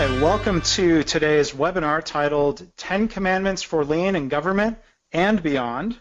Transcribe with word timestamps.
Hi, 0.00 0.22
welcome 0.22 0.62
to 0.62 1.02
today's 1.02 1.52
webinar 1.52 2.02
titled 2.02 2.66
10 2.78 3.08
Commandments 3.08 3.62
for 3.62 3.84
Lean 3.84 4.16
in 4.16 4.30
Government 4.30 4.78
and 5.12 5.42
Beyond. 5.42 5.94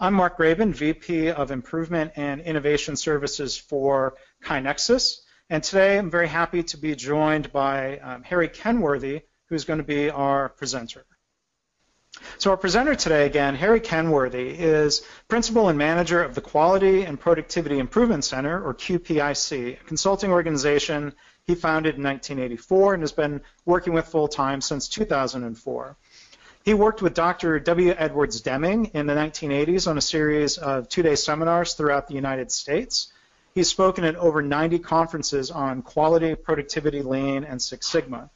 I'm 0.00 0.14
Mark 0.14 0.38
Graban, 0.38 0.72
VP 0.72 1.32
of 1.32 1.50
Improvement 1.50 2.12
and 2.16 2.40
Innovation 2.40 2.96
Services 2.96 3.54
for 3.54 4.16
KaiNexus. 4.42 5.18
And 5.50 5.62
today 5.62 5.98
I'm 5.98 6.10
very 6.10 6.28
happy 6.28 6.62
to 6.62 6.78
be 6.78 6.94
joined 6.94 7.52
by 7.52 7.98
um, 7.98 8.22
Harry 8.22 8.48
Kenworthy, 8.48 9.20
who's 9.50 9.66
going 9.66 9.80
to 9.80 9.84
be 9.84 10.08
our 10.08 10.48
presenter. 10.48 11.04
So 12.38 12.52
our 12.52 12.56
presenter 12.56 12.94
today, 12.94 13.26
again, 13.26 13.54
Harry 13.54 13.80
Kenworthy, 13.80 14.48
is 14.48 15.02
principal 15.28 15.68
and 15.68 15.76
manager 15.76 16.22
of 16.22 16.34
the 16.34 16.40
Quality 16.40 17.02
and 17.02 17.20
Productivity 17.20 17.80
Improvement 17.80 18.24
Center, 18.24 18.64
or 18.64 18.72
QPIC, 18.72 19.78
a 19.78 19.84
consulting 19.84 20.30
organization 20.32 21.12
he 21.46 21.54
founded 21.54 21.94
in 21.94 22.02
1984 22.02 22.94
and 22.94 23.02
has 23.04 23.12
been 23.12 23.40
working 23.64 23.92
with 23.92 24.08
full-time 24.08 24.60
since 24.60 24.88
2004. 24.88 25.96
He 26.64 26.74
worked 26.74 27.02
with 27.02 27.14
Dr. 27.14 27.60
W. 27.60 27.94
Edwards 27.96 28.40
Deming 28.40 28.86
in 28.86 29.06
the 29.06 29.14
1980s 29.14 29.86
on 29.86 29.96
a 29.96 30.00
series 30.00 30.58
of 30.58 30.88
two-day 30.88 31.14
seminars 31.14 31.74
throughout 31.74 32.08
the 32.08 32.14
United 32.14 32.50
States. 32.50 33.12
He's 33.54 33.68
spoken 33.68 34.02
at 34.02 34.16
over 34.16 34.42
90 34.42 34.80
conferences 34.80 35.52
on 35.52 35.82
quality, 35.82 36.34
productivity, 36.34 37.02
lean, 37.02 37.44
and 37.44 37.62
Six 37.62 37.86
Sigma. 37.86 38.28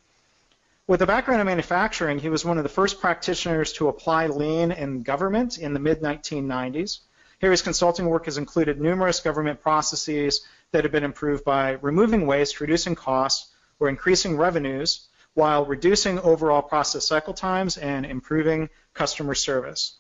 With 0.87 1.02
a 1.02 1.06
background 1.06 1.40
in 1.40 1.48
manufacturing, 1.48 2.20
he 2.20 2.29
was 2.29 2.45
one 2.45 2.59
of 2.59 2.62
the 2.62 2.68
first 2.68 3.01
practitioners 3.01 3.73
to 3.74 3.88
apply 3.88 4.29
lean 4.29 4.70
in 4.70 5.02
government 5.02 5.59
in 5.59 5.74
the 5.74 5.80
mid-1990s. 5.80 7.01
Harry's 7.40 7.62
consulting 7.62 8.06
work 8.06 8.27
has 8.27 8.38
included 8.38 8.80
numerous 8.80 9.18
government 9.18 9.62
processes 9.62 10.42
that 10.73 10.84
have 10.84 10.92
been 10.92 11.05
improved 11.05 11.45
by 11.45 11.73
removing 11.83 12.27
waste, 12.27 12.60
reducing 12.60 12.95
costs, 12.95 13.52
or 13.79 13.88
increasing 13.88 14.37
revenues 14.37 15.09
while 15.35 15.65
reducing 15.65 16.18
overall 16.21 16.62
process 16.62 17.07
cycle 17.07 17.35
times 17.35 17.77
and 17.77 18.04
improving 18.04 18.68
customer 18.95 19.35
service. 19.35 19.96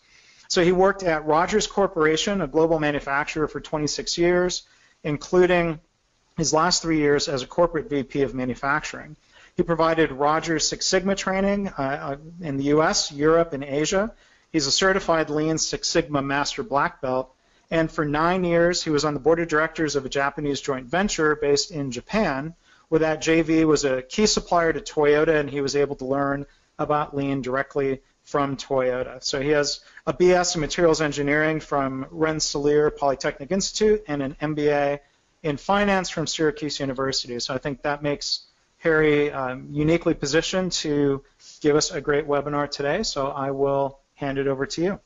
So 0.48 0.64
he 0.64 0.72
worked 0.72 1.02
at 1.02 1.26
Rogers 1.26 1.66
Corporation, 1.66 2.40
a 2.40 2.48
global 2.48 2.80
manufacturer, 2.80 3.46
for 3.46 3.60
26 3.60 4.18
years, 4.18 4.62
including 5.04 5.80
his 6.36 6.52
last 6.52 6.82
three 6.82 6.98
years 6.98 7.28
as 7.28 7.42
a 7.42 7.46
corporate 7.46 7.88
VP 7.88 8.22
of 8.22 8.34
manufacturing. 8.34 9.16
He 9.56 9.62
provided 9.62 10.10
Rogers 10.10 10.68
Six 10.68 10.86
Sigma 10.86 11.14
training 11.14 11.68
uh, 11.68 11.72
uh, 11.80 12.16
in 12.40 12.56
the 12.56 12.64
US, 12.64 13.12
Europe, 13.12 13.52
and 13.52 13.62
Asia. 13.62 14.12
He's 14.52 14.66
a 14.66 14.72
certified 14.72 15.30
Lean 15.30 15.58
Six 15.58 15.88
Sigma 15.88 16.22
Master 16.22 16.62
Black 16.62 17.00
Belt. 17.00 17.32
And 17.70 17.90
for 17.90 18.04
nine 18.04 18.42
years, 18.44 18.82
he 18.82 18.90
was 18.90 19.04
on 19.04 19.14
the 19.14 19.20
board 19.20 19.40
of 19.40 19.48
directors 19.48 19.94
of 19.94 20.04
a 20.04 20.08
Japanese 20.08 20.60
joint 20.60 20.86
venture 20.86 21.36
based 21.36 21.70
in 21.70 21.92
Japan, 21.92 22.54
where 22.88 23.00
that 23.00 23.22
JV 23.22 23.64
was 23.64 23.84
a 23.84 24.02
key 24.02 24.26
supplier 24.26 24.72
to 24.72 24.80
Toyota, 24.80 25.38
and 25.38 25.48
he 25.48 25.60
was 25.60 25.76
able 25.76 25.96
to 25.96 26.04
learn 26.04 26.46
about 26.78 27.16
Lean 27.16 27.42
directly 27.42 28.00
from 28.24 28.56
Toyota. 28.56 29.22
So 29.22 29.40
he 29.40 29.50
has 29.50 29.80
a 30.06 30.12
BS 30.12 30.54
in 30.54 30.60
materials 30.60 31.00
engineering 31.00 31.60
from 31.60 32.06
Rensselaer 32.10 32.90
Polytechnic 32.90 33.52
Institute 33.52 34.02
and 34.08 34.22
an 34.22 34.36
MBA 34.40 35.00
in 35.42 35.56
finance 35.56 36.10
from 36.10 36.26
Syracuse 36.26 36.80
University. 36.80 37.38
So 37.38 37.54
I 37.54 37.58
think 37.58 37.82
that 37.82 38.02
makes 38.02 38.46
Harry 38.78 39.30
um, 39.30 39.68
uniquely 39.70 40.14
positioned 40.14 40.72
to 40.72 41.22
give 41.60 41.76
us 41.76 41.90
a 41.90 42.00
great 42.00 42.26
webinar 42.26 42.70
today, 42.70 43.02
so 43.02 43.28
I 43.28 43.50
will 43.50 44.00
hand 44.14 44.38
it 44.38 44.46
over 44.46 44.66
to 44.66 44.82
you. 44.82 45.00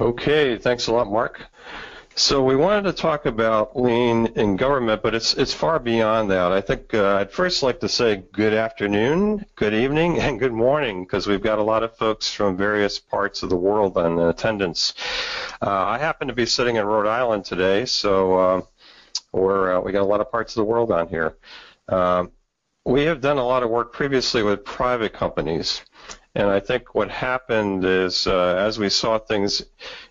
Okay, 0.00 0.56
thanks 0.56 0.86
a 0.86 0.94
lot, 0.94 1.10
Mark. 1.10 1.42
So 2.14 2.42
we 2.42 2.56
wanted 2.56 2.84
to 2.84 2.94
talk 2.94 3.26
about 3.26 3.78
lean 3.78 4.28
in 4.28 4.56
government, 4.56 5.02
but 5.02 5.14
it's 5.14 5.34
it's 5.34 5.52
far 5.52 5.78
beyond 5.78 6.30
that. 6.30 6.52
I 6.52 6.62
think 6.62 6.94
uh, 6.94 7.16
I'd 7.16 7.30
first 7.30 7.62
like 7.62 7.80
to 7.80 7.88
say 7.88 8.24
good 8.32 8.54
afternoon, 8.54 9.44
good 9.56 9.74
evening, 9.74 10.18
and 10.18 10.38
good 10.38 10.54
morning 10.54 11.04
because 11.04 11.26
we've 11.26 11.42
got 11.42 11.58
a 11.58 11.62
lot 11.62 11.82
of 11.82 11.94
folks 11.98 12.32
from 12.32 12.56
various 12.56 12.98
parts 12.98 13.42
of 13.42 13.50
the 13.50 13.56
world 13.56 13.98
in 13.98 14.18
attendance. 14.18 14.94
Uh, 15.60 15.68
I 15.68 15.98
happen 15.98 16.28
to 16.28 16.34
be 16.34 16.46
sitting 16.46 16.76
in 16.76 16.86
Rhode 16.86 17.06
Island 17.06 17.44
today, 17.44 17.84
so 17.84 18.38
uh, 18.38 18.62
we're 19.32 19.76
uh, 19.76 19.80
we 19.82 19.92
got 19.92 20.00
a 20.00 20.12
lot 20.12 20.22
of 20.22 20.30
parts 20.30 20.56
of 20.56 20.60
the 20.60 20.64
world 20.64 20.90
on 20.92 21.08
here. 21.08 21.36
Um, 21.90 22.32
we 22.86 23.02
have 23.02 23.20
done 23.20 23.36
a 23.36 23.44
lot 23.44 23.62
of 23.62 23.68
work 23.68 23.92
previously 23.92 24.42
with 24.42 24.64
private 24.64 25.12
companies. 25.12 25.82
And 26.34 26.48
I 26.48 26.60
think 26.60 26.94
what 26.94 27.10
happened 27.10 27.84
is, 27.84 28.26
uh, 28.26 28.54
as 28.56 28.78
we 28.78 28.88
saw 28.88 29.18
things 29.18 29.64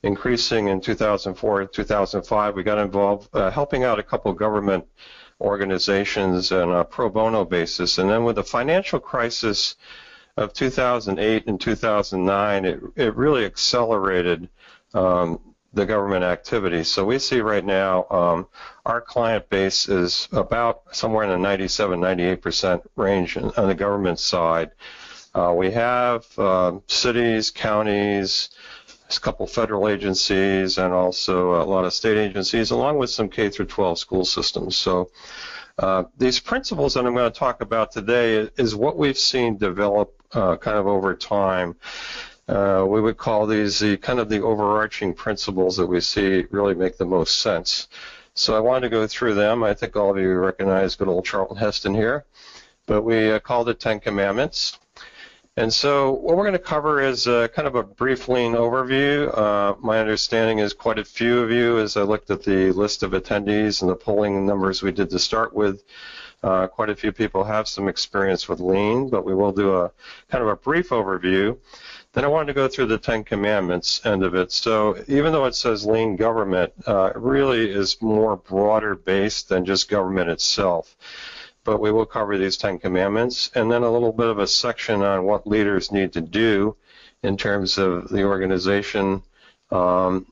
increasing 0.04 0.68
in 0.68 0.82
2004 0.82 1.62
and 1.62 1.72
2005, 1.72 2.56
we 2.56 2.64
got 2.64 2.78
involved 2.78 3.30
uh, 3.34 3.50
helping 3.50 3.84
out 3.86 4.00
a 4.00 4.04
couple 4.04 4.34
government 4.34 4.86
organizations 5.40 6.52
on 6.52 6.72
a 6.74 6.84
pro 6.84 7.10
bono 7.10 7.46
basis. 7.46 7.98
And 7.98 8.10
then 8.10 8.26
with 8.26 8.36
the 8.36 8.44
financial 8.44 9.00
crisis 9.00 9.76
of 10.36 10.54
2008 10.54 11.48
and 11.48 11.60
2009, 11.60 12.66
it, 12.66 12.80
it 12.98 13.16
really 13.16 13.46
accelerated 13.46 14.50
um, 14.94 15.40
the 15.74 15.86
government 15.86 16.24
activity. 16.24 16.84
So 16.84 17.06
we 17.06 17.20
see 17.20 17.42
right 17.42 17.64
now 17.64 18.06
um, 18.10 18.48
our 18.86 19.02
client 19.02 19.50
base 19.50 19.88
is 19.88 20.28
about 20.32 20.84
somewhere 20.92 21.24
in 21.24 21.30
the 21.30 21.38
97, 21.38 22.00
98% 22.00 22.82
range 22.96 23.38
on 23.38 23.68
the 23.68 23.76
government 23.76 24.20
side. 24.20 24.72
Uh, 25.34 25.54
we 25.56 25.72
have 25.72 26.26
uh, 26.38 26.80
cities, 26.88 27.52
counties, 27.52 28.50
a 29.16 29.20
couple 29.20 29.46
federal 29.48 29.88
agencies, 29.88 30.78
and 30.78 30.94
also 30.94 31.62
a 31.62 31.66
lot 31.66 31.86
of 31.86 31.94
state 31.94 32.18
agencies, 32.18 32.72
along 32.72 32.98
with 32.98 33.10
some 33.10 33.30
K 33.30 33.50
through 33.50 33.66
12 33.66 34.00
school 34.00 34.26
systems. 34.26 34.76
So 34.76 35.10
uh, 35.78 36.04
these 36.18 36.40
principles 36.40 36.94
that 36.94 37.06
I'm 37.06 37.14
going 37.14 37.32
to 37.32 37.40
talk 37.40 37.62
about 37.62 37.92
today 37.92 38.50
is 38.58 38.76
what 38.76 38.98
we've 38.98 39.18
seen 39.18 39.58
develop 39.58 40.14
uh, 40.34 40.58
kind 40.58 40.78
of 40.78 40.88
over 40.88 41.16
time. 41.16 41.76
Uh, 42.48 42.84
we 42.88 43.00
would 43.00 43.18
call 43.18 43.46
these 43.46 43.80
the 43.80 43.96
kind 43.98 44.20
of 44.20 44.28
the 44.28 44.42
overarching 44.42 45.14
principles 45.14 45.78
that 45.78 45.86
we 45.86 46.02
see 46.02 46.46
really 46.50 46.74
make 46.74 46.98
the 46.98 47.06
most 47.06 47.40
sense. 47.40 47.88
So 48.34 48.56
I 48.56 48.60
wanted 48.60 48.82
to 48.82 48.90
go 48.90 49.06
through 49.06 49.36
them. 49.36 49.64
I 49.64 49.74
think 49.74 49.96
all 49.96 50.12
of 50.12 50.18
you 50.18 50.34
recognize 50.34 50.96
good 50.96 51.08
old 51.08 51.26
Charlton 51.26 51.58
Heston 51.58 51.94
here, 51.94 52.26
but 52.86 53.04
we 53.04 53.32
uh, 53.32 53.40
called 53.40 53.70
it 53.70 53.80
Ten 53.80 54.00
Commandments. 54.00 54.80
And 55.60 55.74
so 55.74 56.12
what 56.14 56.38
we're 56.38 56.46
going 56.46 56.54
to 56.54 56.60
cover 56.60 57.02
is 57.02 57.28
uh, 57.28 57.50
kind 57.50 57.68
of 57.68 57.76
a 57.76 57.84
brief 57.84 58.30
lean 58.30 58.54
overview. 58.54 59.38
Uh, 59.38 59.76
my 59.82 60.00
understanding 60.00 60.60
is 60.60 60.72
quite 60.72 60.98
a 60.98 61.04
few 61.04 61.40
of 61.40 61.52
you, 61.52 61.80
as 61.80 61.98
I 61.98 62.04
looked 62.04 62.32
at 62.32 62.44
the 62.44 62.72
list 62.72 63.04
of 63.04 63.12
attendees 63.12 63.82
and 63.82 63.92
the 63.92 63.96
polling 63.96 64.46
numbers 64.46 64.82
we 64.82 64.94
did 64.94 65.10
to 65.10 65.20
start 65.20 65.54
with, 65.54 65.84
uh, 66.44 66.68
quite 66.68 66.90
a 66.90 66.96
few 66.96 67.12
people 67.12 67.44
have 67.44 67.68
some 67.68 67.90
experience 67.90 68.48
with 68.48 68.62
lean, 68.62 69.10
but 69.10 69.26
we 69.26 69.36
will 69.36 69.52
do 69.52 69.76
a 69.76 69.92
kind 70.30 70.42
of 70.42 70.48
a 70.48 70.56
brief 70.56 70.92
overview. 70.92 71.58
Then 72.14 72.24
I 72.24 72.28
wanted 72.28 72.48
to 72.48 72.54
go 72.54 72.70
through 72.70 72.86
the 72.86 72.98
Ten 72.98 73.26
Commandments 73.26 74.00
end 74.06 74.24
of 74.24 74.36
it. 74.36 74.54
So 74.54 75.04
even 75.10 75.34
though 75.34 75.44
it 75.44 75.56
says 75.56 75.86
lean 75.86 76.16
government, 76.16 76.72
uh, 76.88 77.12
it 77.14 77.18
really 77.18 77.70
is 77.70 78.02
more 78.02 78.38
broader 78.38 78.96
based 78.96 79.50
than 79.50 79.66
just 79.66 79.90
government 79.90 80.30
itself. 80.30 80.96
But 81.64 81.80
we 81.80 81.92
will 81.92 82.06
cover 82.06 82.38
these 82.38 82.58
Ten 82.58 82.80
Commandments 82.80 83.52
and 83.54 83.72
then 83.72 83.84
a 83.84 83.92
little 83.92 84.14
bit 84.14 84.28
of 84.28 84.40
a 84.40 84.48
section 84.48 85.02
on 85.04 85.26
what 85.26 85.46
leaders 85.46 85.92
need 85.92 86.14
to 86.14 86.22
do 86.22 86.76
in 87.22 87.38
terms 87.38 87.78
of 87.78 88.10
the 88.10 88.24
organization 88.24 89.22
um, 89.72 90.26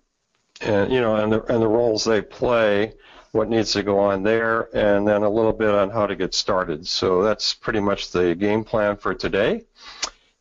and 0.61 0.91
you 0.91 1.01
know 1.01 1.17
and 1.17 1.31
the, 1.31 1.43
and 1.43 1.61
the 1.61 1.67
roles 1.67 2.05
they 2.05 2.21
play 2.21 2.93
what 3.31 3.49
needs 3.49 3.73
to 3.73 3.83
go 3.83 3.99
on 3.99 4.23
there, 4.23 4.75
and 4.75 5.07
then 5.07 5.23
a 5.23 5.29
little 5.29 5.53
bit 5.53 5.69
on 5.69 5.89
how 5.89 6.07
to 6.07 6.15
get 6.15 6.33
started. 6.33 6.87
So 6.87 7.23
that's 7.23 7.53
pretty 7.53 7.79
much 7.79 8.11
the 8.11 8.35
game 8.35 8.63
plan 8.63 8.97
for 8.97 9.13
today. 9.13 9.63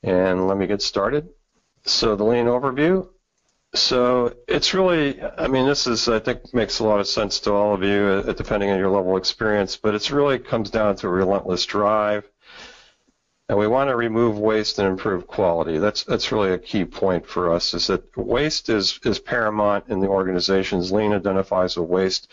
And 0.02 0.46
let 0.46 0.56
me 0.56 0.66
get 0.66 0.82
started. 0.82 1.28
So 1.84 2.16
the 2.16 2.24
lean 2.24 2.46
overview. 2.46 3.08
So 3.76 4.34
it's 4.48 4.74
really, 4.74 5.22
I 5.22 5.48
mean, 5.48 5.66
this 5.66 5.86
is, 5.86 6.08
I 6.08 6.18
think, 6.18 6.54
makes 6.54 6.78
a 6.78 6.84
lot 6.84 7.00
of 7.00 7.06
sense 7.06 7.40
to 7.40 7.52
all 7.52 7.74
of 7.74 7.82
you, 7.82 8.24
uh, 8.26 8.32
depending 8.32 8.70
on 8.70 8.78
your 8.78 8.90
level 8.90 9.12
of 9.12 9.18
experience, 9.18 9.76
but 9.76 9.94
it 9.94 10.10
really 10.10 10.38
comes 10.38 10.70
down 10.70 10.96
to 10.96 11.06
a 11.06 11.10
relentless 11.10 11.64
drive. 11.66 12.28
And 13.48 13.56
we 13.56 13.68
want 13.68 13.90
to 13.90 13.96
remove 13.96 14.38
waste 14.38 14.80
and 14.80 14.88
improve 14.88 15.28
quality. 15.28 15.78
That's 15.78 16.02
that's 16.02 16.32
really 16.32 16.50
a 16.50 16.58
key 16.58 16.84
point 16.84 17.24
for 17.26 17.52
us. 17.52 17.74
Is 17.74 17.86
that 17.86 18.16
waste 18.16 18.68
is 18.68 18.98
is 19.04 19.20
paramount 19.20 19.84
in 19.88 20.00
the 20.00 20.08
organizations. 20.08 20.90
Lean 20.90 21.12
identifies 21.12 21.76
a 21.76 21.82
waste, 21.82 22.28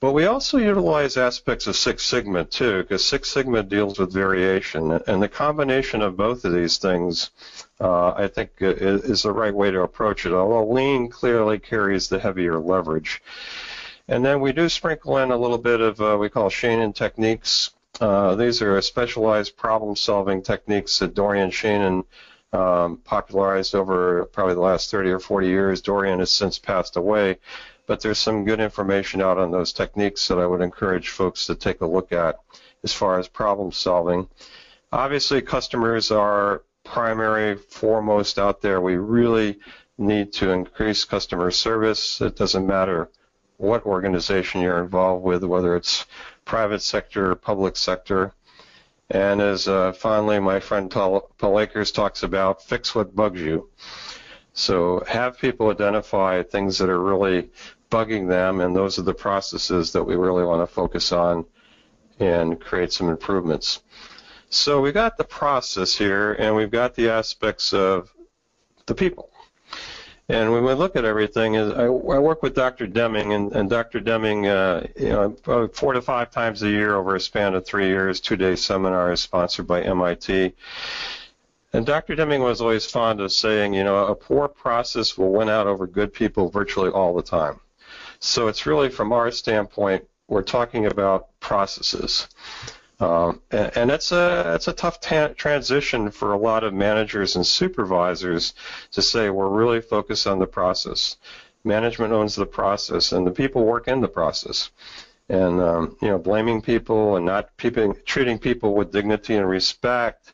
but 0.00 0.12
we 0.12 0.26
also 0.26 0.58
utilize 0.58 1.16
aspects 1.16 1.66
of 1.66 1.76
Six 1.76 2.04
Sigma 2.04 2.44
too, 2.44 2.82
because 2.82 3.04
Six 3.04 3.30
Sigma 3.30 3.62
deals 3.62 3.98
with 3.98 4.12
variation, 4.12 4.92
and 4.92 5.22
the 5.22 5.28
combination 5.28 6.02
of 6.02 6.16
both 6.16 6.44
of 6.44 6.52
these 6.52 6.76
things, 6.76 7.30
uh, 7.80 8.10
I 8.10 8.28
think, 8.28 8.50
is 8.60 9.22
the 9.22 9.32
right 9.32 9.54
way 9.54 9.70
to 9.70 9.80
approach 9.82 10.26
it. 10.26 10.32
Although 10.32 10.72
Lean 10.72 11.08
clearly 11.08 11.58
carries 11.58 12.08
the 12.08 12.18
heavier 12.18 12.58
leverage. 12.58 13.22
And 14.08 14.24
then 14.24 14.40
we 14.40 14.52
do 14.52 14.68
sprinkle 14.68 15.18
in 15.18 15.30
a 15.30 15.36
little 15.36 15.58
bit 15.58 15.80
of 15.80 16.00
uh, 16.00 16.16
we 16.18 16.28
call 16.28 16.48
Shainin 16.48 16.94
techniques. 16.94 17.70
Uh, 18.00 18.34
these 18.34 18.60
are 18.62 18.80
specialized 18.82 19.56
problem-solving 19.56 20.42
techniques 20.42 20.98
that 20.98 21.14
Dorian 21.14 21.50
Shainin 21.50 22.04
um, 22.52 22.98
popularized 22.98 23.74
over 23.74 24.26
probably 24.26 24.54
the 24.54 24.60
last 24.60 24.90
30 24.90 25.10
or 25.10 25.20
40 25.20 25.48
years. 25.48 25.80
Dorian 25.80 26.20
has 26.20 26.30
since 26.30 26.58
passed 26.58 26.96
away, 26.96 27.38
but 27.86 28.00
there's 28.00 28.18
some 28.18 28.44
good 28.44 28.60
information 28.60 29.20
out 29.22 29.38
on 29.38 29.50
those 29.50 29.72
techniques 29.72 30.26
that 30.28 30.38
I 30.38 30.46
would 30.46 30.60
encourage 30.60 31.08
folks 31.08 31.46
to 31.46 31.54
take 31.54 31.80
a 31.80 31.86
look 31.86 32.12
at 32.12 32.36
as 32.82 32.92
far 32.92 33.18
as 33.18 33.28
problem 33.28 33.72
solving. 33.72 34.28
Obviously, 34.92 35.42
customers 35.42 36.10
are 36.10 36.62
primary, 36.84 37.56
foremost 37.56 38.38
out 38.38 38.60
there. 38.60 38.80
We 38.80 38.96
really 38.96 39.58
need 39.98 40.32
to 40.34 40.50
increase 40.50 41.04
customer 41.04 41.50
service. 41.50 42.20
It 42.20 42.36
doesn't 42.36 42.66
matter 42.66 43.10
what 43.56 43.86
organization 43.86 44.60
you're 44.60 44.82
involved 44.82 45.24
with, 45.24 45.42
whether 45.44 45.76
it's 45.76 46.04
private 46.44 46.82
sector, 46.82 47.32
or 47.32 47.34
public 47.34 47.76
sector. 47.76 48.32
And 49.10 49.40
as 49.40 49.68
uh, 49.68 49.92
finally 49.92 50.40
my 50.40 50.60
friend 50.60 50.90
Paul 50.90 51.60
Akers 51.60 51.92
talks 51.92 52.22
about, 52.22 52.62
fix 52.62 52.94
what 52.94 53.14
bugs 53.14 53.40
you. 53.40 53.70
So 54.52 55.04
have 55.06 55.38
people 55.38 55.70
identify 55.70 56.42
things 56.42 56.78
that 56.78 56.88
are 56.88 57.00
really 57.00 57.50
bugging 57.90 58.28
them, 58.28 58.60
and 58.60 58.74
those 58.74 58.98
are 58.98 59.02
the 59.02 59.14
processes 59.14 59.92
that 59.92 60.04
we 60.04 60.16
really 60.16 60.44
want 60.44 60.66
to 60.66 60.72
focus 60.72 61.12
on 61.12 61.44
and 62.18 62.60
create 62.60 62.92
some 62.92 63.08
improvements. 63.08 63.82
So 64.48 64.80
we 64.80 64.92
got 64.92 65.16
the 65.16 65.24
process 65.24 65.94
here, 65.94 66.32
and 66.34 66.54
we've 66.54 66.70
got 66.70 66.94
the 66.94 67.10
aspects 67.10 67.72
of 67.72 68.12
the 68.86 68.94
people. 68.94 69.30
And 70.28 70.50
when 70.52 70.64
we 70.64 70.72
look 70.72 70.96
at 70.96 71.04
everything, 71.04 71.56
I, 71.56 71.84
I 71.84 71.88
work 71.88 72.42
with 72.42 72.54
Dr. 72.54 72.88
Deming, 72.88 73.32
and, 73.32 73.52
and 73.52 73.70
Dr. 73.70 74.00
Deming, 74.00 74.46
uh, 74.48 74.86
you 74.96 75.10
know, 75.10 75.68
four 75.72 75.92
to 75.92 76.02
five 76.02 76.32
times 76.32 76.62
a 76.62 76.68
year 76.68 76.96
over 76.96 77.14
a 77.14 77.20
span 77.20 77.54
of 77.54 77.64
three 77.64 77.86
years, 77.86 78.20
two-day 78.20 78.56
seminars 78.56 79.20
sponsored 79.20 79.68
by 79.68 79.82
MIT. 79.82 80.52
And 81.72 81.86
Dr. 81.86 82.16
Deming 82.16 82.42
was 82.42 82.60
always 82.60 82.90
fond 82.90 83.20
of 83.20 83.30
saying, 83.30 83.74
you 83.74 83.84
know, 83.84 84.06
a 84.06 84.14
poor 84.16 84.48
process 84.48 85.16
will 85.16 85.30
win 85.30 85.48
out 85.48 85.68
over 85.68 85.86
good 85.86 86.12
people 86.12 86.48
virtually 86.48 86.90
all 86.90 87.14
the 87.14 87.22
time. 87.22 87.60
So 88.20 88.48
it's 88.48 88.66
really, 88.66 88.88
from 88.88 89.12
our 89.12 89.30
standpoint, 89.30 90.04
we're 90.28 90.42
talking 90.42 90.86
about 90.86 91.28
processes. 91.40 92.28
Um, 92.98 93.42
and, 93.50 93.76
and 93.76 93.90
it's 93.90 94.10
a 94.10 94.54
it's 94.54 94.68
a 94.68 94.72
tough 94.72 95.00
ta- 95.00 95.34
transition 95.36 96.10
for 96.10 96.32
a 96.32 96.38
lot 96.38 96.64
of 96.64 96.72
managers 96.72 97.36
and 97.36 97.46
supervisors 97.46 98.54
to 98.92 99.02
say 99.02 99.28
we're 99.28 99.48
really 99.50 99.82
focused 99.82 100.26
on 100.26 100.38
the 100.38 100.46
process. 100.46 101.16
Management 101.62 102.12
owns 102.12 102.34
the 102.34 102.46
process, 102.46 103.12
and 103.12 103.26
the 103.26 103.30
people 103.30 103.64
work 103.64 103.86
in 103.88 104.00
the 104.00 104.08
process. 104.08 104.70
And 105.28 105.60
um, 105.60 105.96
you 106.00 106.08
know, 106.08 106.18
blaming 106.18 106.62
people 106.62 107.16
and 107.16 107.26
not 107.26 107.54
people, 107.58 107.94
treating 108.06 108.38
people 108.38 108.74
with 108.74 108.92
dignity 108.92 109.36
and 109.36 109.48
respect 109.48 110.32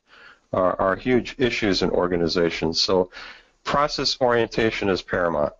are, 0.52 0.78
are 0.80 0.96
huge 0.96 1.34
issues 1.38 1.82
in 1.82 1.90
organizations. 1.90 2.80
So, 2.80 3.10
process 3.64 4.18
orientation 4.20 4.88
is 4.88 5.02
paramount. 5.02 5.54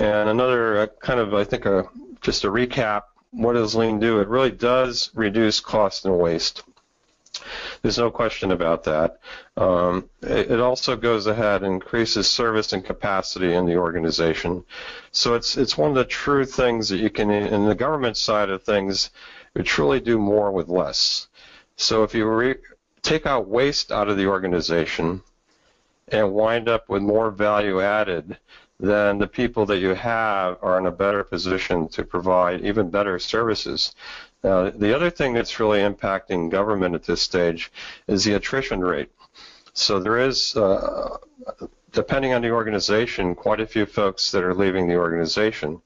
And 0.00 0.28
another 0.28 0.78
uh, 0.78 0.86
kind 1.00 1.20
of, 1.20 1.34
I 1.34 1.44
think, 1.44 1.66
a, 1.66 1.88
just 2.20 2.44
a 2.44 2.48
recap 2.48 3.02
what 3.32 3.52
does 3.52 3.74
lean 3.74 4.00
do? 4.00 4.20
It 4.20 4.28
really 4.28 4.50
does 4.50 5.10
reduce 5.14 5.60
cost 5.60 6.04
and 6.04 6.18
waste. 6.18 6.64
There's 7.80 7.98
no 7.98 8.10
question 8.10 8.50
about 8.50 8.84
that. 8.84 9.20
Um, 9.56 10.10
it, 10.20 10.50
it, 10.50 10.60
also 10.60 10.96
goes 10.96 11.26
ahead 11.26 11.62
and 11.62 11.74
increases 11.74 12.28
service 12.28 12.72
and 12.72 12.84
capacity 12.84 13.54
in 13.54 13.66
the 13.66 13.76
organization. 13.76 14.64
So 15.12 15.34
it's 15.34 15.56
it's 15.56 15.78
one 15.78 15.90
of 15.90 15.96
the 15.96 16.04
true 16.04 16.44
things 16.44 16.88
that 16.88 16.98
you 16.98 17.08
can, 17.08 17.30
in 17.30 17.66
the 17.66 17.74
government 17.74 18.16
side 18.16 18.50
of 18.50 18.64
things, 18.64 19.10
you 19.54 19.62
truly 19.62 20.00
do 20.00 20.18
more 20.18 20.50
with 20.50 20.68
less. 20.68 21.28
So 21.76 22.02
if 22.02 22.14
you 22.14 22.28
re- 22.28 22.56
take 23.02 23.26
out 23.26 23.48
waste 23.48 23.92
out 23.92 24.08
of 24.08 24.16
the 24.16 24.26
organization 24.26 25.22
and 26.08 26.32
wind 26.32 26.68
up 26.68 26.88
with 26.88 27.02
more 27.02 27.30
value 27.30 27.80
added, 27.80 28.36
then 28.80 29.18
the 29.18 29.26
people 29.26 29.66
that 29.66 29.78
you 29.78 29.94
have 29.94 30.58
are 30.62 30.78
in 30.78 30.86
a 30.86 30.90
better 30.90 31.22
position 31.22 31.88
to 31.88 32.02
provide 32.02 32.64
even 32.64 32.90
better 32.90 33.18
services. 33.18 33.94
Now, 34.42 34.70
the 34.70 34.94
other 34.94 35.10
thing 35.10 35.34
that's 35.34 35.60
really 35.60 35.80
impacting 35.80 36.50
government 36.50 36.94
at 36.94 37.04
this 37.04 37.20
stage 37.20 37.70
is 38.06 38.24
the 38.24 38.32
attrition 38.34 38.80
rate. 38.80 39.10
So 39.74 40.00
there 40.00 40.18
is, 40.18 40.56
uh, 40.56 41.18
depending 41.92 42.32
on 42.32 42.40
the 42.40 42.50
organization, 42.50 43.34
quite 43.34 43.60
a 43.60 43.66
few 43.66 43.84
folks 43.84 44.30
that 44.32 44.42
are 44.42 44.54
leaving 44.54 44.88
the 44.88 44.96
organization. 44.96 45.82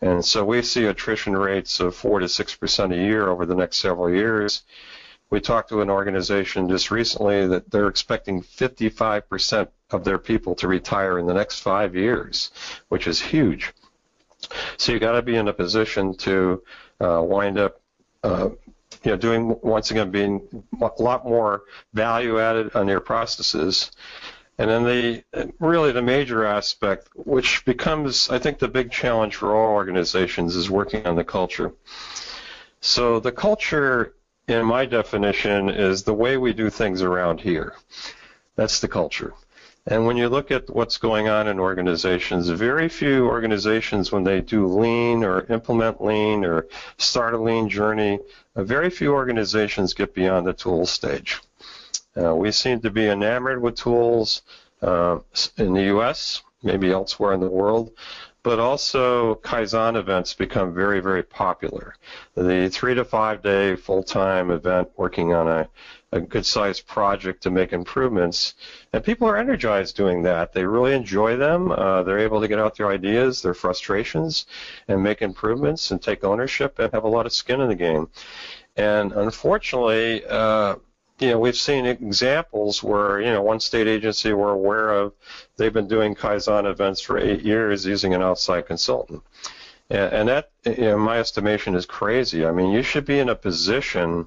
And 0.00 0.24
so 0.24 0.44
we 0.44 0.62
see 0.62 0.86
attrition 0.86 1.36
rates 1.36 1.78
of 1.78 1.94
4 1.94 2.20
to 2.20 2.26
6% 2.26 2.92
a 2.92 2.96
year 2.96 3.28
over 3.28 3.46
the 3.46 3.54
next 3.54 3.76
several 3.76 4.12
years. 4.12 4.62
We 5.30 5.40
talked 5.40 5.68
to 5.68 5.80
an 5.80 5.88
organization 5.88 6.68
just 6.68 6.90
recently 6.90 7.46
that 7.46 7.70
they're 7.70 7.88
expecting 7.88 8.42
55% 8.42 9.68
of 9.92 10.04
their 10.04 10.18
people 10.18 10.54
to 10.56 10.68
retire 10.68 11.18
in 11.18 11.26
the 11.26 11.34
next 11.34 11.60
five 11.60 11.94
years, 11.94 12.50
which 12.88 13.06
is 13.06 13.20
huge. 13.20 13.72
So 14.76 14.92
you 14.92 14.98
got 14.98 15.12
to 15.12 15.22
be 15.22 15.36
in 15.36 15.48
a 15.48 15.52
position 15.52 16.14
to 16.18 16.62
uh, 17.00 17.22
wind 17.22 17.58
up, 17.58 17.80
uh, 18.22 18.50
you 19.04 19.10
know, 19.10 19.16
doing 19.16 19.56
once 19.62 19.90
again 19.90 20.10
being 20.10 20.64
a 20.80 21.02
lot 21.02 21.24
more 21.24 21.62
value 21.94 22.40
added 22.40 22.74
on 22.74 22.88
your 22.88 23.00
processes. 23.00 23.92
And 24.58 24.68
then 24.70 24.84
the 24.84 25.52
really 25.58 25.92
the 25.92 26.02
major 26.02 26.44
aspect, 26.44 27.08
which 27.14 27.64
becomes 27.64 28.30
I 28.30 28.38
think 28.38 28.58
the 28.58 28.68
big 28.68 28.90
challenge 28.90 29.36
for 29.36 29.56
all 29.56 29.72
organizations, 29.72 30.54
is 30.54 30.70
working 30.70 31.06
on 31.06 31.16
the 31.16 31.24
culture. 31.24 31.72
So 32.80 33.18
the 33.18 33.32
culture, 33.32 34.14
in 34.48 34.64
my 34.66 34.86
definition, 34.86 35.70
is 35.70 36.02
the 36.02 36.14
way 36.14 36.36
we 36.36 36.52
do 36.52 36.68
things 36.68 37.00
around 37.00 37.40
here. 37.40 37.74
That's 38.56 38.80
the 38.80 38.88
culture. 38.88 39.34
And 39.86 40.06
when 40.06 40.16
you 40.16 40.28
look 40.28 40.52
at 40.52 40.70
what's 40.70 40.96
going 40.96 41.28
on 41.28 41.48
in 41.48 41.58
organizations, 41.58 42.48
very 42.48 42.88
few 42.88 43.26
organizations, 43.26 44.12
when 44.12 44.22
they 44.22 44.40
do 44.40 44.66
lean 44.66 45.24
or 45.24 45.44
implement 45.52 46.02
lean 46.02 46.44
or 46.44 46.68
start 46.98 47.34
a 47.34 47.38
lean 47.38 47.68
journey, 47.68 48.20
uh, 48.54 48.62
very 48.62 48.90
few 48.90 49.12
organizations 49.12 49.92
get 49.92 50.14
beyond 50.14 50.46
the 50.46 50.52
tool 50.52 50.86
stage. 50.86 51.40
Uh, 52.16 52.34
we 52.34 52.52
seem 52.52 52.80
to 52.80 52.90
be 52.90 53.08
enamored 53.08 53.60
with 53.60 53.74
tools 53.74 54.42
uh, 54.82 55.18
in 55.56 55.74
the 55.74 55.84
U.S., 55.84 56.42
maybe 56.62 56.92
elsewhere 56.92 57.32
in 57.32 57.40
the 57.40 57.48
world, 57.48 57.90
but 58.44 58.60
also 58.60 59.36
Kaizen 59.36 59.96
events 59.96 60.34
become 60.34 60.74
very, 60.74 61.00
very 61.00 61.22
popular. 61.22 61.94
The 62.34 62.68
three 62.68 62.94
to 62.94 63.04
five 63.04 63.42
day 63.42 63.74
full 63.74 64.02
time 64.04 64.50
event 64.50 64.90
working 64.96 65.32
on 65.32 65.48
a 65.48 65.68
a 66.12 66.20
good 66.20 66.46
sized 66.46 66.86
project 66.86 67.42
to 67.42 67.50
make 67.50 67.72
improvements. 67.72 68.54
And 68.92 69.02
people 69.02 69.26
are 69.28 69.36
energized 69.36 69.96
doing 69.96 70.22
that. 70.22 70.52
They 70.52 70.64
really 70.64 70.94
enjoy 70.94 71.36
them. 71.36 71.72
Uh, 71.72 72.02
they're 72.02 72.18
able 72.18 72.40
to 72.40 72.48
get 72.48 72.58
out 72.58 72.76
their 72.76 72.90
ideas, 72.90 73.42
their 73.42 73.54
frustrations, 73.54 74.46
and 74.88 75.02
make 75.02 75.22
improvements 75.22 75.90
and 75.90 76.00
take 76.00 76.22
ownership 76.22 76.78
and 76.78 76.92
have 76.92 77.04
a 77.04 77.08
lot 77.08 77.26
of 77.26 77.32
skin 77.32 77.60
in 77.60 77.68
the 77.68 77.74
game. 77.74 78.08
And 78.76 79.12
unfortunately, 79.12 80.24
uh, 80.28 80.76
you 81.18 81.28
know, 81.28 81.38
we've 81.38 81.56
seen 81.56 81.86
examples 81.86 82.82
where, 82.82 83.20
you 83.20 83.32
know, 83.32 83.42
one 83.42 83.60
state 83.60 83.86
agency 83.86 84.32
we're 84.32 84.50
aware 84.50 84.90
of, 84.90 85.12
they've 85.56 85.72
been 85.72 85.88
doing 85.88 86.14
Kaizen 86.14 86.68
events 86.68 87.00
for 87.00 87.16
eight 87.16 87.42
years 87.42 87.86
using 87.86 88.12
an 88.12 88.22
outside 88.22 88.66
consultant. 88.66 89.22
And, 89.88 90.28
that, 90.28 90.50
you 90.64 90.76
know, 90.76 90.94
in 90.94 91.00
my 91.00 91.18
estimation, 91.18 91.74
is 91.74 91.84
crazy. 91.84 92.46
I 92.46 92.50
mean, 92.50 92.72
you 92.72 92.82
should 92.82 93.04
be 93.04 93.18
in 93.18 93.28
a 93.28 93.34
position 93.34 94.26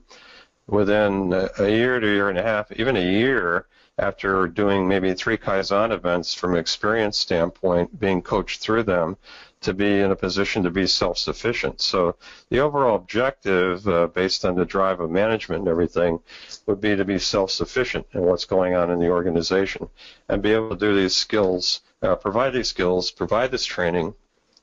within 0.68 1.34
a 1.34 1.70
year 1.70 2.00
to 2.00 2.08
a 2.08 2.14
year 2.14 2.30
and 2.30 2.38
a 2.38 2.44
half, 2.44 2.72
even 2.74 2.96
a 2.98 3.12
year 3.12 3.68
after 3.98 4.48
doing 4.48 4.88
maybe 4.88 5.14
three 5.14 5.38
Kaizen 5.38 5.92
events 5.92 6.34
from 6.34 6.54
an 6.54 6.60
experience 6.60 7.18
standpoint, 7.18 7.98
being 8.00 8.22
coached 8.22 8.62
through 8.62 8.84
them 8.84 9.16
to 9.62 9.74
be 9.74 10.02
in 10.02 10.12
a 10.12 10.16
position 10.16 10.64
to 10.64 10.70
be 10.70 10.86
self-sufficient. 10.86 11.82
So 11.82 12.18
the 12.50 12.60
overall 12.60 12.98
objective, 12.98 13.88
uh, 13.88 14.08
based 14.08 14.44
on 14.44 14.56
the 14.56 14.66
drive 14.66 15.00
of 15.00 15.10
management 15.10 15.62
and 15.62 15.70
everything, 15.70 16.20
would 16.66 16.82
be 16.82 16.96
to 16.96 17.06
be 17.06 17.18
self-sufficient 17.18 18.06
in 18.14 18.22
what's 18.22 18.46
going 18.46 18.76
on 18.76 18.92
in 18.92 19.00
the 19.00 19.10
organization 19.10 19.88
and 20.30 20.42
be 20.42 20.54
able 20.54 20.70
to 20.70 20.76
do 20.76 20.96
these 20.96 21.16
skills, 21.16 21.82
uh, 22.02 22.16
provide 22.16 22.54
these 22.54 22.70
skills, 22.70 23.12
provide 23.12 23.50
this 23.50 23.66
training, 23.66 24.14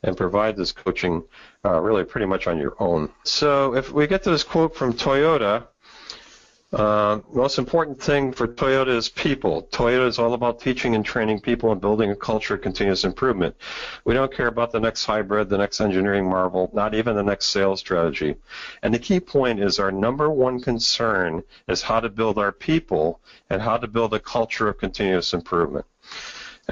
and 0.04 0.16
provide 0.16 0.56
this 0.56 0.72
coaching 0.72 1.22
uh, 1.64 1.80
really 1.80 2.04
pretty 2.04 2.26
much 2.26 2.46
on 2.46 2.58
your 2.58 2.76
own. 2.78 3.08
So 3.24 3.74
if 3.74 3.92
we 3.92 4.06
get 4.06 4.22
to 4.24 4.30
this 4.30 4.44
quote 4.44 4.76
from 4.76 4.92
Toyota, 4.92 5.64
uh, 6.72 7.20
most 7.32 7.58
important 7.58 8.02
thing 8.02 8.32
for 8.32 8.48
Toyota 8.48 8.96
is 8.96 9.08
people. 9.10 9.64
Toyota 9.70 10.06
is 10.06 10.18
all 10.18 10.32
about 10.32 10.58
teaching 10.58 10.94
and 10.94 11.04
training 11.04 11.40
people 11.40 11.70
and 11.70 11.80
building 11.80 12.10
a 12.10 12.16
culture 12.16 12.54
of 12.54 12.62
continuous 12.62 13.04
improvement. 13.04 13.54
We 14.04 14.14
don't 14.14 14.32
care 14.32 14.46
about 14.46 14.72
the 14.72 14.80
next 14.80 15.04
hybrid, 15.04 15.50
the 15.50 15.58
next 15.58 15.80
engineering 15.82 16.26
marvel, 16.26 16.70
not 16.72 16.94
even 16.94 17.14
the 17.14 17.22
next 17.22 17.46
sales 17.46 17.80
strategy. 17.80 18.36
And 18.82 18.94
the 18.94 18.98
key 18.98 19.20
point 19.20 19.60
is 19.60 19.78
our 19.78 19.92
number 19.92 20.30
one 20.30 20.60
concern 20.62 21.42
is 21.68 21.82
how 21.82 22.00
to 22.00 22.08
build 22.08 22.38
our 22.38 22.52
people 22.52 23.20
and 23.50 23.60
how 23.60 23.76
to 23.76 23.86
build 23.86 24.14
a 24.14 24.20
culture 24.20 24.68
of 24.68 24.78
continuous 24.78 25.34
improvement. 25.34 25.84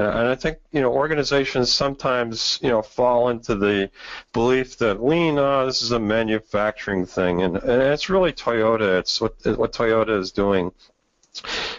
And 0.09 0.29
I 0.29 0.35
think 0.35 0.59
you 0.73 0.81
know 0.81 0.93
organizations 0.93 1.73
sometimes 1.73 2.59
you 2.63 2.69
know 2.69 2.83
fall 2.83 3.29
into 3.29 3.55
the 3.55 3.91
belief 4.33 4.79
that 4.79 5.03
lean, 5.03 5.39
oh, 5.39 5.67
this 5.67 5.83
is 5.83 5.93
a 5.93 5.99
manufacturing 5.99 7.07
thing, 7.07 7.43
and, 7.43 7.57
and 7.57 7.83
it's 7.83 8.09
really 8.09 8.33
Toyota. 8.33 8.99
It's 8.99 9.21
what 9.21 9.35
what 9.57 9.73
Toyota 9.73 10.19
is 10.19 10.33
doing. 10.33 10.73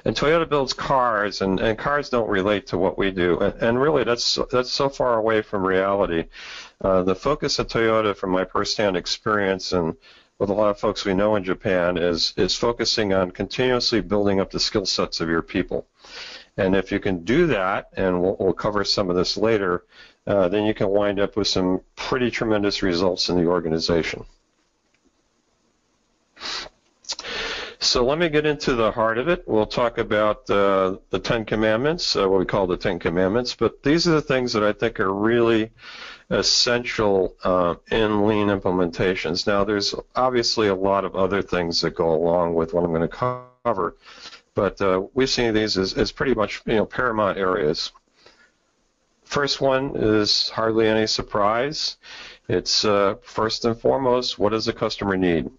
And 0.05 0.15
Toyota 0.15 0.47
builds 0.47 0.71
cars, 0.73 1.41
and, 1.41 1.59
and 1.59 1.77
cars 1.77 2.09
don't 2.09 2.29
relate 2.29 2.67
to 2.67 2.77
what 2.77 2.97
we 2.97 3.11
do. 3.11 3.37
And, 3.39 3.53
and 3.61 3.81
really, 3.81 4.03
that's 4.03 4.39
that's 4.51 4.71
so 4.71 4.87
far 4.89 5.17
away 5.17 5.41
from 5.41 5.65
reality. 5.65 6.25
Uh, 6.79 7.03
the 7.03 7.15
focus 7.15 7.59
of 7.59 7.67
Toyota, 7.67 8.15
from 8.15 8.31
my 8.31 8.45
firsthand 8.45 8.95
experience 8.95 9.73
and 9.73 9.97
with 10.41 10.49
a 10.49 10.53
lot 10.53 10.71
of 10.71 10.79
folks 10.79 11.05
we 11.05 11.13
know 11.13 11.35
in 11.35 11.43
Japan 11.43 11.97
is 11.97 12.33
is 12.35 12.55
focusing 12.55 13.13
on 13.13 13.29
continuously 13.29 14.01
building 14.01 14.39
up 14.39 14.49
the 14.49 14.59
skill 14.59 14.87
sets 14.87 15.21
of 15.21 15.29
your 15.29 15.43
people. 15.43 15.85
And 16.57 16.75
if 16.75 16.91
you 16.91 16.99
can 16.99 17.23
do 17.23 17.47
that, 17.47 17.89
and 17.95 18.21
we'll, 18.21 18.35
we'll 18.39 18.53
cover 18.53 18.83
some 18.83 19.09
of 19.09 19.15
this 19.15 19.37
later, 19.37 19.85
uh, 20.27 20.47
then 20.49 20.65
you 20.65 20.73
can 20.73 20.89
wind 20.89 21.19
up 21.19 21.35
with 21.35 21.47
some 21.47 21.81
pretty 21.95 22.29
tremendous 22.29 22.83
results 22.83 23.29
in 23.29 23.37
the 23.37 23.45
organization. 23.45 24.25
So 27.79 28.05
let 28.05 28.19
me 28.19 28.29
get 28.29 28.45
into 28.45 28.75
the 28.75 28.91
heart 28.91 29.17
of 29.17 29.27
it. 29.27 29.43
We'll 29.47 29.65
talk 29.65 29.97
about 29.97 30.47
uh, 30.49 30.97
the 31.09 31.17
Ten 31.17 31.45
Commandments, 31.45 32.15
uh, 32.15 32.29
what 32.29 32.39
we 32.39 32.45
call 32.45 32.67
the 32.67 32.77
Ten 32.77 32.99
Commandments, 32.99 33.55
but 33.55 33.81
these 33.81 34.07
are 34.07 34.11
the 34.11 34.21
things 34.21 34.53
that 34.53 34.63
I 34.63 34.71
think 34.71 34.99
are 34.99 35.11
really 35.11 35.71
essential 36.29 37.35
uh, 37.43 37.75
in 37.91 38.27
lean 38.27 38.47
implementations. 38.47 39.47
Now, 39.47 39.63
there's 39.63 39.95
obviously 40.15 40.67
a 40.67 40.75
lot 40.75 41.05
of 41.05 41.15
other 41.15 41.41
things 41.41 41.81
that 41.81 41.95
go 41.95 42.13
along 42.13 42.53
with 42.53 42.73
what 42.73 42.83
I'm 42.83 42.91
going 42.91 43.01
to 43.01 43.51
cover, 43.63 43.97
but 44.53 44.81
uh, 44.81 45.03
we 45.13 45.25
see 45.25 45.49
these 45.51 45.77
as, 45.77 45.93
as 45.93 46.11
pretty 46.11 46.33
much 46.33 46.61
you 46.65 46.75
know 46.75 46.85
paramount 46.85 47.37
areas. 47.37 47.91
First 49.23 49.61
one 49.61 49.95
is 49.95 50.49
hardly 50.49 50.87
any 50.87 51.07
surprise. 51.07 51.97
It's 52.49 52.83
uh, 52.83 53.15
first 53.21 53.63
and 53.63 53.79
foremost, 53.79 54.37
what 54.37 54.49
does 54.49 54.65
the 54.65 54.73
customer 54.73 55.15
need? 55.15 55.49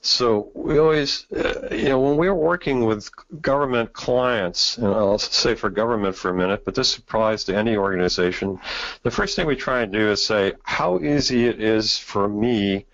So 0.00 0.50
we 0.54 0.78
always, 0.78 1.26
uh, 1.32 1.68
you 1.72 1.88
know, 1.88 1.98
when 1.98 2.16
we're 2.16 2.34
working 2.34 2.84
with 2.84 3.10
government 3.42 3.92
clients, 3.92 4.78
and 4.78 4.86
I'll 4.86 5.18
say 5.18 5.54
for 5.54 5.70
government 5.70 6.14
for 6.14 6.30
a 6.30 6.34
minute, 6.34 6.64
but 6.64 6.74
this 6.74 6.96
applies 6.96 7.44
to 7.44 7.56
any 7.56 7.76
organization, 7.76 8.60
the 9.02 9.10
first 9.10 9.34
thing 9.34 9.46
we 9.46 9.56
try 9.56 9.82
and 9.82 9.92
do 9.92 10.10
is 10.10 10.24
say 10.24 10.52
how 10.62 11.00
easy 11.00 11.46
it 11.46 11.60
is 11.60 11.98
for 11.98 12.28
me 12.28 12.86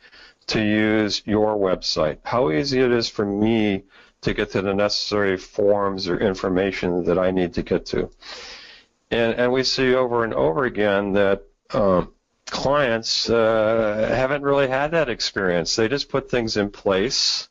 to 0.47 0.63
use 0.63 1.23
your 1.27 1.57
website, 1.57 2.19
how 2.23 2.51
easy 2.51 2.81
it 2.81 2.93
is 2.93 3.09
for 3.09 3.27
me 3.27 3.83
to 4.25 4.35
get 4.35 4.51
to 4.53 4.63
the 4.63 4.75
necessary 4.75 5.37
forms 5.37 6.09
or 6.09 6.19
information 6.19 7.05
that 7.05 7.19
I 7.19 7.31
need 7.31 7.55
to 7.55 7.63
get 7.63 7.87
to. 7.87 8.11
And, 9.11 9.35
and 9.35 9.53
we 9.53 9.63
see 9.63 9.95
over 9.95 10.25
and 10.25 10.35
over 10.35 10.65
again 10.65 11.13
that 11.13 11.43
um, 11.73 12.13
clients 12.47 13.31
uh, 13.31 14.09
haven't 14.11 14.43
really 14.43 14.69
had 14.69 14.91
that 14.93 15.09
experience. 15.09 15.77
They 15.77 15.89
just 15.89 16.09
put 16.09 16.31
things 16.31 16.57
in 16.57 16.71
place. 16.71 17.49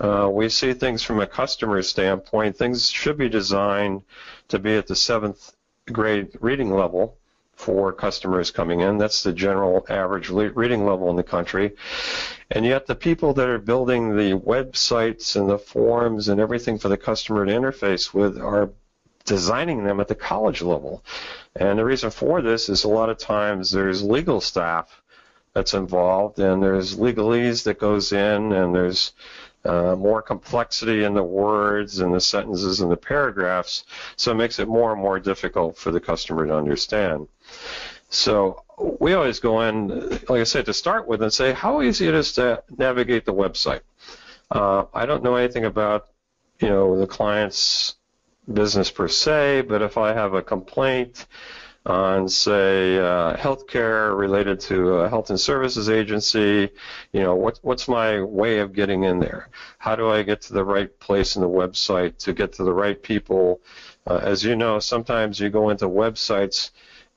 Uh, 0.00 0.28
we 0.32 0.48
see 0.48 0.72
things 0.72 1.02
from 1.02 1.20
a 1.20 1.26
customer 1.26 1.82
standpoint. 1.82 2.56
Things 2.56 2.90
should 2.90 3.18
be 3.18 3.28
designed 3.28 4.02
to 4.48 4.58
be 4.58 4.76
at 4.76 4.86
the 4.86 4.96
seventh 4.96 5.54
grade 5.90 6.30
reading 6.40 6.70
level 6.70 7.18
for 7.62 7.92
customers 7.92 8.50
coming 8.50 8.80
in. 8.80 8.98
That's 8.98 9.22
the 9.22 9.32
general 9.32 9.86
average 9.88 10.28
reading 10.30 10.84
level 10.84 11.08
in 11.10 11.16
the 11.16 11.22
country. 11.22 11.76
And 12.50 12.66
yet 12.66 12.86
the 12.86 12.96
people 12.96 13.32
that 13.34 13.48
are 13.48 13.58
building 13.58 14.16
the 14.16 14.32
websites 14.32 15.36
and 15.36 15.48
the 15.48 15.58
forms 15.58 16.28
and 16.28 16.40
everything 16.40 16.78
for 16.78 16.88
the 16.88 16.96
customer 16.96 17.46
to 17.46 17.52
interface 17.52 18.12
with 18.12 18.36
are 18.36 18.70
designing 19.24 19.84
them 19.84 20.00
at 20.00 20.08
the 20.08 20.14
college 20.16 20.60
level. 20.60 21.04
And 21.54 21.78
the 21.78 21.84
reason 21.84 22.10
for 22.10 22.42
this 22.42 22.68
is 22.68 22.82
a 22.82 22.88
lot 22.88 23.10
of 23.10 23.18
times 23.18 23.70
there's 23.70 24.02
legal 24.02 24.40
staff 24.40 25.00
that's 25.54 25.74
involved, 25.74 26.38
and 26.38 26.62
there's 26.62 26.96
legalese 26.96 27.62
that 27.64 27.78
goes 27.78 28.12
in, 28.12 28.52
and 28.52 28.74
there's 28.74 29.12
uh, 29.64 29.94
more 29.96 30.22
complexity 30.22 31.04
in 31.04 31.14
the 31.14 31.22
words 31.22 32.00
and 32.00 32.12
the 32.12 32.20
sentences 32.20 32.80
and 32.80 32.90
the 32.90 32.96
paragraphs, 32.96 33.84
so 34.16 34.32
it 34.32 34.36
makes 34.36 34.58
it 34.58 34.66
more 34.68 34.92
and 34.92 35.00
more 35.00 35.20
difficult 35.20 35.76
for 35.76 35.92
the 35.92 36.00
customer 36.00 36.46
to 36.46 36.56
understand. 36.56 37.28
So 38.10 38.62
we 39.00 39.14
always 39.14 39.40
go 39.40 39.62
in, 39.62 40.10
like 40.10 40.30
I 40.30 40.44
said, 40.44 40.66
to 40.66 40.74
start 40.74 41.08
with 41.08 41.22
and 41.22 41.32
say 41.32 41.52
how 41.52 41.82
easy 41.82 42.08
it 42.08 42.14
is 42.14 42.32
to 42.32 42.62
navigate 42.76 43.24
the 43.24 43.34
website. 43.34 43.80
Uh, 44.50 44.84
I 44.92 45.06
don't 45.06 45.22
know 45.22 45.36
anything 45.36 45.64
about, 45.64 46.08
you 46.60 46.68
know, 46.68 46.98
the 46.98 47.06
client's 47.06 47.96
business 48.52 48.90
per 48.90 49.08
se, 49.08 49.62
but 49.62 49.82
if 49.82 49.96
I 49.96 50.12
have 50.12 50.34
a 50.34 50.42
complaint 50.42 51.26
on, 51.86 52.28
say, 52.28 52.98
uh, 52.98 53.34
healthcare 53.34 54.16
related 54.16 54.60
to 54.60 54.98
a 54.98 55.08
health 55.08 55.30
and 55.30 55.40
services 55.40 55.88
agency, 55.88 56.70
you 57.12 57.22
know, 57.22 57.34
what, 57.34 57.58
what's 57.62 57.88
my 57.88 58.20
way 58.22 58.58
of 58.58 58.72
getting 58.72 59.04
in 59.04 59.20
there? 59.20 59.48
How 59.78 59.96
do 59.96 60.10
I 60.10 60.22
get 60.22 60.42
to 60.42 60.52
the 60.52 60.64
right 60.64 60.96
place 61.00 61.34
in 61.34 61.42
the 61.42 61.48
website 61.48 62.18
to 62.18 62.32
get 62.32 62.52
to 62.54 62.64
the 62.64 62.74
right 62.74 63.02
people? 63.02 63.60
Uh, 64.06 64.20
as 64.22 64.44
you 64.44 64.54
know, 64.54 64.78
sometimes 64.78 65.40
you 65.40 65.48
go 65.48 65.70
into 65.70 65.88
websites 65.88 66.70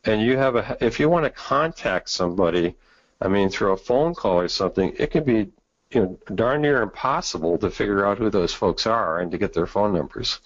and 0.06 0.22
you 0.22 0.38
have 0.38 0.56
a, 0.56 0.78
if 0.80 1.00
you 1.00 1.10
want 1.10 1.26
to 1.26 1.30
contact 1.30 2.10
somebody, 2.10 2.76
I 3.22 3.28
mean, 3.28 3.50
through 3.50 3.74
a 3.74 3.78
phone 3.78 4.14
call 4.14 4.40
or 4.40 4.48
something, 4.48 4.94
it 4.98 5.12
can 5.12 5.24
be 5.24 5.52
you 5.92 6.02
know, 6.02 6.20
darn 6.34 6.62
near 6.62 6.82
impossible 6.82 7.58
to 7.60 7.70
figure 7.70 8.06
out 8.06 8.18
who 8.18 8.30
those 8.30 8.54
folks 8.54 8.86
are 8.86 9.20
and 9.20 9.32
to 9.32 9.38
get 9.38 9.54
their 9.54 9.68
phone 9.68 9.94
numbers. 9.94 10.40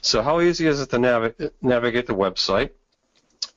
So 0.00 0.22
how 0.22 0.40
easy 0.40 0.66
is 0.66 0.80
it 0.80 0.90
to 0.90 0.98
nav- 0.98 1.34
navigate 1.60 2.06
the 2.06 2.14
website? 2.14 2.70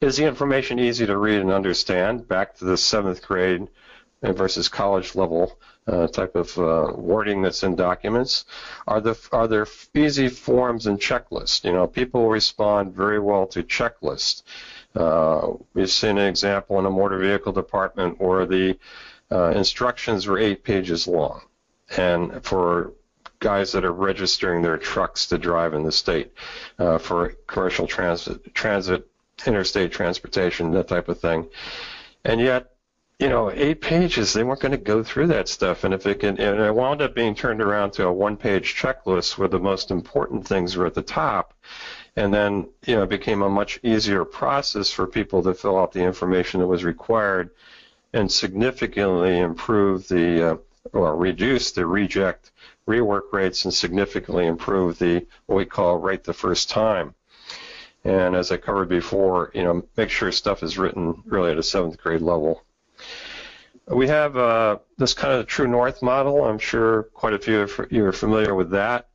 Is 0.01 0.17
the 0.17 0.25
information 0.25 0.79
easy 0.79 1.05
to 1.05 1.17
read 1.17 1.41
and 1.41 1.51
understand? 1.51 2.27
Back 2.27 2.57
to 2.57 2.65
the 2.65 2.77
seventh 2.77 3.21
grade 3.21 3.67
versus 4.21 4.67
college 4.67 5.15
level 5.15 5.57
uh, 5.87 6.07
type 6.07 6.35
of 6.35 6.57
uh, 6.57 6.93
wording 6.95 7.41
that's 7.41 7.63
in 7.63 7.75
documents. 7.75 8.45
Are 8.87 9.01
the 9.01 9.17
are 9.31 9.47
there 9.47 9.67
easy 9.95 10.27
forms 10.27 10.87
and 10.87 10.99
checklists? 10.99 11.63
You 11.63 11.73
know, 11.73 11.87
people 11.87 12.29
respond 12.29 12.93
very 12.93 13.19
well 13.19 13.47
to 13.47 13.63
checklists. 13.63 14.43
Uh, 14.95 15.53
we've 15.73 15.89
seen 15.89 16.17
an 16.17 16.27
example 16.27 16.77
in 16.79 16.85
a 16.85 16.89
motor 16.89 17.17
vehicle 17.17 17.53
department 17.53 18.19
where 18.19 18.45
the 18.45 18.77
uh, 19.31 19.51
instructions 19.51 20.27
were 20.27 20.37
eight 20.37 20.63
pages 20.63 21.07
long, 21.07 21.41
and 21.97 22.43
for 22.43 22.93
guys 23.39 23.71
that 23.71 23.85
are 23.85 23.91
registering 23.91 24.61
their 24.61 24.77
trucks 24.77 25.27
to 25.27 25.37
drive 25.37 25.73
in 25.73 25.83
the 25.83 25.91
state 25.91 26.31
uh, 26.77 26.97
for 26.97 27.29
commercial 27.47 27.87
transit, 27.87 28.53
transit, 28.53 29.07
interstate 29.45 29.91
transportation, 29.91 30.71
that 30.71 30.87
type 30.87 31.09
of 31.09 31.19
thing. 31.19 31.47
And 32.23 32.39
yet, 32.39 32.71
you 33.19 33.29
know, 33.29 33.51
eight 33.51 33.81
pages, 33.81 34.33
they 34.33 34.43
weren't 34.43 34.61
going 34.61 34.71
to 34.71 34.77
go 34.77 35.03
through 35.03 35.27
that 35.27 35.47
stuff. 35.47 35.83
And 35.83 35.93
if 35.93 36.05
it 36.05 36.19
can, 36.19 36.39
and 36.39 36.59
it 36.59 36.75
wound 36.75 37.01
up 37.01 37.15
being 37.15 37.35
turned 37.35 37.61
around 37.61 37.91
to 37.93 38.07
a 38.07 38.13
one-page 38.13 38.75
checklist 38.75 39.37
where 39.37 39.47
the 39.47 39.59
most 39.59 39.91
important 39.91 40.47
things 40.47 40.75
were 40.75 40.85
at 40.85 40.93
the 40.93 41.01
top. 41.01 41.53
And 42.15 42.33
then, 42.33 42.67
you 42.85 42.95
know, 42.95 43.03
it 43.03 43.09
became 43.09 43.41
a 43.41 43.49
much 43.49 43.79
easier 43.83 44.25
process 44.25 44.91
for 44.91 45.07
people 45.07 45.43
to 45.43 45.53
fill 45.53 45.79
out 45.79 45.93
the 45.93 46.03
information 46.03 46.59
that 46.59 46.67
was 46.67 46.83
required 46.83 47.51
and 48.13 48.31
significantly 48.31 49.39
improve 49.39 50.07
the 50.07 50.51
uh, 50.51 50.57
or 50.93 51.15
reduce 51.15 51.71
the 51.71 51.85
reject 51.85 52.51
rework 52.87 53.31
rates 53.31 53.65
and 53.65 53.73
significantly 53.73 54.45
improve 54.47 54.99
the 54.99 55.25
what 55.45 55.55
we 55.55 55.65
call 55.65 55.97
right 55.97 56.23
the 56.23 56.33
first 56.33 56.69
time. 56.69 57.13
And 58.03 58.35
as 58.35 58.51
I 58.51 58.57
covered 58.57 58.89
before, 58.89 59.51
you 59.53 59.63
know, 59.63 59.83
make 59.95 60.09
sure 60.09 60.31
stuff 60.31 60.63
is 60.63 60.77
written 60.77 61.21
really 61.25 61.51
at 61.51 61.57
a 61.57 61.63
seventh 61.63 62.01
grade 62.01 62.21
level. 62.21 62.63
We 63.87 64.07
have 64.07 64.37
uh, 64.37 64.79
this 64.97 65.13
kind 65.13 65.33
of 65.33 65.47
true 65.47 65.67
north 65.67 66.01
model. 66.01 66.45
I'm 66.45 66.59
sure 66.59 67.03
quite 67.13 67.33
a 67.33 67.39
few 67.39 67.61
of 67.61 67.87
you 67.91 68.05
are 68.05 68.11
familiar 68.11 68.55
with 68.55 68.71
that. 68.71 69.09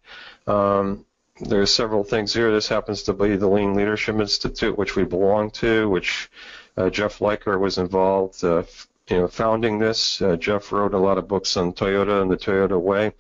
Um, 0.47 1.06
there's 1.41 1.73
several 1.73 2.05
things 2.05 2.33
here. 2.33 2.51
This 2.51 2.69
happens 2.69 3.03
to 3.05 3.13
be 3.13 3.37
the 3.37 3.49
Lean 3.49 3.75
Leadership 3.75 4.17
Institute, 4.17 4.77
which 4.77 4.97
we 4.97 5.05
belong 5.05 5.51
to, 5.53 5.89
which 5.89 6.31
uh, 6.77 6.91
Jeff 6.91 7.21
Liker 7.21 7.59
was 7.59 7.79
involved, 7.79 8.43
uh, 8.43 8.63
you 9.09 9.19
know, 9.19 9.29
founding 9.29 9.79
this. 9.79 10.21
Uh, 10.21 10.37
Jeff 10.37 10.73
wrote 10.73 10.95
a 10.95 10.99
lot 10.99 11.19
of 11.19 11.29
books 11.29 11.57
on 11.57 11.73
Toyota 11.73 12.23
and 12.23 12.31
the 12.31 12.37
Toyota 12.37 12.81
Way. 12.81 13.13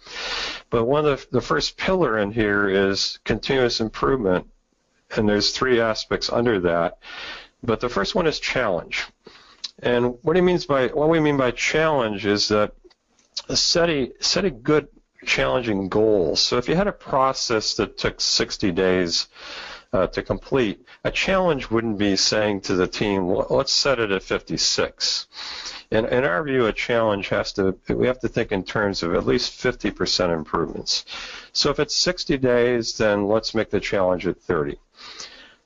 But 0.70 0.84
one 0.84 1.04
of 1.04 1.20
the, 1.30 1.38
the 1.38 1.40
first 1.40 1.76
pillar 1.76 2.18
in 2.18 2.32
here 2.32 2.68
is 2.68 3.18
continuous 3.24 3.80
improvement, 3.80 4.46
and 5.16 5.28
there's 5.28 5.52
three 5.52 5.80
aspects 5.80 6.30
under 6.30 6.60
that. 6.60 6.98
But 7.62 7.80
the 7.80 7.88
first 7.88 8.14
one 8.14 8.26
is 8.26 8.40
challenge. 8.40 9.06
And 9.80 10.16
what 10.22 10.36
he 10.36 10.42
means 10.42 10.64
by 10.64 10.88
what 10.88 11.10
we 11.10 11.20
mean 11.20 11.36
by 11.36 11.50
challenge 11.50 12.24
is 12.24 12.48
that 12.48 12.72
a 13.48 13.56
setting 13.56 14.12
setting 14.20 14.62
good 14.62 14.88
challenging 15.26 15.88
goals. 15.88 16.40
So 16.40 16.56
if 16.56 16.68
you 16.68 16.76
had 16.76 16.86
a 16.86 16.92
process 16.92 17.74
that 17.74 17.98
took 17.98 18.20
60 18.20 18.72
days 18.72 19.28
uh, 19.92 20.06
to 20.08 20.22
complete, 20.22 20.86
a 21.04 21.10
challenge 21.10 21.70
wouldn't 21.70 21.98
be 21.98 22.16
saying 22.16 22.62
to 22.62 22.74
the 22.74 22.86
team, 22.86 23.28
let's 23.28 23.72
set 23.72 23.98
it 23.98 24.10
at 24.10 24.22
56. 24.22 25.26
In, 25.90 26.04
in 26.06 26.24
our 26.24 26.42
view, 26.42 26.66
a 26.66 26.72
challenge 26.72 27.28
has 27.28 27.52
to, 27.52 27.76
we 27.88 28.06
have 28.06 28.20
to 28.20 28.28
think 28.28 28.50
in 28.50 28.64
terms 28.64 29.02
of 29.02 29.14
at 29.14 29.26
least 29.26 29.52
50% 29.52 30.32
improvements. 30.32 31.04
So 31.52 31.70
if 31.70 31.78
it's 31.78 31.94
60 31.94 32.38
days, 32.38 32.96
then 32.98 33.28
let's 33.28 33.54
make 33.54 33.70
the 33.70 33.80
challenge 33.80 34.26
at 34.26 34.40
30. 34.40 34.78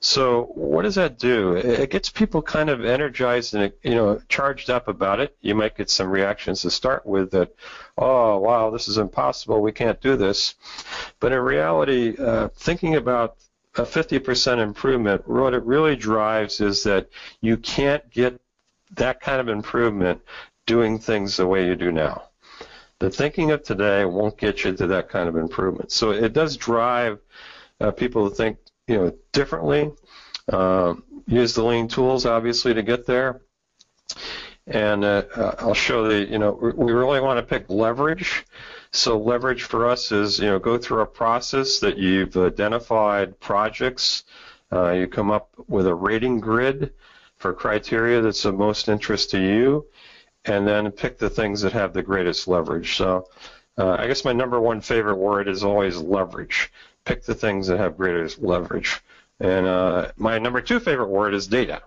So 0.02 0.45
what 0.54 0.83
does 0.83 0.95
that 0.95 1.19
do? 1.19 1.52
It 1.57 1.90
gets 1.90 2.09
people 2.09 2.40
kind 2.40 2.71
of 2.71 2.85
energized 2.85 3.54
and 3.54 3.71
you 3.83 3.95
know 3.95 4.21
charged 4.30 4.71
up 4.71 4.88
about 4.88 5.21
it. 5.21 5.37
You 5.42 5.54
might 5.54 5.76
get 5.76 5.90
some 5.90 6.09
reactions 6.09 6.62
to 6.62 6.71
start 6.71 7.04
with 7.04 7.33
that, 7.33 7.54
oh 7.99 8.38
wow, 8.38 8.71
this 8.71 8.88
is 8.88 8.97
impossible. 8.97 9.61
We 9.61 9.73
can't 9.73 10.00
do 10.00 10.16
this. 10.16 10.54
But 11.21 11.33
in 11.33 11.40
reality, 11.40 12.16
uh, 12.19 12.49
thinking 12.49 12.97
about 12.97 13.37
a 13.76 13.83
50% 13.83 14.59
improvement, 14.59 15.28
what 15.28 15.54
it 15.54 15.62
really 15.64 15.97
drives 15.97 16.61
is 16.61 16.83
that 16.85 17.09
you 17.42 17.59
can't 17.59 18.11
get 18.11 18.40
that 18.92 19.21
kind 19.21 19.40
of 19.40 19.49
improvement 19.49 20.23
doing 20.66 20.99
things 20.99 21.37
the 21.37 21.47
way 21.47 21.66
you 21.66 21.76
do 21.76 21.92
now. 21.92 22.25
The 23.00 23.11
thinking 23.11 23.50
of 23.50 23.62
today 23.62 24.04
won't 24.04 24.38
get 24.38 24.64
you 24.64 24.75
to 24.75 24.87
that 24.88 25.09
kind 25.09 25.28
of 25.28 25.37
improvement. 25.37 25.92
So 25.92 26.11
it 26.11 26.33
does 26.33 26.57
drive 26.57 27.19
uh, 27.80 27.90
people 27.90 28.28
to 28.28 28.35
think, 28.35 28.59
you 28.90 28.97
know, 28.97 29.12
differently. 29.32 29.92
Uh, 30.52 30.94
use 31.28 31.54
the 31.54 31.62
lean 31.64 31.87
tools, 31.87 32.26
obviously, 32.26 32.75
to 32.75 32.82
get 32.82 33.06
there. 33.06 33.40
And 34.66 35.04
uh, 35.04 35.23
uh 35.37 35.54
I'll 35.61 35.75
show 35.75 36.09
the, 36.09 36.28
you 36.28 36.38
know, 36.38 36.52
we 36.76 36.92
really 36.92 37.20
want 37.20 37.38
to 37.38 37.42
pick 37.42 37.70
leverage. 37.70 38.44
So 38.92 39.16
leverage 39.16 39.62
for 39.62 39.88
us 39.88 40.11
is, 40.11 40.40
you 40.40 40.47
know, 40.47 40.59
go 40.59 40.76
through 40.76 41.02
a 41.02 41.06
process 41.06 41.78
that 41.78 41.99
you've 41.99 42.37
identified 42.37 43.38
projects. 43.38 44.25
Uh, 44.73 44.90
you 44.90 45.06
come 45.06 45.30
up 45.30 45.50
with 45.68 45.87
a 45.87 45.94
rating 45.94 46.40
grid 46.40 46.92
for 47.37 47.52
criteria 47.52 48.20
that's 48.20 48.44
of 48.44 48.56
most 48.56 48.88
interest 48.88 49.30
to 49.30 49.38
you 49.40 49.87
and 50.47 50.66
then 50.66 50.90
pick 50.90 51.18
the 51.18 51.30
things 51.30 51.61
that 51.62 51.73
have 51.73 51.92
the 51.92 52.02
greatest 52.02 52.49
leverage. 52.49 52.97
So 52.97 53.28
uh, 53.78 53.97
I 53.99 54.09
guess 54.09 54.25
my 54.25 54.32
number 54.32 54.61
one 54.61 54.80
favorite 54.80 55.16
word 55.16 55.47
is 55.47 55.62
always 55.62 55.97
leverage. 55.97 56.73
Pick 57.04 57.25
the 57.25 57.35
things 57.35 57.66
that 57.66 57.78
have 57.78 57.97
greatest 57.97 58.40
leverage. 58.40 59.00
And 59.40 59.66
uh, 59.66 60.12
my 60.16 60.38
number 60.38 60.61
two 60.61 60.80
favorite 60.80 61.09
word 61.09 61.35
is 61.35 61.47
data. 61.47 61.83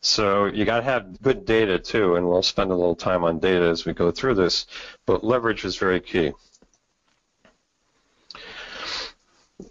So 0.00 0.46
you 0.46 0.64
got 0.64 0.78
to 0.78 0.82
have 0.82 1.22
good 1.22 1.44
data 1.46 1.78
too, 1.78 2.16
and 2.16 2.28
we'll 2.28 2.42
spend 2.42 2.70
a 2.70 2.74
little 2.74 2.96
time 2.96 3.24
on 3.24 3.38
data 3.38 3.66
as 3.66 3.84
we 3.84 3.92
go 3.92 4.10
through 4.10 4.34
this. 4.34 4.66
But 5.06 5.24
leverage 5.24 5.64
is 5.64 5.76
very 5.76 6.00
key. 6.00 6.32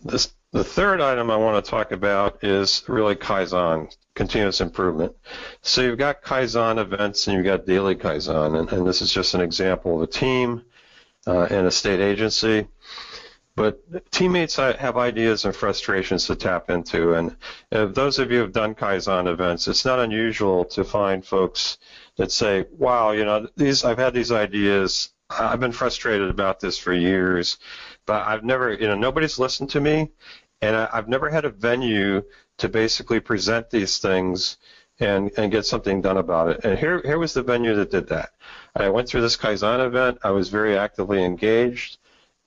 This, 0.05 0.33
the 0.51 0.63
third 0.63 1.01
item 1.01 1.29
I 1.29 1.35
want 1.35 1.63
to 1.63 1.69
talk 1.69 1.91
about 1.91 2.43
is 2.43 2.83
really 2.88 3.15
Kaizen 3.15 3.93
continuous 4.13 4.61
improvement. 4.61 5.15
So 5.61 5.81
you've 5.81 5.97
got 5.97 6.21
Kaizen 6.21 6.77
events 6.79 7.27
and 7.27 7.35
you've 7.35 7.45
got 7.45 7.65
daily 7.65 7.95
Kaizen, 7.95 8.59
and, 8.59 8.71
and 8.71 8.88
this 8.88 9.01
is 9.01 9.11
just 9.11 9.33
an 9.33 9.41
example 9.41 9.95
of 9.95 10.01
a 10.01 10.11
team 10.11 10.63
uh, 11.27 11.47
and 11.50 11.67
a 11.67 11.71
state 11.71 12.00
agency. 12.00 12.67
But 13.55 14.12
teammates 14.12 14.55
have 14.55 14.98
ideas 14.98 15.46
and 15.46 15.55
frustrations 15.55 16.25
to 16.27 16.36
tap 16.36 16.70
into, 16.70 17.13
and 17.13 17.36
those 17.70 18.17
of 18.17 18.31
you 18.31 18.38
who 18.38 18.43
have 18.43 18.53
done 18.53 18.75
Kaizen 18.75 19.27
events, 19.27 19.67
it's 19.67 19.86
not 19.86 20.00
unusual 20.00 20.63
to 20.65 20.84
find 20.84 21.25
folks 21.25 21.77
that 22.17 22.31
say, 22.31 22.65
"Wow, 22.72 23.12
you 23.12 23.25
know, 23.25 23.48
these 23.58 23.84
I've 23.84 23.98
had 23.98 24.13
these 24.13 24.31
ideas. 24.31 25.10
I've 25.29 25.60
been 25.60 25.72
frustrated 25.72 26.29
about 26.29 26.60
this 26.60 26.77
for 26.77 26.93
years, 26.93 27.58
but 28.05 28.25
I've 28.27 28.43
never, 28.43 28.74
you 28.74 28.88
know, 28.88 28.96
nobody's 28.96 29.39
listened 29.39 29.70
to 29.72 29.81
me, 29.81 30.12
and 30.62 30.75
I've 30.75 31.08
never 31.08 31.29
had 31.29 31.46
a 31.46 31.50
venue 31.50 32.24
to 32.58 32.70
basically 32.70 33.20
present 33.20 33.70
these 33.70 33.98
things 33.98 34.58
and, 35.00 35.31
and 35.38 35.51
get 35.51 35.65
something 35.65 36.01
done 36.01 36.17
about 36.17 36.50
it. 36.50 36.65
And 36.65 36.77
here, 36.77 37.01
here 37.03 37.17
was 37.17 37.34
the 37.34 37.43
venue 37.43 37.75
that 37.75 37.91
did 37.91 38.08
that. 38.10 38.31
I 38.75 38.89
went 38.89 39.10
through 39.10 39.22
this 39.22 39.38
Kaizen 39.38 39.86
event. 39.86 40.20
I 40.24 40.31
was 40.31 40.50
very 40.50 40.77
actively 40.77 41.24
engaged, 41.24 41.98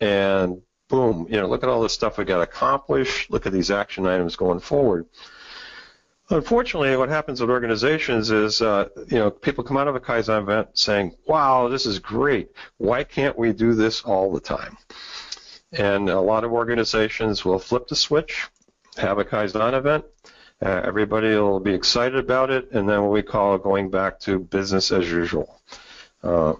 and 0.00 0.62
boom, 0.88 1.26
you 1.30 1.36
know, 1.36 1.46
look 1.46 1.62
at 1.62 1.68
all 1.68 1.82
the 1.82 1.88
stuff 1.88 2.18
we 2.18 2.24
got 2.24 2.42
accomplished. 2.42 3.30
Look 3.30 3.46
at 3.46 3.52
these 3.52 3.70
action 3.70 4.06
items 4.06 4.36
going 4.36 4.60
forward. 4.60 5.06
Unfortunately, 6.30 6.96
what 6.96 7.10
happens 7.10 7.40
with 7.40 7.50
organizations 7.50 8.30
is, 8.30 8.62
uh, 8.62 8.88
you 9.08 9.18
know, 9.18 9.30
people 9.30 9.62
come 9.62 9.76
out 9.76 9.88
of 9.88 9.94
a 9.94 10.00
Kaizen 10.00 10.42
event 10.42 10.68
saying, 10.72 11.14
"Wow, 11.26 11.68
this 11.68 11.84
is 11.84 11.98
great. 11.98 12.50
Why 12.78 13.04
can't 13.04 13.38
we 13.38 13.52
do 13.52 13.74
this 13.74 14.02
all 14.02 14.32
the 14.32 14.40
time?" 14.40 14.78
And 15.72 16.08
a 16.08 16.20
lot 16.20 16.44
of 16.44 16.52
organizations 16.52 17.44
will 17.44 17.58
flip 17.58 17.88
the 17.88 17.96
switch 17.96 18.48
have 18.96 19.18
a 19.18 19.24
Kaizen 19.24 19.74
event. 19.74 20.04
Uh, 20.64 20.80
everybody 20.84 21.28
will 21.28 21.60
be 21.60 21.74
excited 21.74 22.16
about 22.16 22.50
it, 22.50 22.70
and 22.72 22.88
then 22.88 23.02
what 23.02 23.10
we 23.10 23.22
call 23.22 23.58
going 23.58 23.90
back 23.90 24.20
to 24.20 24.38
business 24.38 24.92
as 24.92 25.10
usual. 25.10 25.60
Uh, 26.22 26.54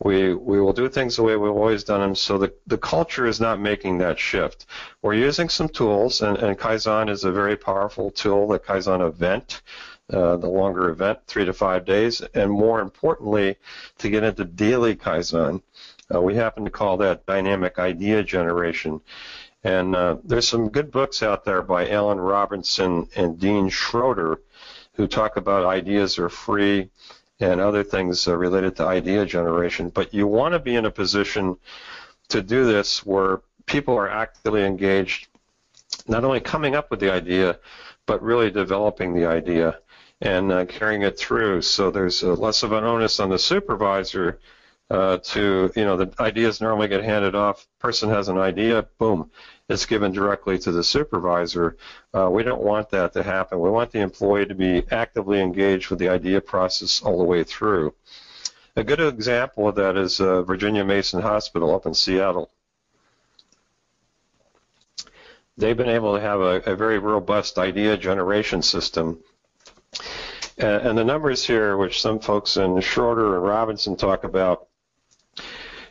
we 0.00 0.34
we 0.34 0.60
will 0.60 0.72
do 0.72 0.88
things 0.88 1.16
the 1.16 1.22
way 1.22 1.36
we've 1.36 1.50
always 1.50 1.84
done 1.84 2.00
them. 2.00 2.14
So 2.14 2.38
the 2.38 2.52
the 2.66 2.78
culture 2.78 3.26
is 3.26 3.40
not 3.40 3.60
making 3.60 3.98
that 3.98 4.18
shift. 4.18 4.66
We're 5.02 5.14
using 5.14 5.48
some 5.48 5.68
tools, 5.68 6.20
and, 6.20 6.36
and 6.38 6.58
Kaizen 6.58 7.08
is 7.08 7.24
a 7.24 7.32
very 7.32 7.56
powerful 7.56 8.10
tool. 8.10 8.48
The 8.48 8.58
Kaizen 8.58 9.06
event, 9.06 9.62
uh, 10.12 10.36
the 10.36 10.48
longer 10.48 10.90
event, 10.90 11.20
three 11.26 11.46
to 11.46 11.52
five 11.52 11.84
days, 11.86 12.20
and 12.20 12.50
more 12.50 12.80
importantly, 12.80 13.56
to 13.98 14.10
get 14.10 14.22
into 14.22 14.44
daily 14.44 14.96
Kaizen, 14.96 15.62
uh, 16.14 16.20
we 16.20 16.34
happen 16.34 16.64
to 16.64 16.70
call 16.70 16.98
that 16.98 17.26
dynamic 17.26 17.78
idea 17.78 18.22
generation. 18.22 19.00
And 19.64 19.96
uh, 19.96 20.18
there's 20.22 20.46
some 20.46 20.68
good 20.68 20.92
books 20.92 21.22
out 21.22 21.44
there 21.44 21.62
by 21.62 21.88
Alan 21.88 22.20
Robinson 22.20 23.08
and 23.16 23.40
Dean 23.40 23.68
Schroeder 23.68 24.40
who 24.96 25.06
talk 25.06 25.36
about 25.36 25.66
ideas 25.66 26.18
are 26.18 26.28
free 26.28 26.88
and 27.40 27.60
other 27.60 27.84
things 27.84 28.26
uh, 28.26 28.36
related 28.36 28.76
to 28.76 28.84
idea 28.84 29.26
generation. 29.26 29.90
But 29.90 30.14
you 30.14 30.26
want 30.26 30.52
to 30.52 30.58
be 30.58 30.74
in 30.74 30.86
a 30.86 30.90
position 30.90 31.56
to 32.28 32.42
do 32.42 32.64
this 32.64 33.04
where 33.04 33.40
people 33.66 33.94
are 33.94 34.08
actively 34.08 34.64
engaged, 34.64 35.28
not 36.08 36.24
only 36.24 36.40
coming 36.40 36.74
up 36.74 36.90
with 36.90 37.00
the 37.00 37.12
idea, 37.12 37.58
but 38.06 38.22
really 38.22 38.50
developing 38.50 39.14
the 39.14 39.26
idea 39.26 39.78
and 40.20 40.50
uh, 40.50 40.64
carrying 40.64 41.02
it 41.02 41.18
through. 41.18 41.60
So 41.62 41.90
there's 41.90 42.22
uh, 42.22 42.32
less 42.34 42.62
of 42.62 42.72
an 42.72 42.84
onus 42.84 43.20
on 43.20 43.28
the 43.28 43.38
supervisor 43.38 44.38
uh, 44.88 45.18
to, 45.18 45.70
you 45.76 45.84
know, 45.84 45.96
the 45.96 46.12
ideas 46.20 46.60
normally 46.60 46.88
get 46.88 47.04
handed 47.04 47.34
off. 47.34 47.66
Person 47.80 48.08
has 48.08 48.28
an 48.28 48.38
idea, 48.38 48.86
boom, 48.98 49.30
it's 49.68 49.86
given 49.86 50.12
directly 50.12 50.58
to 50.58 50.70
the 50.70 50.84
supervisor. 50.84 51.76
Uh, 52.14 52.30
we 52.30 52.42
don't 52.42 52.62
want 52.62 52.90
that 52.90 53.12
to 53.14 53.22
happen. 53.22 53.58
We 53.58 53.70
want 53.70 53.90
the 53.90 54.00
employee 54.00 54.46
to 54.46 54.54
be 54.54 54.84
actively 54.90 55.40
engaged 55.40 55.90
with 55.90 55.98
the 55.98 56.08
idea 56.08 56.40
process 56.40 57.02
all 57.02 57.18
the 57.18 57.24
way 57.24 57.42
through. 57.42 57.94
A 58.76 58.84
good 58.84 59.00
example 59.00 59.68
of 59.68 59.74
that 59.76 59.96
is 59.96 60.20
uh, 60.20 60.42
Virginia 60.42 60.84
Mason 60.84 61.20
Hospital 61.20 61.74
up 61.74 61.86
in 61.86 61.94
Seattle. 61.94 62.50
They've 65.58 65.76
been 65.76 65.88
able 65.88 66.14
to 66.14 66.20
have 66.20 66.40
a, 66.40 66.60
a 66.66 66.76
very 66.76 66.98
robust 66.98 67.58
idea 67.58 67.96
generation 67.96 68.62
system. 68.62 69.18
And, 70.58 70.88
and 70.88 70.98
the 70.98 71.04
numbers 71.04 71.44
here, 71.44 71.76
which 71.76 72.02
some 72.02 72.20
folks 72.20 72.56
in 72.56 72.80
Schroeder 72.80 73.36
and 73.36 73.44
Robinson 73.44 73.96
talk 73.96 74.22
about, 74.22 74.68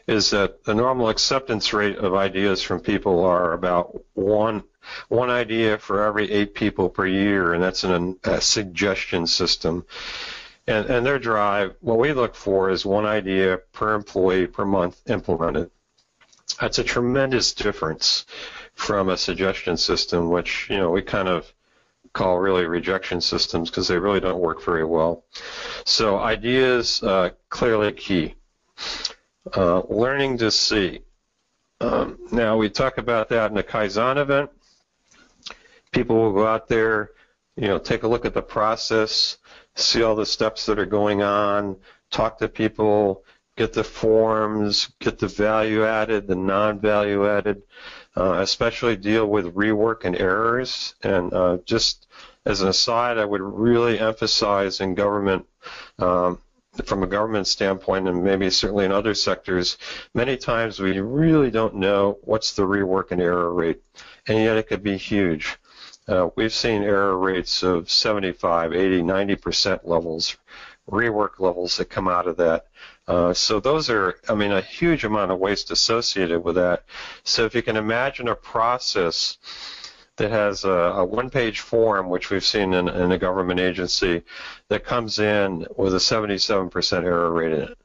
is 0.07 0.29
that 0.31 0.63
the 0.63 0.75
normal 0.75 1.09
acceptance 1.09 1.73
rate 1.73 1.97
of 1.97 2.13
ideas 2.13 2.61
from 2.61 2.79
people 2.79 3.25
are 3.25 3.53
about 3.53 3.99
one 4.13 4.63
one 5.09 5.31
idea 5.31 5.77
for 5.79 6.03
every 6.03 6.31
eight 6.31 6.53
people 6.53 6.89
per 6.89 7.07
year, 7.07 7.53
and 7.53 7.63
that's 7.63 7.83
in 7.83 8.17
a, 8.23 8.39
suggestion 8.39 9.25
system. 9.25 9.83
And, 10.67 10.85
and 10.87 11.05
their 11.05 11.17
drive, 11.19 11.75
what 11.81 11.97
we 11.97 12.13
look 12.13 12.35
for 12.35 12.69
is 12.69 12.85
one 12.85 13.05
idea 13.05 13.57
per 13.73 13.95
employee 13.95 14.47
per 14.47 14.63
month 14.65 15.01
implemented. 15.09 15.71
That's 16.61 16.79
a 16.79 16.83
tremendous 16.83 17.53
difference 17.53 18.25
from 18.73 19.09
a 19.09 19.17
suggestion 19.17 19.77
system, 19.77 20.29
which 20.29 20.67
you 20.69 20.77
know 20.77 20.91
we 20.91 21.01
kind 21.01 21.27
of 21.27 21.51
call 22.13 22.37
really 22.39 22.65
rejection 22.65 23.19
systems 23.21 23.69
because 23.69 23.87
they 23.87 23.97
really 23.97 24.19
don't 24.19 24.39
work 24.39 24.63
very 24.63 24.85
well. 24.85 25.23
So 25.85 26.17
ideas 26.17 27.03
uh, 27.03 27.31
clearly 27.49 27.91
key. 27.91 28.35
Uh, 29.53 29.81
learning 29.89 30.37
to 30.39 30.49
see. 30.49 31.01
Um, 31.79 32.17
now, 32.31 32.57
we 32.57 32.69
talk 32.69 32.97
about 32.97 33.29
that 33.29 33.51
in 33.51 33.55
the 33.55 33.63
Kaizen 33.63 34.17
event. 34.17 34.49
People 35.91 36.15
will 36.15 36.33
go 36.33 36.47
out 36.47 36.67
there, 36.67 37.11
you 37.55 37.67
know, 37.67 37.77
take 37.77 38.03
a 38.03 38.07
look 38.07 38.25
at 38.25 38.33
the 38.33 38.41
process, 38.41 39.37
see 39.75 40.01
all 40.01 40.15
the 40.15 40.25
steps 40.25 40.65
that 40.65 40.79
are 40.79 40.85
going 40.85 41.21
on, 41.21 41.77
talk 42.09 42.39
to 42.39 42.47
people, 42.47 43.23
get 43.55 43.73
the 43.73 43.83
forms, 43.83 44.89
get 44.99 45.19
the 45.19 45.27
value 45.27 45.85
added, 45.85 46.27
the 46.27 46.35
non-value 46.35 47.27
added, 47.27 47.61
uh, 48.17 48.39
especially 48.41 48.95
deal 48.95 49.27
with 49.27 49.53
rework 49.53 50.05
and 50.05 50.15
errors. 50.15 50.95
And 51.03 51.33
uh, 51.33 51.57
just 51.65 52.07
as 52.45 52.61
an 52.61 52.69
aside, 52.69 53.17
I 53.17 53.25
would 53.25 53.41
really 53.41 53.99
emphasize 53.99 54.81
in 54.81 54.95
government 54.95 55.45
um, 55.99 56.39
from 56.83 57.03
a 57.03 57.07
government 57.07 57.47
standpoint, 57.47 58.07
and 58.07 58.23
maybe 58.23 58.49
certainly 58.49 58.85
in 58.85 58.91
other 58.91 59.13
sectors, 59.13 59.77
many 60.13 60.37
times 60.37 60.79
we 60.79 60.99
really 60.99 61.51
don't 61.51 61.75
know 61.75 62.17
what's 62.23 62.53
the 62.53 62.63
rework 62.63 63.11
and 63.11 63.21
error 63.21 63.53
rate, 63.53 63.81
and 64.27 64.39
yet 64.39 64.57
it 64.57 64.67
could 64.67 64.83
be 64.83 64.97
huge. 64.97 65.57
Uh, 66.07 66.29
we've 66.35 66.53
seen 66.53 66.83
error 66.83 67.17
rates 67.17 67.63
of 67.63 67.89
75, 67.89 68.73
80, 68.73 69.01
90% 69.01 69.79
levels, 69.83 70.37
rework 70.89 71.39
levels 71.39 71.77
that 71.77 71.89
come 71.89 72.07
out 72.07 72.27
of 72.27 72.37
that. 72.37 72.67
Uh, 73.07 73.33
so 73.33 73.59
those 73.59 73.89
are, 73.89 74.15
I 74.29 74.35
mean, 74.35 74.51
a 74.51 74.61
huge 74.61 75.03
amount 75.03 75.31
of 75.31 75.39
waste 75.39 75.71
associated 75.71 76.43
with 76.43 76.55
that. 76.55 76.83
So 77.23 77.45
if 77.45 77.55
you 77.55 77.63
can 77.63 77.75
imagine 77.75 78.27
a 78.27 78.35
process 78.35 79.37
that 80.17 80.31
has 80.31 80.63
a, 80.63 80.69
a 80.69 81.05
one-page 81.05 81.59
form, 81.59 82.09
which 82.09 82.29
we've 82.29 82.45
seen 82.45 82.73
in, 82.73 82.87
in 82.87 83.11
a 83.11 83.17
government 83.17 83.59
agency, 83.59 84.23
that 84.69 84.85
comes 84.85 85.19
in 85.19 85.65
with 85.75 85.93
a 85.93 85.97
77% 85.97 87.03
error 87.03 87.31
rate 87.31 87.51
in 87.51 87.61
it. 87.61 87.77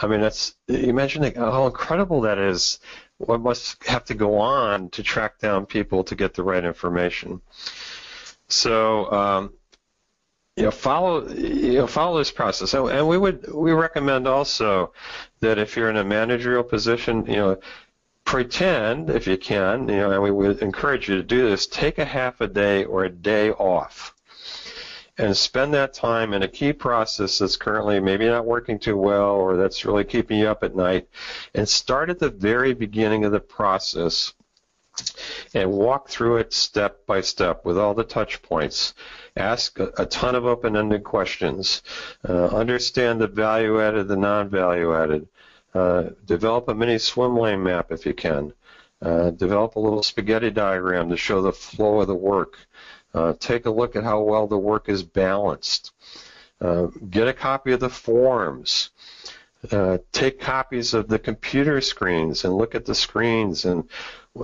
I 0.00 0.06
mean, 0.06 0.20
that's 0.20 0.54
imagine 0.68 1.34
how 1.34 1.66
incredible 1.66 2.20
that 2.22 2.38
is. 2.38 2.78
What 3.18 3.40
must 3.40 3.84
have 3.84 4.04
to 4.06 4.14
go 4.14 4.38
on 4.38 4.90
to 4.90 5.02
track 5.02 5.38
down 5.40 5.66
people 5.66 6.04
to 6.04 6.14
get 6.14 6.34
the 6.34 6.44
right 6.44 6.64
information. 6.64 7.40
So, 8.46 9.10
um, 9.10 9.52
you 10.56 10.64
know, 10.64 10.70
follow 10.70 11.28
you 11.28 11.74
know 11.74 11.86
follow 11.86 12.18
this 12.18 12.30
process, 12.30 12.74
and 12.74 13.08
we 13.08 13.18
would 13.18 13.52
we 13.52 13.72
recommend 13.72 14.26
also 14.26 14.92
that 15.40 15.58
if 15.58 15.76
you're 15.76 15.90
in 15.90 15.96
a 15.96 16.04
managerial 16.04 16.64
position, 16.64 17.26
you 17.26 17.36
know, 17.36 17.60
pretend 18.28 19.08
if 19.08 19.26
you 19.26 19.38
can, 19.38 19.88
you 19.88 19.96
know, 19.96 20.10
and 20.10 20.22
we 20.22 20.30
would 20.30 20.60
encourage 20.60 21.08
you 21.08 21.16
to 21.16 21.22
do 21.22 21.48
this. 21.48 21.66
Take 21.66 21.96
a 21.96 22.04
half 22.04 22.42
a 22.42 22.46
day 22.46 22.84
or 22.84 23.04
a 23.04 23.08
day 23.08 23.52
off, 23.52 24.14
and 25.16 25.34
spend 25.34 25.72
that 25.72 25.94
time 25.94 26.34
in 26.34 26.42
a 26.42 26.48
key 26.48 26.74
process 26.74 27.38
that's 27.38 27.56
currently 27.56 28.00
maybe 28.00 28.26
not 28.26 28.44
working 28.44 28.78
too 28.78 28.98
well 28.98 29.30
or 29.30 29.56
that's 29.56 29.86
really 29.86 30.04
keeping 30.04 30.38
you 30.38 30.46
up 30.46 30.62
at 30.62 30.76
night, 30.76 31.08
and 31.54 31.66
start 31.66 32.10
at 32.10 32.18
the 32.18 32.28
very 32.28 32.74
beginning 32.74 33.24
of 33.24 33.32
the 33.32 33.40
process 33.40 34.34
and 35.54 35.72
walk 35.72 36.10
through 36.10 36.36
it 36.36 36.52
step 36.52 37.06
by 37.06 37.22
step 37.22 37.64
with 37.64 37.78
all 37.78 37.94
the 37.94 38.04
touch 38.04 38.42
points. 38.42 38.92
Ask 39.38 39.80
a, 39.80 39.90
a 39.96 40.04
ton 40.04 40.34
of 40.34 40.44
open-ended 40.44 41.02
questions. 41.02 41.80
Uh, 42.28 42.48
understand 42.48 43.22
the 43.22 43.26
value 43.26 43.80
added, 43.80 44.06
the 44.06 44.16
non-value 44.18 44.94
added. 44.94 45.28
Uh, 45.78 46.10
develop 46.24 46.68
a 46.68 46.74
mini 46.74 46.98
swim 46.98 47.36
lane 47.36 47.62
map 47.62 47.92
if 47.92 48.04
you 48.04 48.14
can. 48.14 48.52
Uh, 49.00 49.30
develop 49.30 49.76
a 49.76 49.80
little 49.80 50.02
spaghetti 50.02 50.50
diagram 50.50 51.08
to 51.08 51.16
show 51.16 51.40
the 51.40 51.52
flow 51.52 52.00
of 52.00 52.08
the 52.08 52.14
work. 52.14 52.58
Uh, 53.14 53.32
take 53.38 53.64
a 53.66 53.70
look 53.70 53.94
at 53.94 54.02
how 54.02 54.20
well 54.20 54.48
the 54.48 54.58
work 54.58 54.88
is 54.88 55.02
balanced. 55.02 55.92
Get 56.60 57.28
a 57.28 57.32
copy 57.32 57.72
of 57.72 57.80
the 57.80 57.88
forms. 57.88 58.90
Uh, 59.70 59.98
take 60.12 60.40
copies 60.40 60.94
of 60.94 61.08
the 61.08 61.18
computer 61.18 61.80
screens 61.80 62.44
and 62.44 62.56
look 62.56 62.74
at 62.74 62.84
the 62.84 62.94
screens 62.94 63.64
and 63.64 63.88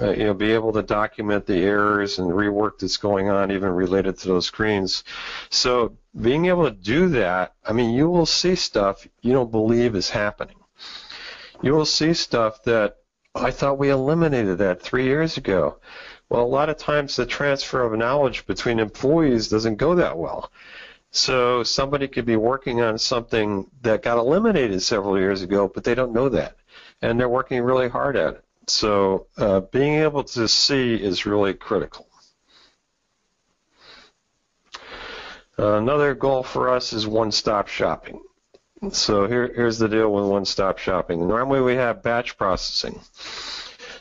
uh, 0.01 0.11
you 0.11 0.25
know, 0.25 0.35
be 0.35 0.53
able 0.53 0.73
to 0.73 0.83
document 0.83 1.47
the 1.47 1.59
errors 1.59 2.19
and 2.19 2.31
rework 2.31 2.79
that's 2.79 2.97
going 2.97 3.29
on, 3.29 3.53
even 3.53 3.71
related 3.71 4.19
to 4.19 4.29
those 4.29 4.47
screens. 4.47 5.05
So 5.51 5.97
being 6.21 6.47
able 6.47 6.65
to 6.65 6.77
do 6.77 7.09
that, 7.11 7.55
I 7.65 7.73
mean, 7.73 7.91
you 7.91 8.09
will 8.09 8.27
see 8.27 8.57
stuff 8.57 9.07
you 9.21 9.33
don't 9.33 9.51
believe 9.51 9.95
is 9.95 10.11
happening. 10.11 10.57
You 11.65 11.73
will 11.73 11.87
see 11.87 12.13
stuff 12.13 12.63
that 12.65 12.99
I 13.35 13.51
thought 13.51 13.79
we 13.79 13.89
eliminated 13.89 14.59
that 14.59 14.83
three 14.83 15.05
years 15.05 15.39
ago. 15.39 15.79
Well, 16.29 16.43
a 16.43 16.47
lot 16.47 16.69
of 16.69 16.77
times 16.77 17.17
the 17.17 17.25
transfer 17.25 17.81
of 17.81 17.99
knowledge 17.99 18.47
between 18.47 18.79
employees 18.79 19.49
doesn't 19.49 19.77
go 19.77 19.95
that 19.95 20.19
well. 20.19 20.53
So 21.11 21.63
somebody 21.63 22.07
could 22.07 22.27
be 22.27 22.37
working 22.37 22.83
on 22.83 22.99
something 22.99 23.71
that 23.81 24.03
got 24.03 24.19
eliminated 24.19 24.83
several 24.83 25.19
years 25.19 25.41
ago, 25.41 25.67
but 25.67 25.85
they 25.85 25.95
don't 25.95 26.13
know 26.13 26.29
that. 26.29 26.55
And 27.01 27.19
they're 27.19 27.31
working 27.31 27.63
really 27.63 27.89
hard 27.89 28.19
at 28.19 28.35
it. 28.35 28.45
So 28.67 29.29
uh, 29.39 29.61
being 29.61 29.95
able 29.95 30.25
to 30.25 30.47
see 30.47 30.97
is 30.97 31.25
really 31.25 31.55
critical. 31.55 32.07
Uh, 35.59 35.79
another 35.79 36.15
goal 36.15 36.43
for 36.43 36.69
us 36.69 36.93
is 36.93 37.07
one-stop 37.07 37.69
shopping. 37.69 38.21
So 38.93 39.27
here, 39.27 39.53
here's 39.55 39.79
the 39.79 39.89
deal 39.89 40.13
with 40.13 40.25
one-stop 40.25 40.79
shopping. 40.79 41.27
Normally 41.27 41.61
we 41.61 41.75
have 41.75 42.03
batch 42.03 42.37
processing. 42.37 43.01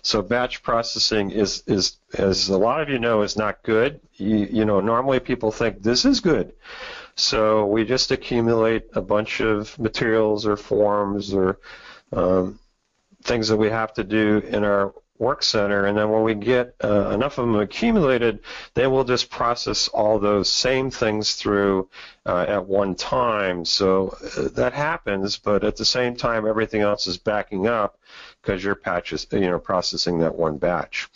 So 0.02 0.22
batch 0.22 0.64
processing 0.64 1.32
is, 1.32 1.64
is, 1.66 1.98
as 2.14 2.50
a 2.50 2.58
lot 2.58 2.82
of 2.82 2.90
you 2.90 3.00
know, 3.00 3.22
is 3.22 3.38
not 3.38 3.64
good. 3.64 4.02
You, 4.16 4.48
you 4.52 4.66
know, 4.66 4.82
normally 4.82 5.20
people 5.20 5.52
think 5.52 5.82
this 5.82 6.04
is 6.04 6.20
good. 6.20 6.54
So 7.16 7.66
we 7.68 7.86
just 7.86 8.12
accumulate 8.12 8.86
a 8.94 9.02
bunch 9.02 9.40
of 9.40 9.78
materials 9.80 10.46
or 10.46 10.58
forms 10.58 11.34
or 11.34 11.60
um, 12.12 12.60
things 13.24 13.48
that 13.48 13.58
we 13.58 13.70
have 13.70 13.94
to 13.94 14.04
do 14.04 14.40
in 14.48 14.64
our 14.64 14.94
work 15.20 15.44
center, 15.44 15.86
and 15.86 15.98
then 15.98 16.10
when 16.10 16.24
we 16.24 16.34
get 16.34 16.76
uh, 16.84 17.10
enough 17.10 17.38
of 17.38 17.46
them 17.46 17.56
accumulated, 17.56 18.40
then 18.74 18.92
we'll 18.92 19.04
just 19.04 19.30
process 19.30 19.88
all 19.88 20.20
those 20.20 20.50
same 20.50 20.90
things 20.90 21.36
through 21.36 21.88
uh, 22.26 22.46
at 22.48 22.66
one 22.66 22.96
time. 22.96 23.64
So 23.64 24.18
uh, 24.38 24.50
that 24.56 24.74
happens, 24.74 25.38
but 25.38 25.64
at 25.64 25.78
the 25.78 25.86
same 25.86 26.16
time, 26.16 26.48
everything 26.48 26.82
else 26.82 27.08
is 27.08 27.18
backing 27.18 27.68
up 27.68 28.00
because 28.42 28.64
your 28.64 28.76
patch 28.76 29.14
is, 29.14 29.28
you 29.32 29.42
know, 29.42 29.60
processing 29.60 30.20
that 30.20 30.36
one 30.36 30.58
batch. 30.58 31.08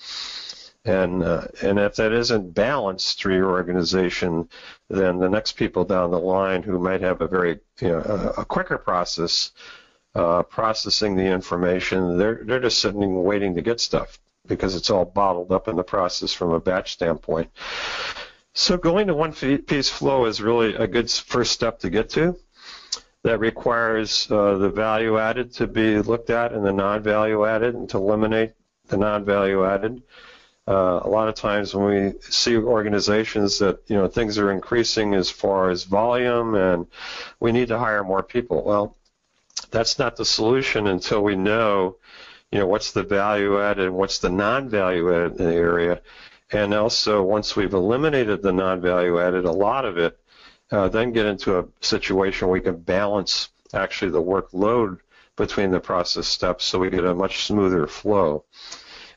And 0.86 1.22
uh, 1.22 1.48
and 1.62 1.80
if 1.80 1.98
that 1.98 2.14
isn't 2.14 2.54
balanced 2.54 3.20
through 3.20 3.36
your 3.36 3.50
organization, 3.52 4.48
then 4.90 5.20
the 5.20 5.28
next 5.28 5.54
people 5.54 5.84
down 5.84 6.12
the 6.12 6.20
line 6.20 6.64
who 6.64 6.80
might 6.80 7.02
have 7.02 7.20
a 7.20 7.28
very 7.28 7.60
you 7.82 7.90
know 7.90 8.00
a, 8.00 8.42
a 8.42 8.46
quicker 8.46 8.78
process 8.78 9.52
uh, 10.18 10.42
processing 10.44 11.16
the 11.16 11.26
information. 11.26 12.18
They're 12.18 12.42
they're 12.44 12.60
just 12.60 12.80
sitting 12.80 13.24
waiting 13.24 13.54
to 13.56 13.62
get 13.62 13.80
stuff 13.80 14.20
because 14.48 14.76
it's 14.76 14.90
all 14.90 15.06
bottled 15.06 15.52
up 15.52 15.68
in 15.68 15.76
the 15.76 15.84
process 15.84 16.34
from 16.34 16.52
a 16.52 16.60
batch 16.60 16.94
standpoint. 16.94 17.52
So 18.54 18.78
going 18.78 19.08
to 19.08 19.14
one 19.14 19.34
piece 19.34 19.90
flow 19.90 20.26
is 20.26 20.42
really 20.42 20.74
a 20.74 20.88
good 20.88 21.12
first 21.12 21.52
step 21.52 21.80
to 21.80 21.92
get 21.92 22.10
to. 22.12 22.36
That 23.22 23.40
requires 23.40 24.30
uh, 24.32 24.58
the 24.58 24.70
value 24.70 25.20
added 25.20 25.54
to 25.56 25.68
be 25.68 26.00
looked 26.00 26.30
at 26.30 26.54
and 26.54 26.66
the 26.66 26.72
non-value 26.72 27.46
added, 27.46 27.76
and 27.76 27.90
to 27.90 27.98
eliminate 27.98 28.54
the 28.88 28.98
non-value 28.98 29.66
added. 29.66 30.02
Uh, 30.68 31.02
a 31.04 31.10
lot 31.10 31.28
of 31.28 31.36
times 31.36 31.76
when 31.76 31.86
we 31.86 32.14
see 32.22 32.58
organizations 32.58 33.60
that 33.60 33.80
you 33.88 33.96
know 33.96 34.08
things 34.08 34.40
are 34.40 34.52
increasing 34.52 35.14
as 35.14 35.30
far 35.30 35.70
as 35.70 35.84
volume 35.84 36.56
and 36.56 36.88
we 37.40 37.52
need 37.52 37.68
to 37.68 37.78
hire 37.78 38.04
more 38.04 38.24
people. 38.24 38.64
Well, 38.64 38.98
that's 39.72 40.00
not 40.00 40.16
the 40.16 40.26
solution 40.26 40.88
until 40.88 41.24
we 41.24 41.36
know, 41.36 41.98
you 42.52 42.60
know, 42.60 42.68
what's 42.68 42.92
the 42.92 43.04
value 43.04 43.62
added 43.62 43.86
and 43.86 43.96
what's 43.96 44.20
the 44.20 44.30
non-value 44.30 45.14
added 45.14 45.40
in 45.40 45.46
the 45.46 45.56
area. 45.56 46.02
And 46.52 46.74
also, 46.74 47.24
once 47.24 47.56
we've 47.56 47.74
eliminated 47.74 48.42
the 48.42 48.54
non-value 48.54 49.20
added, 49.20 49.46
a 49.46 49.52
lot 49.52 49.86
of 49.86 49.98
it, 49.98 50.18
uh, 50.72 50.88
then 50.88 51.12
get 51.12 51.26
into 51.26 51.60
a 51.60 51.66
situation 51.82 52.48
where 52.48 52.54
we 52.54 52.62
can 52.62 52.78
balance 52.78 53.50
actually 53.74 54.12
the 54.12 54.22
workload 54.22 55.00
between 55.36 55.72
the 55.72 55.80
process 55.80 56.28
steps 56.28 56.66
so 56.66 56.80
we 56.80 56.90
get 56.90 57.06
a 57.06 57.14
much 57.14 57.46
smoother 57.46 57.86
flow. 57.88 58.44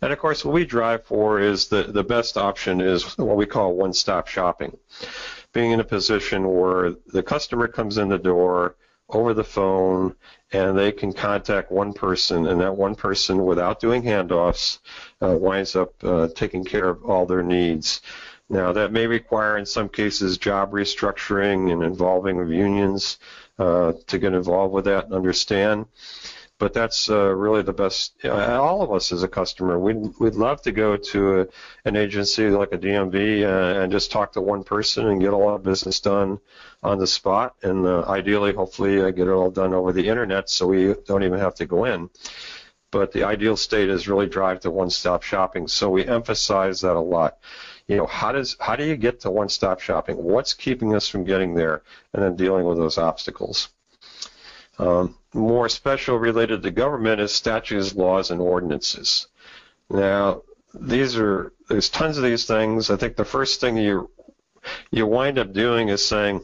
And 0.02 0.12
of 0.12 0.18
course, 0.18 0.44
what 0.44 0.54
we 0.54 0.64
drive 0.64 1.04
for 1.04 1.40
is 1.40 1.68
the, 1.68 1.84
the 1.84 2.04
best 2.04 2.36
option 2.36 2.80
is 2.80 3.18
what 3.18 3.36
we 3.36 3.46
call 3.46 3.74
one-stop 3.74 4.28
shopping. 4.28 4.76
Being 5.52 5.72
in 5.72 5.80
a 5.80 5.84
position 5.84 6.48
where 6.48 6.94
the 7.06 7.22
customer 7.22 7.68
comes 7.68 7.98
in 7.98 8.08
the 8.08 8.18
door, 8.18 8.76
over 9.14 9.34
the 9.34 9.44
phone 9.44 10.14
and 10.52 10.76
they 10.76 10.92
can 10.92 11.12
contact 11.12 11.70
one 11.70 11.92
person 11.92 12.46
and 12.46 12.60
that 12.60 12.76
one 12.76 12.94
person 12.94 13.44
without 13.44 13.80
doing 13.80 14.02
handoffs 14.02 14.78
uh, 15.22 15.36
winds 15.36 15.76
up 15.76 15.92
uh, 16.02 16.28
taking 16.34 16.64
care 16.64 16.88
of 16.88 17.04
all 17.04 17.26
their 17.26 17.42
needs. 17.42 18.00
Now 18.48 18.72
that 18.72 18.92
may 18.92 19.06
require 19.06 19.58
in 19.58 19.66
some 19.66 19.88
cases 19.88 20.38
job 20.38 20.72
restructuring 20.72 21.72
and 21.72 21.82
involving 21.82 22.40
of 22.40 22.50
unions 22.50 23.18
uh, 23.58 23.92
to 24.06 24.18
get 24.18 24.34
involved 24.34 24.72
with 24.72 24.86
that 24.86 25.04
and 25.04 25.14
understand 25.14 25.86
but 26.60 26.74
that's 26.74 27.08
uh, 27.08 27.34
really 27.34 27.62
the 27.62 27.72
best. 27.72 28.22
all 28.26 28.82
of 28.82 28.92
us 28.92 29.12
as 29.12 29.22
a 29.22 29.28
customer, 29.28 29.78
we'd, 29.78 29.96
we'd 30.20 30.34
love 30.34 30.60
to 30.60 30.70
go 30.70 30.94
to 30.94 31.40
a, 31.40 31.46
an 31.86 31.96
agency 31.96 32.50
like 32.50 32.72
a 32.72 32.78
DMV 32.78 33.42
uh, 33.42 33.80
and 33.80 33.90
just 33.90 34.12
talk 34.12 34.32
to 34.32 34.42
one 34.42 34.62
person 34.62 35.08
and 35.08 35.22
get 35.22 35.32
all 35.32 35.54
of 35.54 35.62
business 35.62 36.00
done 36.00 36.38
on 36.82 36.98
the 36.98 37.06
spot. 37.06 37.56
And 37.62 37.86
uh, 37.86 38.04
ideally, 38.06 38.52
hopefully, 38.52 39.00
uh, 39.00 39.10
get 39.10 39.26
it 39.26 39.32
all 39.32 39.50
done 39.50 39.72
over 39.72 39.90
the 39.90 40.06
internet 40.06 40.50
so 40.50 40.66
we 40.66 40.94
don't 41.06 41.24
even 41.24 41.40
have 41.40 41.54
to 41.56 41.66
go 41.66 41.86
in. 41.86 42.10
But 42.90 43.12
the 43.12 43.24
ideal 43.24 43.56
state 43.56 43.88
is 43.88 44.06
really 44.06 44.26
drive 44.26 44.60
to 44.60 44.70
one-stop 44.70 45.22
shopping. 45.22 45.66
So 45.66 45.88
we 45.88 46.04
emphasize 46.04 46.82
that 46.82 46.94
a 46.94 47.00
lot. 47.00 47.38
You 47.86 47.96
know, 47.96 48.06
how 48.06 48.32
does 48.32 48.56
how 48.60 48.76
do 48.76 48.84
you 48.84 48.96
get 48.96 49.20
to 49.20 49.30
one-stop 49.30 49.80
shopping? 49.80 50.16
What's 50.16 50.52
keeping 50.52 50.94
us 50.94 51.08
from 51.08 51.24
getting 51.24 51.54
there? 51.54 51.82
And 52.12 52.22
then 52.22 52.36
dealing 52.36 52.66
with 52.66 52.76
those 52.76 52.98
obstacles. 52.98 53.70
Um, 54.80 55.14
more 55.34 55.68
special 55.68 56.16
related 56.16 56.62
to 56.62 56.70
government 56.70 57.20
is 57.20 57.32
statutes, 57.32 57.94
laws, 57.94 58.30
and 58.30 58.40
ordinances. 58.40 59.26
Now, 59.90 60.42
these 60.72 61.18
are 61.18 61.52
there's 61.68 61.90
tons 61.90 62.16
of 62.16 62.24
these 62.24 62.46
things. 62.46 62.90
I 62.90 62.96
think 62.96 63.16
the 63.16 63.24
first 63.24 63.60
thing 63.60 63.76
you 63.76 64.10
you 64.90 65.06
wind 65.06 65.38
up 65.38 65.52
doing 65.52 65.88
is 65.88 66.04
saying, 66.04 66.40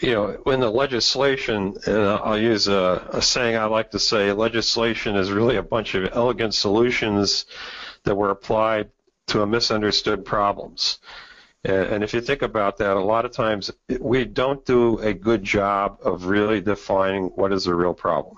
you 0.00 0.12
know, 0.12 0.38
when 0.44 0.60
the 0.60 0.70
legislation, 0.70 1.76
and 1.86 1.98
I'll 1.98 2.38
use 2.38 2.66
a, 2.66 3.06
a 3.12 3.20
saying 3.20 3.56
I 3.56 3.66
like 3.66 3.90
to 3.90 3.98
say, 3.98 4.32
legislation 4.32 5.16
is 5.16 5.30
really 5.30 5.56
a 5.56 5.62
bunch 5.62 5.94
of 5.94 6.10
elegant 6.14 6.54
solutions 6.54 7.44
that 8.04 8.14
were 8.16 8.30
applied 8.30 8.90
to 9.28 9.42
a 9.42 9.46
misunderstood 9.46 10.24
problems. 10.24 10.98
And 11.64 12.02
if 12.02 12.14
you 12.14 12.22
think 12.22 12.40
about 12.40 12.78
that, 12.78 12.96
a 12.96 13.00
lot 13.00 13.26
of 13.26 13.32
times 13.32 13.70
we 14.00 14.24
don't 14.24 14.64
do 14.64 14.98
a 14.98 15.12
good 15.12 15.42
job 15.42 15.98
of 16.02 16.24
really 16.24 16.60
defining 16.62 17.24
what 17.34 17.52
is 17.52 17.64
the 17.64 17.74
real 17.74 17.92
problem. 17.92 18.36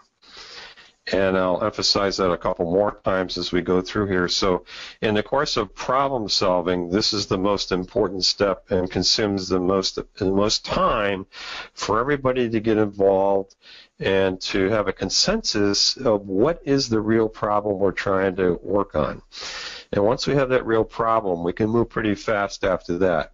And 1.12 1.36
I'll 1.36 1.62
emphasize 1.62 2.16
that 2.18 2.30
a 2.30 2.38
couple 2.38 2.64
more 2.64 3.00
times 3.04 3.36
as 3.36 3.50
we 3.50 3.60
go 3.60 3.80
through 3.80 4.06
here. 4.06 4.28
So 4.28 4.64
in 5.00 5.14
the 5.14 5.22
course 5.22 5.56
of 5.56 5.74
problem 5.74 6.28
solving, 6.28 6.90
this 6.90 7.12
is 7.12 7.26
the 7.26 7.38
most 7.38 7.72
important 7.72 8.24
step 8.24 8.70
and 8.70 8.88
consumes 8.90 9.48
the 9.48 9.58
most, 9.58 9.98
the 10.14 10.24
most 10.24 10.64
time 10.64 11.26
for 11.74 11.98
everybody 11.98 12.48
to 12.50 12.60
get 12.60 12.78
involved 12.78 13.56
and 13.98 14.40
to 14.42 14.68
have 14.68 14.86
a 14.86 14.92
consensus 14.92 15.96
of 15.96 16.28
what 16.28 16.62
is 16.64 16.88
the 16.88 17.00
real 17.00 17.28
problem 17.28 17.78
we're 17.78 17.92
trying 17.92 18.36
to 18.36 18.58
work 18.62 18.94
on. 18.94 19.22
And 19.92 20.04
once 20.04 20.26
we 20.26 20.34
have 20.34 20.48
that 20.50 20.66
real 20.66 20.84
problem, 20.84 21.44
we 21.44 21.52
can 21.52 21.68
move 21.68 21.90
pretty 21.90 22.14
fast 22.14 22.64
after 22.64 22.98
that. 22.98 23.32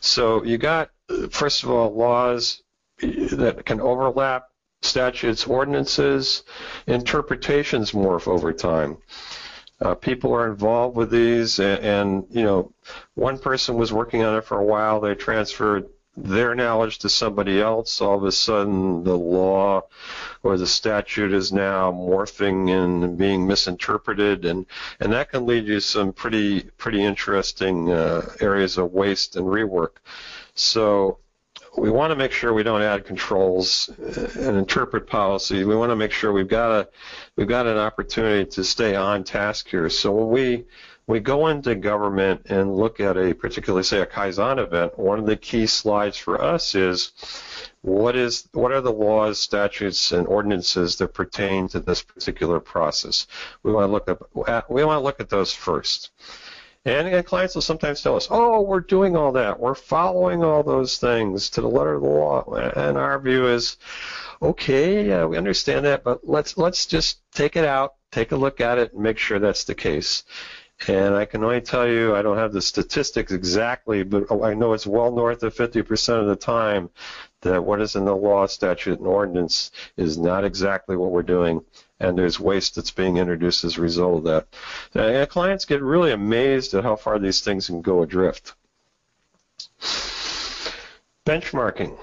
So 0.00 0.42
you 0.44 0.58
got 0.58 0.90
first 1.30 1.62
of 1.62 1.70
all, 1.70 1.94
laws 1.94 2.62
that 3.00 3.62
can 3.64 3.80
overlap 3.80 4.48
statutes, 4.82 5.46
ordinances, 5.46 6.42
interpretations 6.86 7.92
morph 7.92 8.28
over 8.28 8.52
time. 8.52 8.98
Uh, 9.80 9.94
people 9.94 10.32
are 10.32 10.50
involved 10.50 10.96
with 10.96 11.10
these, 11.10 11.58
and, 11.58 11.84
and, 11.84 12.24
you 12.30 12.42
know, 12.42 12.72
one 13.14 13.38
person 13.38 13.74
was 13.74 13.92
working 13.92 14.22
on 14.22 14.36
it 14.36 14.44
for 14.44 14.58
a 14.58 14.64
while. 14.64 15.00
They 15.00 15.14
transferred 15.14 15.88
their 16.16 16.54
knowledge 16.54 16.98
to 16.98 17.08
somebody 17.08 17.60
else. 17.60 18.00
All 18.00 18.16
of 18.16 18.24
a 18.24 18.32
sudden, 18.32 19.04
the 19.04 19.16
law 19.16 19.82
or 20.42 20.56
the 20.56 20.66
statute 20.66 21.32
is 21.32 21.52
now 21.52 21.90
morphing 21.90 22.70
and 22.70 23.18
being 23.18 23.46
misinterpreted, 23.46 24.44
and 24.44 24.66
and 25.00 25.12
that 25.12 25.30
can 25.30 25.46
lead 25.46 25.66
you 25.66 25.74
to 25.74 25.80
some 25.80 26.12
pretty 26.12 26.62
pretty 26.78 27.02
interesting 27.02 27.90
uh, 27.90 28.22
areas 28.40 28.78
of 28.78 28.92
waste 28.92 29.36
and 29.36 29.46
rework. 29.46 29.96
So 30.54 31.18
we 31.76 31.90
want 31.90 32.12
to 32.12 32.16
make 32.16 32.30
sure 32.32 32.52
we 32.52 32.62
don't 32.62 32.82
add 32.82 33.04
controls 33.04 33.90
and 33.98 34.56
interpret 34.56 35.06
policy. 35.08 35.64
We 35.64 35.74
want 35.74 35.90
to 35.90 35.96
make 35.96 36.12
sure 36.12 36.32
we've 36.32 36.48
got 36.48 36.70
a 36.70 36.88
we've 37.36 37.48
got 37.48 37.66
an 37.66 37.78
opportunity 37.78 38.48
to 38.52 38.64
stay 38.64 38.94
on 38.94 39.24
task 39.24 39.68
here. 39.68 39.88
So 39.88 40.12
when 40.12 40.28
we 40.28 40.64
we 41.06 41.20
go 41.20 41.48
into 41.48 41.74
government 41.74 42.46
and 42.46 42.76
look 42.76 42.98
at 43.00 43.16
a 43.16 43.34
particularly 43.34 43.82
say 43.82 44.00
a 44.00 44.06
Kaizen 44.06 44.58
event, 44.58 44.98
one 44.98 45.18
of 45.18 45.26
the 45.26 45.36
key 45.36 45.66
slides 45.66 46.16
for 46.16 46.40
us 46.40 46.74
is 46.74 47.12
what 47.82 48.16
is 48.16 48.48
what 48.52 48.72
are 48.72 48.80
the 48.80 48.92
laws, 48.92 49.38
statutes, 49.38 50.12
and 50.12 50.26
ordinances 50.26 50.96
that 50.96 51.08
pertain 51.08 51.68
to 51.68 51.80
this 51.80 52.02
particular 52.02 52.58
process. 52.58 53.26
We 53.62 53.72
want 53.72 53.88
to 53.88 53.92
look 53.92 54.08
at 54.48 54.70
we 54.70 54.84
want 54.84 54.98
to 54.98 55.04
look 55.04 55.20
at 55.20 55.28
those 55.28 55.52
first. 55.52 56.10
And, 56.86 57.24
clients 57.24 57.54
will 57.54 57.62
sometimes 57.62 58.02
tell 58.02 58.14
us, 58.14 58.28
"Oh, 58.30 58.60
we're 58.60 58.80
doing 58.80 59.16
all 59.16 59.32
that. 59.32 59.58
We're 59.58 59.74
following 59.74 60.44
all 60.44 60.62
those 60.62 60.98
things 60.98 61.48
to 61.50 61.62
the 61.62 61.68
letter 61.68 61.94
of 61.94 62.02
the 62.02 62.08
law." 62.08 62.44
And 62.76 62.98
our 62.98 63.18
view 63.18 63.46
is, 63.46 63.78
okay, 64.42 65.10
uh, 65.10 65.26
we 65.26 65.38
understand 65.38 65.86
that, 65.86 66.04
but 66.04 66.28
let's 66.28 66.58
let's 66.58 66.84
just 66.86 67.20
take 67.32 67.56
it 67.56 67.64
out, 67.64 67.94
take 68.12 68.32
a 68.32 68.36
look 68.36 68.60
at 68.60 68.78
it, 68.78 68.92
and 68.92 69.02
make 69.02 69.18
sure 69.18 69.38
that's 69.38 69.64
the 69.64 69.74
case. 69.74 70.24
And 70.88 71.14
I 71.14 71.24
can 71.24 71.42
only 71.42 71.60
tell 71.60 71.88
you, 71.88 72.14
I 72.14 72.22
don't 72.22 72.36
have 72.36 72.52
the 72.52 72.60
statistics 72.60 73.32
exactly, 73.32 74.02
but 74.02 74.30
I 74.42 74.54
know 74.54 74.72
it's 74.72 74.86
well 74.86 75.12
north 75.12 75.42
of 75.42 75.54
50% 75.54 76.20
of 76.20 76.26
the 76.26 76.36
time 76.36 76.90
that 77.42 77.64
what 77.64 77.80
is 77.80 77.94
in 77.94 78.04
the 78.04 78.14
law, 78.14 78.46
statute, 78.46 78.98
and 78.98 79.06
ordinance 79.06 79.70
is 79.96 80.18
not 80.18 80.44
exactly 80.44 80.96
what 80.96 81.10
we're 81.10 81.22
doing, 81.22 81.64
and 82.00 82.18
there's 82.18 82.40
waste 82.40 82.74
that's 82.74 82.90
being 82.90 83.16
introduced 83.18 83.64
as 83.64 83.78
a 83.78 83.82
result 83.82 84.18
of 84.18 84.24
that. 84.24 84.46
And 84.94 85.28
clients 85.28 85.64
get 85.64 85.80
really 85.80 86.12
amazed 86.12 86.74
at 86.74 86.84
how 86.84 86.96
far 86.96 87.18
these 87.18 87.40
things 87.40 87.68
can 87.68 87.80
go 87.80 88.02
adrift. 88.02 88.54
Benchmarking. 91.24 91.96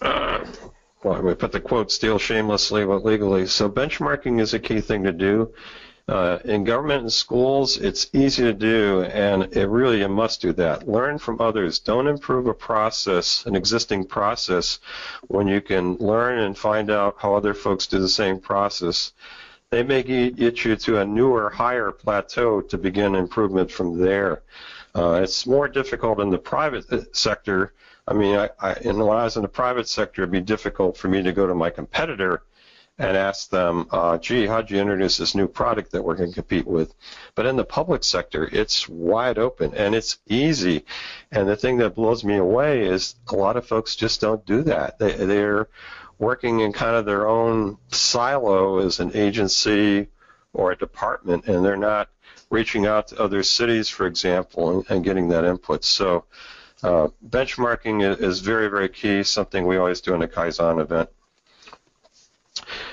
Uh, 0.00 0.46
well, 1.02 1.20
we 1.22 1.34
put 1.34 1.52
the 1.52 1.60
quote, 1.60 1.90
steal 1.92 2.18
shamelessly 2.18 2.84
but 2.84 3.04
legally. 3.04 3.46
So 3.46 3.68
benchmarking 3.68 4.40
is 4.40 4.54
a 4.54 4.58
key 4.58 4.80
thing 4.80 5.04
to 5.04 5.12
do. 5.12 5.52
Uh, 6.08 6.38
in 6.46 6.64
government 6.64 7.02
and 7.02 7.12
schools, 7.12 7.76
it's 7.76 8.08
easy 8.14 8.42
to 8.42 8.54
do, 8.54 9.02
and 9.02 9.54
it 9.54 9.68
really 9.68 9.98
you 9.98 10.08
must 10.08 10.40
do 10.40 10.54
that. 10.54 10.88
Learn 10.88 11.18
from 11.18 11.38
others. 11.38 11.78
Don't 11.78 12.06
improve 12.06 12.46
a 12.46 12.54
process, 12.54 13.44
an 13.44 13.54
existing 13.54 14.06
process, 14.06 14.78
when 15.26 15.46
you 15.46 15.60
can 15.60 15.96
learn 15.96 16.38
and 16.38 16.56
find 16.56 16.90
out 16.90 17.16
how 17.18 17.34
other 17.34 17.52
folks 17.52 17.86
do 17.86 17.98
the 17.98 18.08
same 18.08 18.40
process. 18.40 19.12
They 19.68 19.82
may 19.82 20.02
get 20.02 20.64
you 20.64 20.76
to 20.76 20.98
a 20.98 21.04
newer, 21.04 21.50
higher 21.50 21.92
plateau 21.92 22.62
to 22.62 22.78
begin 22.78 23.14
improvement 23.14 23.70
from 23.70 23.98
there. 23.98 24.40
Uh, 24.94 25.20
it's 25.22 25.46
more 25.46 25.68
difficult 25.68 26.20
in 26.20 26.30
the 26.30 26.38
private 26.38 26.90
uh, 26.90 27.00
sector. 27.12 27.74
I 28.06 28.14
mean, 28.14 28.34
I, 28.34 28.48
I, 28.58 28.72
in, 28.80 28.96
when 28.96 29.18
I 29.18 29.24
was 29.24 29.36
in 29.36 29.42
the 29.42 29.48
private 29.48 29.86
sector, 29.86 30.22
it'd 30.22 30.32
be 30.32 30.40
difficult 30.40 30.96
for 30.96 31.08
me 31.08 31.22
to 31.22 31.32
go 31.32 31.46
to 31.46 31.54
my 31.54 31.68
competitor 31.68 32.44
and 32.98 33.16
ask 33.16 33.50
them, 33.50 33.86
uh, 33.90 34.18
gee, 34.18 34.46
how'd 34.46 34.70
you 34.70 34.80
introduce 34.80 35.16
this 35.16 35.34
new 35.34 35.46
product 35.46 35.92
that 35.92 36.02
we're 36.02 36.16
going 36.16 36.30
to 36.30 36.34
compete 36.34 36.66
with? 36.66 36.92
But 37.36 37.46
in 37.46 37.56
the 37.56 37.64
public 37.64 38.02
sector, 38.02 38.48
it's 38.50 38.88
wide 38.88 39.38
open 39.38 39.72
and 39.74 39.94
it's 39.94 40.18
easy. 40.26 40.84
And 41.30 41.48
the 41.48 41.56
thing 41.56 41.78
that 41.78 41.94
blows 41.94 42.24
me 42.24 42.36
away 42.36 42.86
is 42.86 43.14
a 43.28 43.36
lot 43.36 43.56
of 43.56 43.66
folks 43.66 43.94
just 43.94 44.20
don't 44.20 44.44
do 44.44 44.62
that. 44.62 44.98
They, 44.98 45.12
they're 45.12 45.68
working 46.18 46.60
in 46.60 46.72
kind 46.72 46.96
of 46.96 47.04
their 47.04 47.28
own 47.28 47.78
silo 47.92 48.78
as 48.78 48.98
an 48.98 49.12
agency 49.14 50.08
or 50.52 50.72
a 50.72 50.76
department, 50.76 51.46
and 51.46 51.64
they're 51.64 51.76
not 51.76 52.08
reaching 52.50 52.86
out 52.86 53.08
to 53.08 53.20
other 53.20 53.44
cities, 53.44 53.88
for 53.88 54.06
example, 54.06 54.70
and, 54.70 54.90
and 54.90 55.04
getting 55.04 55.28
that 55.28 55.44
input. 55.44 55.84
So 55.84 56.24
uh, 56.82 57.08
benchmarking 57.24 58.20
is 58.20 58.40
very, 58.40 58.68
very 58.68 58.88
key, 58.88 59.22
something 59.22 59.66
we 59.66 59.76
always 59.76 60.00
do 60.00 60.14
in 60.14 60.22
a 60.22 60.28
Kaizen 60.28 60.80
event. 60.80 61.10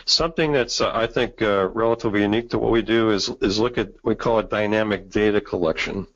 Something 0.05 0.51
that's, 0.51 0.81
uh, 0.81 0.91
I 0.93 1.07
think, 1.07 1.41
uh, 1.41 1.69
relatively 1.73 2.21
unique 2.21 2.49
to 2.51 2.59
what 2.59 2.71
we 2.71 2.81
do 2.81 3.11
is, 3.11 3.29
is 3.41 3.59
look 3.59 3.77
at, 3.77 3.93
we 4.03 4.15
call 4.15 4.39
it 4.39 4.49
dynamic 4.49 5.09
data 5.09 5.41
collection 5.41 6.07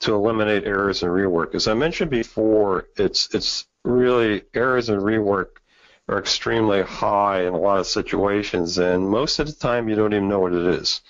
to 0.00 0.14
eliminate 0.14 0.64
errors 0.64 1.02
and 1.02 1.12
rework. 1.12 1.54
As 1.54 1.68
I 1.68 1.74
mentioned 1.74 2.10
before, 2.10 2.86
it's, 2.96 3.34
it's 3.34 3.66
really 3.84 4.42
errors 4.54 4.88
and 4.88 5.00
rework 5.00 5.58
are 6.08 6.18
extremely 6.18 6.82
high 6.82 7.42
in 7.42 7.54
a 7.54 7.58
lot 7.58 7.78
of 7.78 7.86
situations, 7.86 8.78
and 8.78 9.08
most 9.08 9.38
of 9.38 9.46
the 9.46 9.52
time 9.52 9.88
you 9.88 9.94
don't 9.94 10.12
even 10.12 10.28
know 10.28 10.40
what 10.40 10.52
it 10.52 10.66
is. 10.66 11.00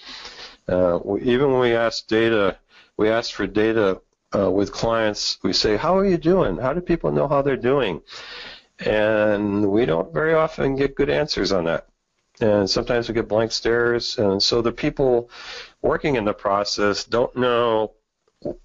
Uh, 0.68 0.98
we, 1.05 1.22
even 1.22 1.50
when 1.50 1.61
we 1.61 1.74
ask 1.74 2.07
data, 2.07 2.59
we 2.96 3.09
ask 3.09 3.33
for 3.33 3.46
data 3.46 4.00
uh, 4.35 4.50
with 4.50 4.72
clients. 4.72 5.38
We 5.42 5.52
say, 5.52 5.76
"How 5.76 5.96
are 5.98 6.05
you 6.05 6.18
doing? 6.18 6.57
How 6.59 6.72
do 6.72 6.81
people 6.81 7.11
know 7.11 7.26
how 7.26 7.42
they're 7.42 7.57
doing?" 7.57 8.02
And 8.87 9.71
we 9.71 9.87
don't 9.87 10.12
very 10.12 10.35
often 10.35 10.77
get 10.77 10.95
good 10.95 11.11
answers 11.11 11.53
on 11.53 11.64
that 11.64 11.87
and 12.40 12.68
sometimes 12.68 13.09
we 13.09 13.14
get 13.14 13.29
blank 13.29 13.53
stares. 13.53 14.18
And 14.18 14.42
so 14.42 14.62
the 14.62 14.73
people 14.73 15.31
working 15.81 16.16
in 16.16 16.25
the 16.25 16.33
process 16.33 17.05
don't 17.05 17.35
know 17.37 17.92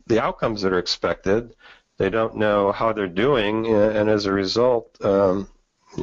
the 0.08 0.22
outcomes 0.22 0.62
that 0.62 0.74
are 0.74 0.80
expected. 0.80 1.56
They 1.98 2.10
don't 2.10 2.36
know 2.38 2.72
how 2.72 2.94
they're 2.94 3.08
doing, 3.08 3.68
and 3.68 4.10
as 4.10 4.26
a 4.26 4.32
result, 4.32 5.04
um, 5.04 5.50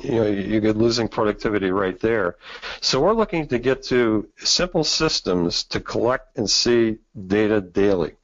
you 0.03 0.11
know, 0.13 0.27
you 0.27 0.61
get 0.61 0.77
losing 0.77 1.07
productivity 1.07 1.71
right 1.71 1.99
there. 2.01 2.37
So 2.81 3.01
we're 3.01 3.13
looking 3.13 3.47
to 3.49 3.59
get 3.59 3.85
to 3.85 4.29
simple 4.39 4.83
systems 4.83 5.63
to 5.65 5.79
collect 5.79 6.37
and 6.37 6.51
see 6.51 6.99
data 7.29 7.61
daily 7.61 8.15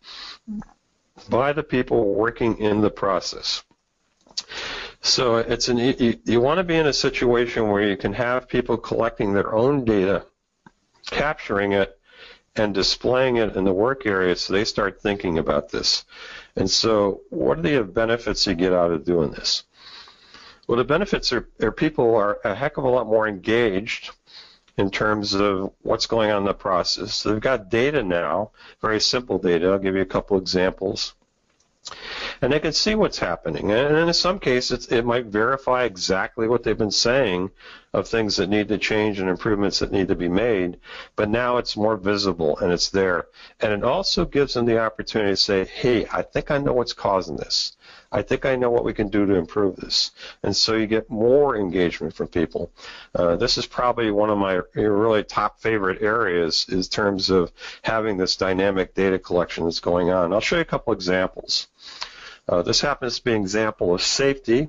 by 1.29 1.53
the 1.53 1.63
people 1.63 2.15
working 2.15 2.59
in 2.59 2.81
the 2.81 2.91
process. 2.91 3.63
So 5.03 5.37
it's 5.37 5.69
an 5.69 5.79
you, 5.79 6.19
you 6.25 6.41
want 6.41 6.59
to 6.59 6.65
be 6.65 6.77
in 6.77 6.87
a 6.87 6.93
situation 6.93 7.69
where 7.69 7.89
you 7.89 7.97
can 7.97 8.13
have 8.13 8.49
people 8.49 8.77
collecting 8.77 9.33
their 9.33 9.55
own 9.55 9.85
data, 9.85 10.27
capturing 11.07 11.73
it, 11.73 11.99
and 12.55 12.75
displaying 12.75 13.37
it 13.37 13.57
in 13.57 13.65
the 13.65 13.73
work 13.73 14.05
area 14.05 14.37
so 14.37 14.53
they 14.53 14.65
start 14.65 15.01
thinking 15.01 15.39
about 15.39 15.71
this. 15.71 16.05
And 16.57 16.69
so 16.69 17.23
what 17.31 17.59
are 17.59 17.63
the 17.63 17.85
benefits 17.85 18.47
you 18.47 18.55
get 18.55 18.73
out 18.73 18.93
of 18.93 19.05
doing 19.05 19.31
this? 19.31 19.65
Well, 20.67 20.77
the 20.77 20.85
benefits 20.85 21.33
are, 21.33 21.49
are 21.63 21.73
people 21.73 22.15
are 22.17 22.39
a 22.45 22.55
heck 22.55 22.77
of 22.77 22.85
a 22.85 22.89
lot 22.89 23.07
more 23.07 23.27
engaged 23.27 24.11
in 24.77 24.91
terms 24.91 25.35
of 25.35 25.73
what's 25.83 26.07
going 26.07 26.31
on 26.31 26.39
in 26.39 26.45
the 26.45 26.55
process. 26.55 27.15
So 27.15 27.31
they've 27.33 27.41
got 27.41 27.71
data 27.71 28.03
now, 28.03 28.51
very 28.81 29.01
simple 29.01 29.39
data. 29.39 29.69
I'll 29.69 29.79
give 29.79 29.95
you 29.95 30.03
a 30.03 30.07
couple 30.07 30.37
examples 30.39 31.15
and 32.43 32.53
they 32.53 32.61
can 32.61 32.73
see 32.73 32.95
what's 32.95 33.19
happening. 33.19 33.71
And 33.71 33.97
in 33.97 34.13
some 34.15 34.39
cases, 34.39 34.87
it 34.89 35.05
might 35.05 35.27
verify 35.27 35.85
exactly 35.85 36.49
what 36.49 36.63
they've 36.63 36.77
been 36.77 36.91
saying 36.91 37.51
of 37.93 38.07
things 38.07 38.37
that 38.37 38.49
need 38.49 38.69
to 38.69 38.79
change 38.79 39.19
and 39.19 39.29
improvements 39.29 39.81
that 39.81 39.91
need 39.91 40.09
to 40.09 40.15
be 40.15 40.29
made. 40.29 40.79
But 41.17 41.29
now 41.29 41.57
it's 41.57 41.77
more 41.77 41.97
visible 41.97 42.57
and 42.59 42.73
it's 42.73 42.91
there. 42.91 43.27
And 43.61 43.73
it 43.73 43.83
also 43.83 44.25
gives 44.25 44.55
them 44.55 44.67
the 44.67 44.79
opportunity 44.79 45.33
to 45.33 45.37
say, 45.37 45.65
hey, 45.65 46.07
I 46.13 46.23
think 46.23 46.51
I 46.51 46.59
know 46.59 46.73
what's 46.73 46.93
causing 46.93 47.37
this. 47.37 47.77
I 48.13 48.23
think 48.23 48.45
I 48.45 48.57
know 48.57 48.71
what 48.71 48.85
we 48.85 48.93
can 48.93 49.09
do 49.09 49.25
to 49.27 49.35
improve 49.35 49.77
this. 49.77 50.11
And 50.43 50.57
so 50.57 50.75
you 50.75 50.87
get 50.87 51.11
more 51.11 51.57
engagement 51.57 52.15
from 52.15 52.27
people. 52.29 52.73
Uh, 53.15 53.37
this 53.37 53.57
is 53.57 53.67
probably 53.67 54.11
one 54.11 54.31
of 54.31 54.39
my 54.39 54.61
really 54.75 55.23
top 55.23 55.61
favorite 55.61 56.03
areas 56.03 56.67
in 56.69 56.83
terms 56.83 57.31
of 57.31 57.53
having 57.83 58.17
this 58.17 58.37
dynamic 58.37 58.95
data 58.95 59.19
collection 59.19 59.65
that's 59.65 59.81
going 59.81 60.11
on. 60.11 60.33
I'll 60.33 60.41
show 60.41 60.57
you 60.57 60.63
a 60.63 60.65
couple 60.65 60.93
examples. 60.93 61.69
Uh, 62.49 62.63
this 62.63 62.81
happens 62.81 63.19
to 63.19 63.25
be 63.25 63.33
an 63.33 63.41
example 63.41 63.95
of 63.95 64.03
safety, 64.03 64.69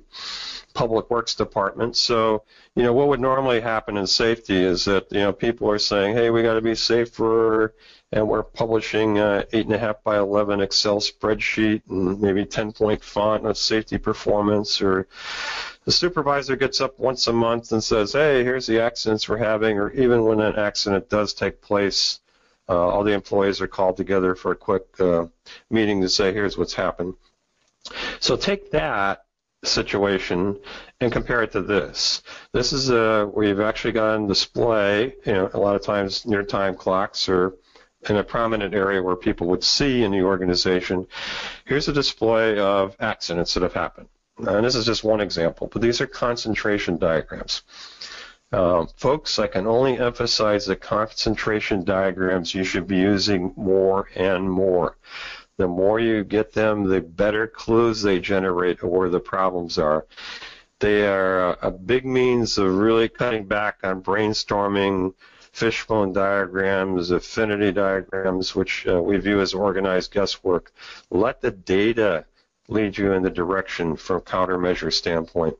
public 0.73 1.10
works 1.10 1.36
department. 1.36 1.95
So, 1.97 2.43
you 2.75 2.84
know, 2.84 2.93
what 2.93 3.07
would 3.07 3.19
normally 3.19 3.60
happen 3.60 3.97
in 3.97 4.07
safety 4.07 4.57
is 4.57 4.86
that, 4.86 5.12
you 5.12 5.19
know, 5.19 5.34
people 5.34 5.69
are 5.69 5.79
saying, 5.79 6.15
hey, 6.15 6.29
we 6.29 6.43
got 6.43 6.53
to 6.53 6.62
be 6.62 6.75
safer, 6.75 7.73
and 8.12 8.27
we're 8.27 8.43
publishing 8.43 9.17
a 9.17 9.45
8.5 9.53 10.03
by 10.03 10.17
11 10.17 10.62
Excel 10.62 10.99
spreadsheet 10.99 11.81
and 11.89 12.21
maybe 12.21 12.45
10 12.45 12.73
point 12.73 13.03
font 13.03 13.45
of 13.45 13.57
safety 13.57 13.97
performance, 13.97 14.81
or 14.81 15.07
the 15.86 15.91
supervisor 15.91 16.55
gets 16.55 16.81
up 16.81 16.99
once 16.99 17.27
a 17.27 17.34
month 17.34 17.71
and 17.71 17.84
says, 17.84 18.13
hey, 18.13 18.43
here's 18.43 18.67
the 18.67 18.81
accidents 18.81 19.27
we're 19.27 19.38
having, 19.38 19.77
or 19.79 19.91
even 19.91 20.23
when 20.25 20.39
an 20.39 20.55
accident 20.57 21.10
does 21.10 21.34
take 21.34 21.62
place, 21.62 22.19
uh, 22.69 22.88
all 22.88 23.03
the 23.03 23.13
employees 23.13 23.62
are 23.62 23.67
called 23.67 23.97
together 23.97 24.36
for 24.36 24.51
a 24.51 24.55
quick 24.55 24.86
uh, 24.99 25.25
meeting 25.69 26.01
to 26.01 26.10
say, 26.10 26.31
here's 26.34 26.57
what's 26.57 26.73
happened. 26.73 27.15
So 28.19 28.35
take 28.35 28.71
that 28.71 29.25
situation 29.63 30.59
and 30.99 31.11
compare 31.11 31.43
it 31.43 31.51
to 31.51 31.61
this. 31.61 32.23
This 32.53 32.73
is 32.73 32.89
a 32.89 33.25
where 33.25 33.47
you've 33.47 33.59
actually 33.61 33.93
got 33.93 34.15
on 34.15 34.27
display, 34.27 35.15
you 35.25 35.33
know, 35.33 35.49
a 35.53 35.59
lot 35.59 35.75
of 35.75 35.83
times 35.83 36.25
near 36.25 36.43
time 36.43 36.75
clocks 36.75 37.29
or 37.29 37.55
in 38.09 38.17
a 38.17 38.23
prominent 38.23 38.73
area 38.73 39.01
where 39.01 39.15
people 39.15 39.47
would 39.47 39.63
see 39.63 40.03
in 40.03 40.11
the 40.11 40.21
organization. 40.21 41.07
Here's 41.65 41.87
a 41.87 41.93
display 41.93 42.57
of 42.57 42.95
accidents 42.99 43.53
that 43.53 43.63
have 43.63 43.73
happened. 43.73 44.07
And 44.37 44.65
this 44.65 44.75
is 44.75 44.85
just 44.85 45.03
one 45.03 45.21
example, 45.21 45.67
but 45.71 45.81
these 45.81 46.01
are 46.01 46.07
concentration 46.07 46.97
diagrams. 46.97 47.61
Um, 48.51 48.87
folks, 48.97 49.39
I 49.39 49.47
can 49.47 49.67
only 49.67 49.97
emphasize 49.97 50.65
the 50.65 50.75
concentration 50.75 51.83
diagrams 51.85 52.53
you 52.53 52.63
should 52.63 52.87
be 52.87 52.97
using 52.97 53.53
more 53.55 54.09
and 54.15 54.49
more. 54.49 54.97
The 55.62 55.67
more 55.67 56.00
you 56.00 56.24
get 56.24 56.54
them, 56.54 56.86
the 56.86 57.02
better 57.02 57.45
clues 57.45 58.02
they 58.02 58.19
generate 58.19 58.82
of 58.82 58.89
where 58.89 59.10
the 59.10 59.19
problems 59.19 59.78
are. 59.78 60.08
They 60.80 61.06
are 61.06 61.56
a 61.62 61.69
big 61.69 62.04
means 62.04 62.58
of 62.58 62.74
really 62.74 63.08
cutting 63.08 63.45
back 63.45 63.78
on 63.84 64.02
brainstorming, 64.02 65.13
fishbone 65.52 66.13
diagrams, 66.13 67.12
affinity 67.12 67.71
diagrams, 67.71 68.56
which 68.56 68.88
uh, 68.88 69.04
we 69.04 69.17
view 69.17 69.39
as 69.39 69.54
organized 69.54 70.12
guesswork. 70.12 70.71
Let 71.12 71.41
the 71.41 71.52
data 71.52 72.26
lead 72.67 72.97
you 72.97 73.12
in 73.12 73.21
the 73.21 73.30
direction 73.30 73.95
from 73.95 74.21
countermeasure 74.21 74.91
standpoint. 74.91 75.58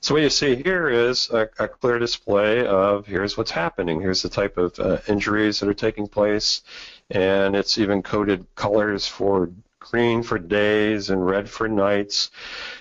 So 0.00 0.14
what 0.14 0.22
you 0.22 0.30
see 0.30 0.54
here 0.54 0.88
is 0.88 1.30
a, 1.30 1.48
a 1.58 1.66
clear 1.66 1.98
display 1.98 2.64
of 2.66 3.06
here's 3.06 3.36
what's 3.36 3.50
happening. 3.50 4.00
Here's 4.00 4.22
the 4.22 4.28
type 4.28 4.58
of 4.58 4.78
uh, 4.78 4.98
injuries 5.08 5.60
that 5.60 5.68
are 5.68 5.74
taking 5.74 6.06
place, 6.06 6.62
and 7.10 7.54
it's 7.54 7.78
even 7.78 8.02
coded 8.02 8.46
colors 8.54 9.06
for 9.06 9.50
green 9.78 10.22
for 10.22 10.38
days 10.38 11.10
and 11.10 11.26
red 11.26 11.48
for 11.48 11.68
nights. 11.68 12.30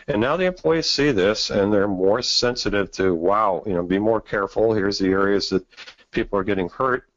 And 0.07 0.21
now 0.21 0.37
the 0.37 0.45
employees 0.45 0.89
see 0.89 1.11
this 1.11 1.49
and 1.49 1.73
they're 1.73 1.87
more 1.87 2.21
sensitive 2.21 2.91
to, 2.91 3.13
wow, 3.13 3.63
you 3.65 3.73
know, 3.73 3.83
be 3.83 3.99
more 3.99 4.21
careful. 4.21 4.73
Here's 4.73 4.99
the 4.99 5.09
areas 5.09 5.49
that 5.49 5.65
people 6.11 6.37
are 6.37 6.43
getting 6.43 6.69
hurt. 6.69 7.07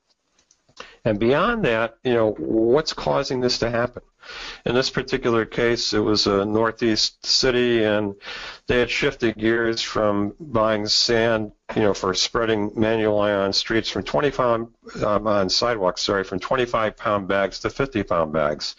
And 1.04 1.18
beyond 1.18 1.64
that, 1.66 1.98
you 2.02 2.14
know, 2.14 2.32
what's 2.32 2.92
causing 2.92 3.40
this 3.40 3.58
to 3.58 3.70
happen? 3.70 4.02
In 4.64 4.74
this 4.74 4.90
particular 4.90 5.44
case, 5.44 5.92
it 5.92 6.00
was 6.00 6.26
a 6.26 6.44
northeast 6.44 7.24
city, 7.24 7.84
and 7.84 8.14
they 8.66 8.78
had 8.78 8.90
shifted 8.90 9.36
gears 9.36 9.82
from 9.82 10.34
buying 10.40 10.86
sand, 10.86 11.52
you 11.76 11.82
know, 11.82 11.94
for 11.94 12.14
spreading 12.14 12.72
manually 12.74 13.30
on 13.30 13.52
streets 13.52 13.90
from 13.90 14.02
25 14.02 14.66
um, 15.04 15.26
on 15.26 15.48
sidewalks, 15.48 16.02
sorry, 16.02 16.24
from 16.24 16.40
25 16.40 16.96
pound 16.96 17.28
bags 17.28 17.60
to 17.60 17.70
50 17.70 18.02
pound 18.04 18.32
bags. 18.32 18.76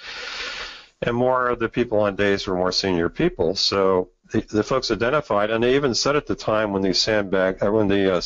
And 1.02 1.16
more 1.16 1.50
of 1.50 1.60
the 1.60 1.70
people 1.70 2.00
on 2.00 2.16
days 2.16 2.48
were 2.48 2.56
more 2.56 2.72
senior 2.72 3.10
people, 3.10 3.56
so 3.56 4.10
the, 4.32 4.42
the 4.42 4.64
folks 4.64 4.92
identified, 4.92 5.52
and 5.52 5.64
they 5.64 5.76
even 5.76 5.94
said 5.94 6.16
at 6.16 6.26
the 6.26 6.36
time 6.36 6.72
when 6.72 6.82
the 6.82 6.94
sandbag, 6.94 7.64
uh, 7.64 7.72
when 7.72 7.88
the 7.88 8.16
uh, 8.16 8.22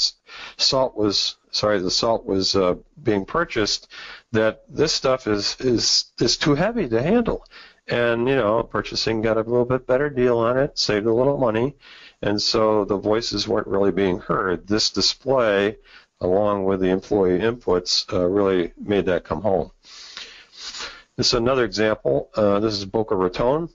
salt 0.58 0.96
was, 0.96 1.38
sorry, 1.52 1.80
the 1.80 1.92
salt 1.92 2.26
was 2.26 2.56
uh, 2.56 2.76
being 3.02 3.26
purchased, 3.26 3.90
that 4.32 4.64
this 4.70 4.94
stuff 4.94 5.28
is 5.28 5.56
is 5.60 6.06
is 6.20 6.38
too 6.38 6.56
heavy 6.56 6.88
to 6.90 7.02
handle. 7.02 7.46
And 7.88 8.28
you 8.28 8.36
know, 8.36 8.64
purchasing 8.64 9.22
got 9.22 9.38
a 9.38 9.42
little 9.42 9.66
bit 9.66 9.88
better 9.88 10.10
deal 10.10 10.38
on 10.38 10.58
it, 10.58 10.78
saved 10.78 11.08
a 11.08 11.14
little 11.14 11.38
money, 11.38 11.76
and 12.22 12.42
so 12.42 12.86
the 12.86 12.98
voices 12.98 13.48
weren't 13.48 13.68
really 13.68 13.92
being 13.92 14.20
heard. 14.20 14.68
This 14.68 14.92
display, 14.92 15.78
along 16.22 16.66
with 16.66 16.82
the 16.82 16.90
employee 16.90 17.40
inputs, 17.40 18.12
uh, 18.14 18.28
really 18.28 18.74
made 18.78 19.06
that 19.06 19.24
come 19.24 19.42
home. 19.42 19.72
This 21.16 21.28
is 21.28 21.34
another 21.34 21.66
example. 21.66 22.30
Uh, 22.36 22.60
this 22.60 22.76
is 22.76 22.86
Boca 22.86 23.16
Raton. 23.16 23.70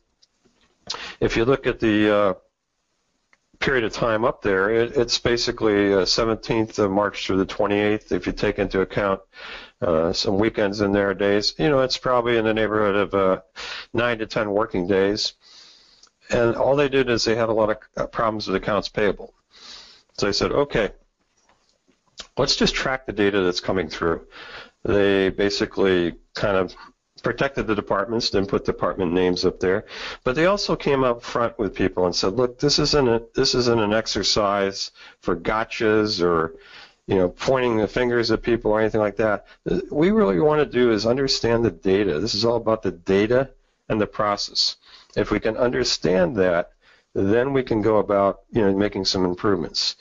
If 1.20 1.36
you 1.36 1.44
look 1.44 1.66
at 1.66 1.80
the 1.80 2.16
uh, 2.16 2.34
period 3.58 3.84
of 3.84 3.92
time 3.92 4.24
up 4.24 4.42
there, 4.42 4.70
it, 4.70 4.96
it's 4.96 5.18
basically 5.18 5.92
uh, 5.92 5.98
17th 5.98 6.78
of 6.78 6.90
March 6.90 7.26
through 7.26 7.38
the 7.38 7.46
28th. 7.46 8.12
If 8.12 8.26
you 8.26 8.32
take 8.32 8.58
into 8.58 8.80
account 8.80 9.20
uh, 9.84 10.12
some 10.12 10.38
weekends 10.38 10.80
in 10.80 10.92
there 10.92 11.12
days, 11.14 11.54
you 11.58 11.68
know, 11.68 11.80
it's 11.80 11.98
probably 11.98 12.38
in 12.38 12.44
the 12.44 12.54
neighborhood 12.54 12.96
of 12.96 13.14
uh, 13.14 13.40
nine 13.92 14.18
to 14.18 14.26
10 14.26 14.50
working 14.50 14.86
days. 14.86 15.34
And 16.30 16.56
all 16.56 16.74
they 16.74 16.88
did 16.88 17.10
is 17.10 17.24
they 17.24 17.34
had 17.34 17.50
a 17.50 17.52
lot 17.52 17.70
of 17.70 17.76
uh, 17.96 18.06
problems 18.06 18.46
with 18.46 18.56
accounts 18.56 18.88
payable. 18.88 19.34
So 20.16 20.26
they 20.26 20.32
said, 20.32 20.52
okay, 20.52 20.92
let's 22.38 22.56
just 22.56 22.74
track 22.74 23.04
the 23.04 23.12
data 23.12 23.42
that's 23.42 23.60
coming 23.60 23.88
through. 23.88 24.26
They 24.84 25.28
basically 25.28 26.14
kind 26.34 26.56
of 26.56 26.74
protected 27.22 27.66
the 27.66 27.74
departments, 27.74 28.30
didn't 28.30 28.48
put 28.48 28.64
department 28.64 29.12
names 29.12 29.44
up 29.44 29.60
there, 29.60 29.86
but 30.24 30.34
they 30.34 30.46
also 30.46 30.76
came 30.76 31.04
up 31.04 31.22
front 31.22 31.58
with 31.58 31.74
people 31.74 32.04
and 32.04 32.14
said, 32.14 32.34
"Look, 32.34 32.58
this 32.58 32.78
isn't 32.78 33.08
a, 33.08 33.22
this 33.34 33.54
isn't 33.54 33.80
an 33.80 33.92
exercise 33.92 34.92
for 35.20 35.36
gotchas 35.36 36.22
or." 36.22 36.54
You 37.06 37.16
know, 37.16 37.28
pointing 37.28 37.76
the 37.76 37.88
fingers 37.88 38.30
at 38.30 38.42
people 38.42 38.72
or 38.72 38.80
anything 38.80 39.00
like 39.00 39.16
that. 39.16 39.46
We 39.90 40.10
really 40.10 40.40
want 40.40 40.60
to 40.60 40.78
do 40.78 40.90
is 40.90 41.04
understand 41.04 41.64
the 41.64 41.70
data. 41.70 42.18
This 42.18 42.34
is 42.34 42.44
all 42.44 42.56
about 42.56 42.82
the 42.82 42.92
data 42.92 43.50
and 43.88 44.00
the 44.00 44.06
process. 44.06 44.76
If 45.14 45.30
we 45.30 45.38
can 45.38 45.56
understand 45.56 46.36
that, 46.36 46.72
then 47.14 47.52
we 47.52 47.62
can 47.62 47.82
go 47.82 47.98
about 47.98 48.40
you 48.50 48.62
know 48.62 48.74
making 48.74 49.04
some 49.04 49.24
improvements. 49.24 49.96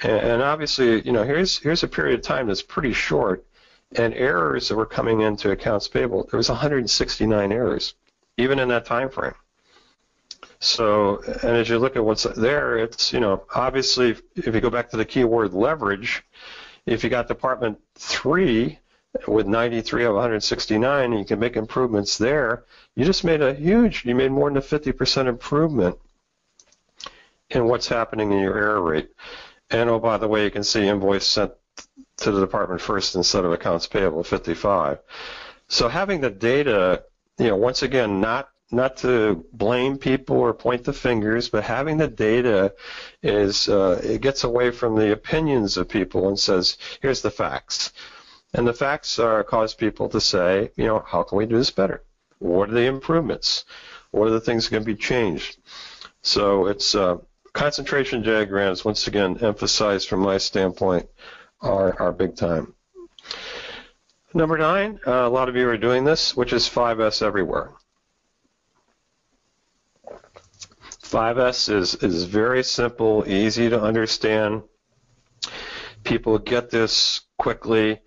And, 0.00 0.42
obviously, 0.42 1.02
you 1.02 1.10
know, 1.10 1.24
here's 1.24 1.58
here's 1.58 1.82
a 1.82 1.88
period 1.88 2.20
of 2.20 2.24
time 2.24 2.46
that's 2.46 2.62
pretty 2.62 2.92
short 2.92 3.44
and 3.96 4.14
errors 4.14 4.68
that 4.68 4.76
were 4.76 4.86
coming 4.86 5.22
into 5.22 5.50
accounts 5.50 5.88
payable. 5.88 6.28
There 6.30 6.38
was 6.38 6.48
169 6.48 7.52
errors, 7.52 7.94
even 8.36 8.58
in 8.58 8.68
that 8.68 8.84
time 8.84 9.10
frame. 9.10 9.34
So, 10.60 11.22
and 11.42 11.56
as 11.56 11.68
you 11.68 11.78
look 11.78 11.96
at 11.96 12.04
what's 12.04 12.24
there, 12.24 12.78
it's 12.78 13.12
you 13.12 13.20
know 13.20 13.44
obviously 13.54 14.16
if 14.36 14.54
you 14.54 14.60
go 14.60 14.70
back 14.70 14.90
to 14.90 14.96
the 14.96 15.04
keyword 15.04 15.54
leverage, 15.54 16.24
if 16.86 17.04
you 17.04 17.10
got 17.10 17.28
department 17.28 17.78
three 17.94 18.78
with 19.26 19.46
93 19.46 20.04
of 20.04 20.14
169, 20.14 21.04
and 21.04 21.18
you 21.18 21.24
can 21.24 21.38
make 21.38 21.56
improvements 21.56 22.18
there. 22.18 22.64
You 22.94 23.04
just 23.04 23.24
made 23.24 23.40
a 23.40 23.54
huge, 23.54 24.04
you 24.04 24.14
made 24.14 24.30
more 24.30 24.50
than 24.50 24.58
a 24.58 24.60
50% 24.60 25.26
improvement 25.26 25.96
in 27.50 27.66
what's 27.66 27.88
happening 27.88 28.32
in 28.32 28.40
your 28.40 28.56
error 28.56 28.82
rate. 28.82 29.10
And 29.70 29.88
oh, 29.88 29.98
by 29.98 30.18
the 30.18 30.28
way, 30.28 30.44
you 30.44 30.50
can 30.50 30.64
see 30.64 30.86
invoice 30.86 31.26
sent 31.26 31.52
to 32.18 32.30
the 32.30 32.40
department 32.40 32.80
first 32.80 33.14
instead 33.14 33.44
of 33.44 33.52
accounts 33.52 33.86
payable 33.86 34.24
55. 34.24 34.98
So 35.68 35.88
having 35.88 36.20
the 36.20 36.30
data, 36.30 37.04
you 37.38 37.48
know, 37.48 37.56
once 37.56 37.82
again, 37.82 38.20
not 38.20 38.50
not 38.70 38.98
to 38.98 39.44
blame 39.52 39.96
people 39.96 40.36
or 40.36 40.52
point 40.52 40.84
the 40.84 40.92
fingers, 40.92 41.48
but 41.48 41.64
having 41.64 41.96
the 41.96 42.08
data 42.08 42.74
is 43.22 43.68
uh, 43.68 44.00
it 44.02 44.20
gets 44.20 44.44
away 44.44 44.70
from 44.70 44.96
the 44.96 45.12
opinions 45.12 45.76
of 45.76 45.88
people 45.88 46.28
and 46.28 46.38
says, 46.38 46.76
here's 47.00 47.22
the 47.22 47.30
facts. 47.30 47.92
And 48.52 48.66
the 48.66 48.74
facts 48.74 49.18
are 49.18 49.44
cause 49.44 49.74
people 49.74 50.08
to 50.10 50.20
say, 50.20 50.70
you 50.76 50.86
know, 50.86 51.02
how 51.06 51.22
can 51.22 51.38
we 51.38 51.46
do 51.46 51.56
this 51.56 51.70
better? 51.70 52.02
What 52.38 52.70
are 52.70 52.74
the 52.74 52.86
improvements? 52.86 53.64
What 54.10 54.28
are 54.28 54.32
the 54.32 54.40
things 54.40 54.68
that 54.68 54.76
can 54.76 54.84
be 54.84 54.94
changed? 54.94 55.58
So 56.22 56.66
it's 56.66 56.94
uh, 56.94 57.18
concentration 57.52 58.22
diagrams, 58.22 58.84
once 58.84 59.06
again, 59.06 59.38
emphasized 59.40 60.08
from 60.08 60.20
my 60.20 60.38
standpoint, 60.38 61.08
are, 61.60 62.00
are 62.00 62.12
big 62.12 62.36
time. 62.36 62.74
Number 64.34 64.58
nine, 64.58 65.00
uh, 65.06 65.10
a 65.10 65.28
lot 65.28 65.48
of 65.48 65.56
you 65.56 65.68
are 65.68 65.76
doing 65.78 66.04
this, 66.04 66.36
which 66.36 66.52
is 66.52 66.68
5S 66.68 67.22
everywhere. 67.22 67.72
5S 71.08 71.74
is, 71.74 71.94
is 71.96 72.24
very 72.24 72.62
simple, 72.62 73.24
easy 73.26 73.70
to 73.70 73.80
understand. 73.80 74.62
People 76.04 76.38
get 76.38 76.70
this 76.70 77.22
quickly, 77.38 78.00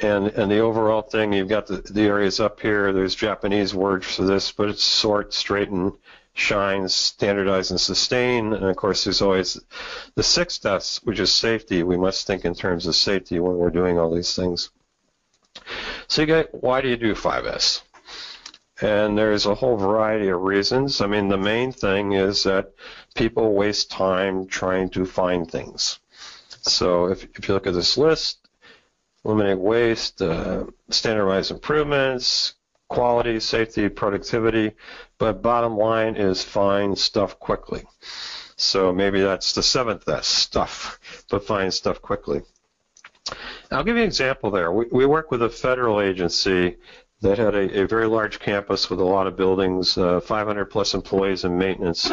and, 0.00 0.28
and 0.28 0.50
the 0.50 0.60
overall 0.60 1.02
thing, 1.02 1.32
you've 1.32 1.48
got 1.48 1.66
the, 1.66 1.78
the 1.78 2.02
areas 2.02 2.40
up 2.40 2.60
here, 2.60 2.92
there's 2.92 3.14
Japanese 3.14 3.74
words 3.74 4.14
for 4.14 4.24
this, 4.24 4.52
but 4.52 4.68
it's 4.68 4.84
sort, 4.84 5.34
straighten, 5.34 5.92
shines, 6.34 6.94
standardize, 6.94 7.70
and 7.70 7.80
sustain. 7.80 8.52
And 8.52 8.64
of 8.64 8.76
course, 8.76 9.04
there's 9.04 9.22
always 9.22 9.60
the 10.14 10.22
sixth 10.22 10.64
S, 10.66 11.00
which 11.04 11.20
is 11.20 11.32
safety. 11.32 11.82
We 11.82 11.96
must 11.96 12.26
think 12.26 12.44
in 12.44 12.54
terms 12.54 12.86
of 12.86 12.94
safety 12.94 13.40
when 13.40 13.56
we're 13.56 13.70
doing 13.70 13.98
all 13.98 14.14
these 14.14 14.34
things. 14.34 14.70
So 16.08 16.22
you 16.22 16.26
get, 16.26 16.54
why 16.54 16.80
do 16.80 16.88
you 16.88 16.96
do 16.96 17.14
5S? 17.14 17.82
And 18.80 19.16
there's 19.16 19.46
a 19.46 19.54
whole 19.54 19.76
variety 19.76 20.28
of 20.28 20.40
reasons. 20.42 21.00
I 21.00 21.06
mean, 21.06 21.28
the 21.28 21.38
main 21.38 21.70
thing 21.72 22.12
is 22.12 22.42
that 22.42 22.72
people 23.14 23.54
waste 23.54 23.90
time 23.90 24.46
trying 24.46 24.90
to 24.90 25.06
find 25.06 25.48
things. 25.48 26.00
So 26.62 27.06
if, 27.06 27.24
if 27.36 27.46
you 27.46 27.54
look 27.54 27.66
at 27.66 27.74
this 27.74 27.96
list, 27.96 28.48
eliminate 29.24 29.58
waste, 29.58 30.20
uh, 30.20 30.64
standardize 30.90 31.50
improvements, 31.50 32.54
quality, 32.88 33.40
safety, 33.40 33.88
productivity, 33.88 34.72
but 35.18 35.42
bottom 35.42 35.76
line 35.76 36.16
is 36.16 36.42
find 36.42 36.98
stuff 36.98 37.38
quickly. 37.38 37.84
So 38.56 38.92
maybe 38.92 39.20
that's 39.20 39.52
the 39.52 39.62
seventh 39.62 40.08
S, 40.08 40.26
stuff, 40.26 40.98
but 41.30 41.46
find 41.46 41.72
stuff 41.72 42.02
quickly. 42.02 42.42
I'll 43.70 43.84
give 43.84 43.96
you 43.96 44.02
an 44.02 44.08
example 44.08 44.50
there. 44.50 44.70
We, 44.70 44.86
we 44.92 45.06
work 45.06 45.30
with 45.30 45.42
a 45.42 45.50
federal 45.50 46.00
agency 46.00 46.76
that 47.24 47.38
had 47.38 47.54
a, 47.54 47.80
a, 47.80 47.86
very 47.86 48.06
large 48.06 48.38
campus 48.38 48.90
with 48.90 49.00
a 49.00 49.04
lot 49.04 49.26
of 49.26 49.34
buildings, 49.34 49.96
uh, 49.96 50.20
500 50.20 50.66
plus 50.66 50.92
employees 50.92 51.44
in 51.44 51.56
maintenance, 51.56 52.10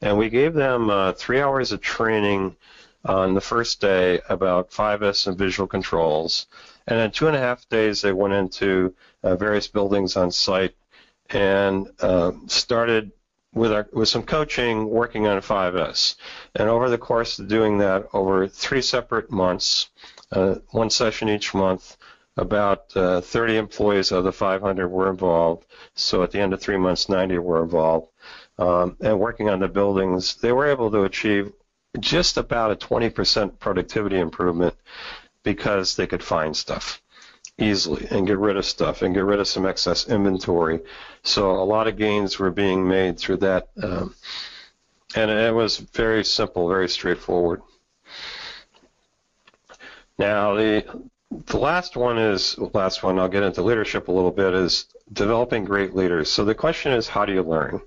And 0.00 0.18
we 0.18 0.28
gave 0.28 0.54
them 0.54 0.90
uh, 0.90 1.12
three 1.12 1.40
hours 1.40 1.70
of 1.72 1.80
training 1.80 2.56
on 3.04 3.34
the 3.34 3.40
first 3.40 3.80
day 3.80 4.20
about 4.28 4.70
5S 4.70 5.26
and 5.26 5.38
visual 5.38 5.66
controls. 5.66 6.46
And 6.86 6.98
in 6.98 7.10
two 7.10 7.26
and 7.26 7.36
a 7.36 7.40
half 7.40 7.68
days, 7.68 8.00
they 8.00 8.12
went 8.12 8.34
into 8.34 8.94
uh, 9.22 9.36
various 9.36 9.68
buildings 9.68 10.16
on 10.16 10.30
site 10.30 10.74
and 11.30 11.88
uh, 12.00 12.32
started 12.46 13.12
with, 13.52 13.72
our, 13.72 13.86
with 13.92 14.08
some 14.08 14.22
coaching 14.22 14.88
working 14.88 15.26
on 15.26 15.40
5S. 15.40 16.16
And 16.54 16.68
over 16.68 16.88
the 16.88 16.98
course 16.98 17.38
of 17.38 17.48
doing 17.48 17.78
that 17.78 18.08
over 18.14 18.48
three 18.48 18.82
separate 18.82 19.30
months, 19.30 19.90
uh, 20.32 20.56
one 20.70 20.90
session 20.90 21.28
each 21.28 21.54
month, 21.54 21.96
about 22.36 22.96
uh, 22.96 23.20
30 23.20 23.56
employees 23.56 24.12
of 24.12 24.24
the 24.24 24.32
500 24.32 24.88
were 24.88 25.10
involved. 25.10 25.66
So 25.94 26.22
at 26.22 26.30
the 26.32 26.40
end 26.40 26.52
of 26.52 26.60
three 26.60 26.76
months, 26.76 27.08
90 27.08 27.38
were 27.38 27.62
involved. 27.62 28.08
Um, 28.58 28.96
and 29.00 29.18
working 29.18 29.48
on 29.48 29.60
the 29.60 29.68
buildings, 29.68 30.36
they 30.36 30.52
were 30.52 30.66
able 30.66 30.90
to 30.90 31.02
achieve 31.04 31.52
just 32.00 32.36
about 32.36 32.72
a 32.72 32.76
20% 32.76 33.58
productivity 33.58 34.18
improvement 34.18 34.74
because 35.42 35.94
they 35.94 36.06
could 36.06 36.22
find 36.22 36.56
stuff 36.56 37.00
easily 37.58 38.06
and 38.10 38.26
get 38.26 38.38
rid 38.38 38.56
of 38.56 38.64
stuff 38.64 39.02
and 39.02 39.14
get 39.14 39.24
rid 39.24 39.38
of 39.38 39.46
some 39.46 39.64
excess 39.66 40.08
inventory. 40.08 40.80
So 41.22 41.52
a 41.52 41.64
lot 41.64 41.86
of 41.86 41.96
gains 41.96 42.38
were 42.38 42.50
being 42.50 42.88
made 42.88 43.18
through 43.18 43.38
that. 43.38 43.68
Um, 43.80 44.14
and 45.14 45.30
it 45.30 45.54
was 45.54 45.76
very 45.76 46.24
simple, 46.24 46.68
very 46.68 46.88
straightforward. 46.88 47.62
Now 50.18 50.54
the 50.54 50.84
the 51.46 51.58
last 51.58 51.96
one 51.96 52.18
is 52.18 52.58
last 52.58 53.02
one. 53.02 53.18
I'll 53.18 53.28
get 53.28 53.42
into 53.42 53.62
leadership 53.62 54.08
a 54.08 54.12
little 54.12 54.30
bit. 54.30 54.54
Is 54.54 54.86
developing 55.12 55.64
great 55.64 55.94
leaders. 55.94 56.30
So 56.30 56.44
the 56.44 56.54
question 56.54 56.92
is, 56.92 57.08
how 57.08 57.24
do 57.24 57.32
you 57.32 57.42
learn? 57.42 57.80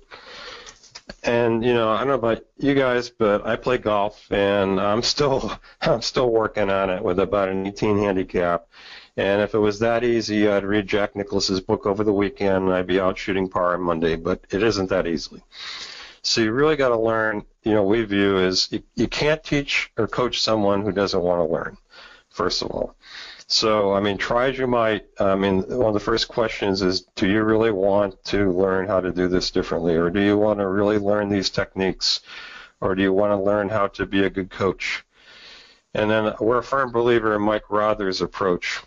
And 1.22 1.64
you 1.64 1.74
know, 1.74 1.90
I 1.90 1.98
don't 1.98 2.08
know 2.08 2.14
about 2.14 2.44
you 2.58 2.74
guys, 2.74 3.10
but 3.10 3.46
I 3.46 3.56
play 3.56 3.78
golf, 3.78 4.30
and 4.30 4.80
I'm 4.80 5.02
still 5.02 5.58
I'm 5.80 6.02
still 6.02 6.30
working 6.30 6.70
on 6.70 6.90
it 6.90 7.02
with 7.02 7.18
about 7.18 7.48
an 7.48 7.66
18 7.66 7.98
handicap. 7.98 8.68
And 9.16 9.42
if 9.42 9.52
it 9.54 9.58
was 9.58 9.80
that 9.80 10.04
easy, 10.04 10.48
I'd 10.48 10.64
read 10.64 10.86
Jack 10.86 11.16
Nicklaus's 11.16 11.60
book 11.60 11.86
over 11.86 12.04
the 12.04 12.12
weekend, 12.12 12.66
and 12.66 12.72
I'd 12.72 12.86
be 12.86 13.00
out 13.00 13.18
shooting 13.18 13.48
par 13.48 13.74
on 13.74 13.80
Monday. 13.82 14.14
But 14.14 14.44
it 14.50 14.62
isn't 14.62 14.90
that 14.90 15.08
easily. 15.08 15.42
So 16.22 16.40
you 16.40 16.52
really 16.52 16.76
got 16.76 16.90
to 16.90 16.98
learn. 16.98 17.44
You 17.64 17.72
know, 17.72 17.82
we 17.82 18.04
view 18.04 18.38
is 18.38 18.68
you, 18.70 18.82
you 18.94 19.08
can't 19.08 19.42
teach 19.42 19.90
or 19.96 20.06
coach 20.06 20.40
someone 20.40 20.82
who 20.82 20.92
doesn't 20.92 21.20
want 21.20 21.40
to 21.40 21.52
learn. 21.52 21.76
First 22.30 22.62
of 22.62 22.70
all. 22.70 22.94
So, 23.50 23.94
I 23.94 24.00
mean, 24.00 24.18
try 24.18 24.50
as 24.50 24.58
you 24.58 24.66
might, 24.66 25.06
I 25.18 25.34
mean, 25.34 25.62
one 25.62 25.88
of 25.88 25.94
the 25.94 26.00
first 26.00 26.28
questions 26.28 26.82
is, 26.82 27.00
do 27.16 27.26
you 27.26 27.42
really 27.42 27.70
want 27.70 28.22
to 28.24 28.52
learn 28.52 28.86
how 28.86 29.00
to 29.00 29.10
do 29.10 29.26
this 29.26 29.50
differently? 29.50 29.96
Or 29.96 30.10
do 30.10 30.20
you 30.20 30.36
want 30.36 30.58
to 30.58 30.68
really 30.68 30.98
learn 30.98 31.30
these 31.30 31.48
techniques? 31.48 32.20
Or 32.82 32.94
do 32.94 33.00
you 33.00 33.12
want 33.12 33.32
to 33.32 33.42
learn 33.42 33.70
how 33.70 33.86
to 33.88 34.04
be 34.04 34.24
a 34.24 34.30
good 34.30 34.50
coach? 34.50 35.02
And 35.94 36.10
then 36.10 36.34
we're 36.40 36.58
a 36.58 36.62
firm 36.62 36.92
believer 36.92 37.34
in 37.34 37.40
Mike 37.40 37.70
Rother's 37.70 38.20
approach, 38.20 38.80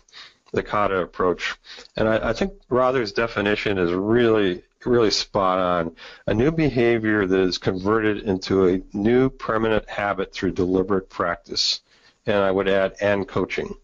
the 0.52 0.62
kata 0.62 1.00
approach. 1.00 1.56
And 1.96 2.08
I, 2.08 2.30
I 2.30 2.32
think 2.32 2.52
Rother's 2.68 3.10
definition 3.10 3.78
is 3.78 3.92
really, 3.92 4.62
really 4.86 5.10
spot 5.10 5.58
on. 5.58 5.96
A 6.28 6.34
new 6.34 6.52
behavior 6.52 7.26
that 7.26 7.40
is 7.40 7.58
converted 7.58 8.18
into 8.18 8.68
a 8.68 8.80
new 8.96 9.28
permanent 9.28 9.90
habit 9.90 10.32
through 10.32 10.52
deliberate 10.52 11.10
practice. 11.10 11.80
And 12.26 12.36
I 12.36 12.52
would 12.52 12.68
add, 12.68 12.94
and 13.00 13.26
coaching. 13.26 13.74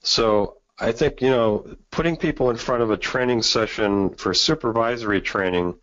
So 0.00 0.56
I 0.78 0.92
think, 0.92 1.20
you 1.20 1.30
know, 1.30 1.76
putting 1.90 2.16
people 2.16 2.50
in 2.50 2.56
front 2.56 2.82
of 2.82 2.90
a 2.90 2.96
training 2.96 3.42
session 3.42 4.10
for 4.14 4.32
supervisory 4.32 5.20
training 5.20 5.76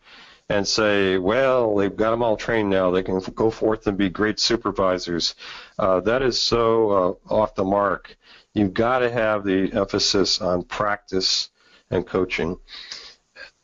and 0.49 0.67
say, 0.67 1.17
well, 1.17 1.75
they've 1.75 1.95
got 1.95 2.11
them 2.11 2.23
all 2.23 2.37
trained 2.37 2.69
now, 2.69 2.89
they 2.89 3.03
can 3.03 3.19
go 3.35 3.51
forth 3.51 3.85
and 3.85 3.97
be 3.97 4.09
great 4.09 4.39
supervisors, 4.39 5.35
uh, 5.77 5.99
that 6.01 6.21
is 6.21 6.39
so 6.39 7.19
uh, 7.29 7.33
off 7.33 7.53
the 7.55 7.63
mark. 7.63 8.15
You've 8.53 8.73
got 8.73 8.99
to 8.99 9.11
have 9.11 9.43
the 9.43 9.71
emphasis 9.73 10.41
on 10.41 10.63
practice 10.63 11.49
and 11.91 12.07
coaching. 12.07 12.57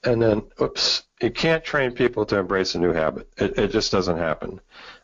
And 0.04 0.22
then, 0.22 0.44
oops, 0.62 1.04
you 1.22 1.32
can't 1.32 1.64
train 1.64 1.94
people 1.94 2.26
to 2.26 2.38
embrace 2.38 2.76
a 2.76 2.80
new 2.80 2.92
habit. 2.92 3.30
It, 3.38 3.58
it 3.58 3.72
just 3.72 3.92
doesn't 3.92 4.18
happen. 4.18 4.60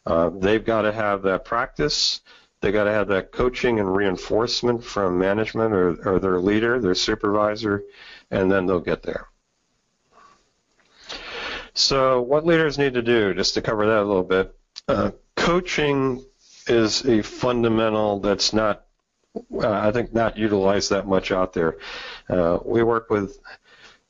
Uh, 0.05 0.29
they've 0.29 0.63
got 0.63 0.81
to 0.81 0.91
have 0.91 1.21
that 1.23 1.45
practice 1.45 2.19
they 2.61 2.71
got 2.71 2.83
to 2.85 2.91
have 2.91 3.07
that 3.07 3.31
coaching 3.31 3.79
and 3.79 3.95
reinforcement 3.95 4.83
from 4.83 5.17
management 5.17 5.73
or, 5.73 5.95
or 6.07 6.19
their 6.19 6.39
leader, 6.39 6.79
their 6.79 6.95
supervisor, 6.95 7.83
and 8.31 8.51
then 8.51 8.65
they'll 8.65 8.79
get 8.79 9.03
there. 9.03 9.27
So, 11.73 12.21
what 12.21 12.45
leaders 12.45 12.77
need 12.77 12.95
to 12.95 13.01
do, 13.01 13.33
just 13.33 13.53
to 13.53 13.61
cover 13.61 13.85
that 13.87 13.99
a 13.99 14.03
little 14.03 14.23
bit, 14.23 14.53
uh, 14.87 15.11
coaching 15.35 16.25
is 16.67 17.05
a 17.05 17.21
fundamental 17.21 18.19
that's 18.19 18.51
not, 18.51 18.85
uh, 19.53 19.69
I 19.69 19.91
think, 19.91 20.13
not 20.13 20.37
utilized 20.37 20.89
that 20.89 21.07
much 21.07 21.31
out 21.31 21.53
there. 21.53 21.77
Uh, 22.27 22.59
we 22.65 22.83
work 22.83 23.09
with 23.09 23.39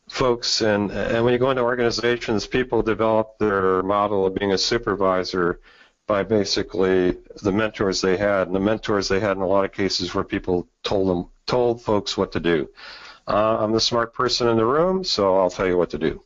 folks, 0.09 0.61
and, 0.61 0.91
and 0.91 1.23
when 1.23 1.33
you 1.33 1.39
go 1.39 1.51
into 1.51 1.61
organizations, 1.61 2.47
people 2.47 2.81
develop 2.81 3.37
their 3.37 3.83
model 3.83 4.25
of 4.25 4.33
being 4.33 4.51
a 4.51 4.57
supervisor 4.57 5.59
by 6.09 6.23
basically 6.23 7.15
the 7.43 7.51
mentors 7.51 8.01
they 8.01 8.17
had, 8.17 8.47
and 8.47 8.55
the 8.55 8.59
mentors 8.59 9.07
they 9.07 9.19
had 9.19 9.37
in 9.37 9.43
a 9.43 9.47
lot 9.47 9.63
of 9.63 9.71
cases 9.71 10.11
were 10.11 10.23
people 10.23 10.67
told 10.81 11.07
them 11.07 11.29
told 11.45 11.83
folks 11.83 12.17
what 12.17 12.31
to 12.31 12.39
do. 12.39 12.67
Uh, 13.27 13.57
I'm 13.59 13.73
the 13.73 13.79
smart 13.79 14.15
person 14.15 14.47
in 14.47 14.57
the 14.57 14.65
room, 14.65 15.03
so 15.03 15.37
I'll 15.37 15.51
tell 15.51 15.67
you 15.67 15.77
what 15.77 15.91
to 15.91 15.99
do. 15.99 16.23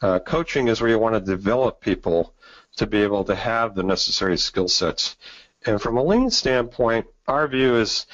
Uh, 0.00 0.18
coaching 0.18 0.66
is 0.66 0.80
where 0.80 0.90
you 0.90 0.98
want 0.98 1.14
to 1.14 1.20
develop 1.20 1.80
people 1.80 2.34
to 2.78 2.86
be 2.88 3.00
able 3.02 3.22
to 3.22 3.36
have 3.36 3.76
the 3.76 3.84
necessary 3.84 4.36
skill 4.36 4.66
sets. 4.66 5.16
And 5.64 5.80
from 5.80 5.98
a 5.98 6.02
lean 6.02 6.28
standpoint, 6.28 7.06
our 7.28 7.46
view 7.46 7.76
is 7.76 8.06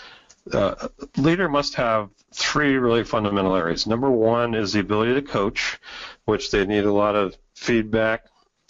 uh, 0.52 0.88
leader 1.16 1.48
must 1.48 1.74
have 1.76 2.10
three 2.34 2.76
really 2.76 3.04
fundamental 3.04 3.56
areas. 3.56 3.86
Number 3.86 4.10
one 4.10 4.54
is 4.54 4.74
the 4.74 4.80
ability 4.80 5.14
to 5.14 5.22
coach, 5.22 5.78
which 6.26 6.50
they 6.50 6.66
need 6.66 6.84
a 6.84 6.92
lot 6.92 7.16
of 7.16 7.34
feedback, 7.54 8.26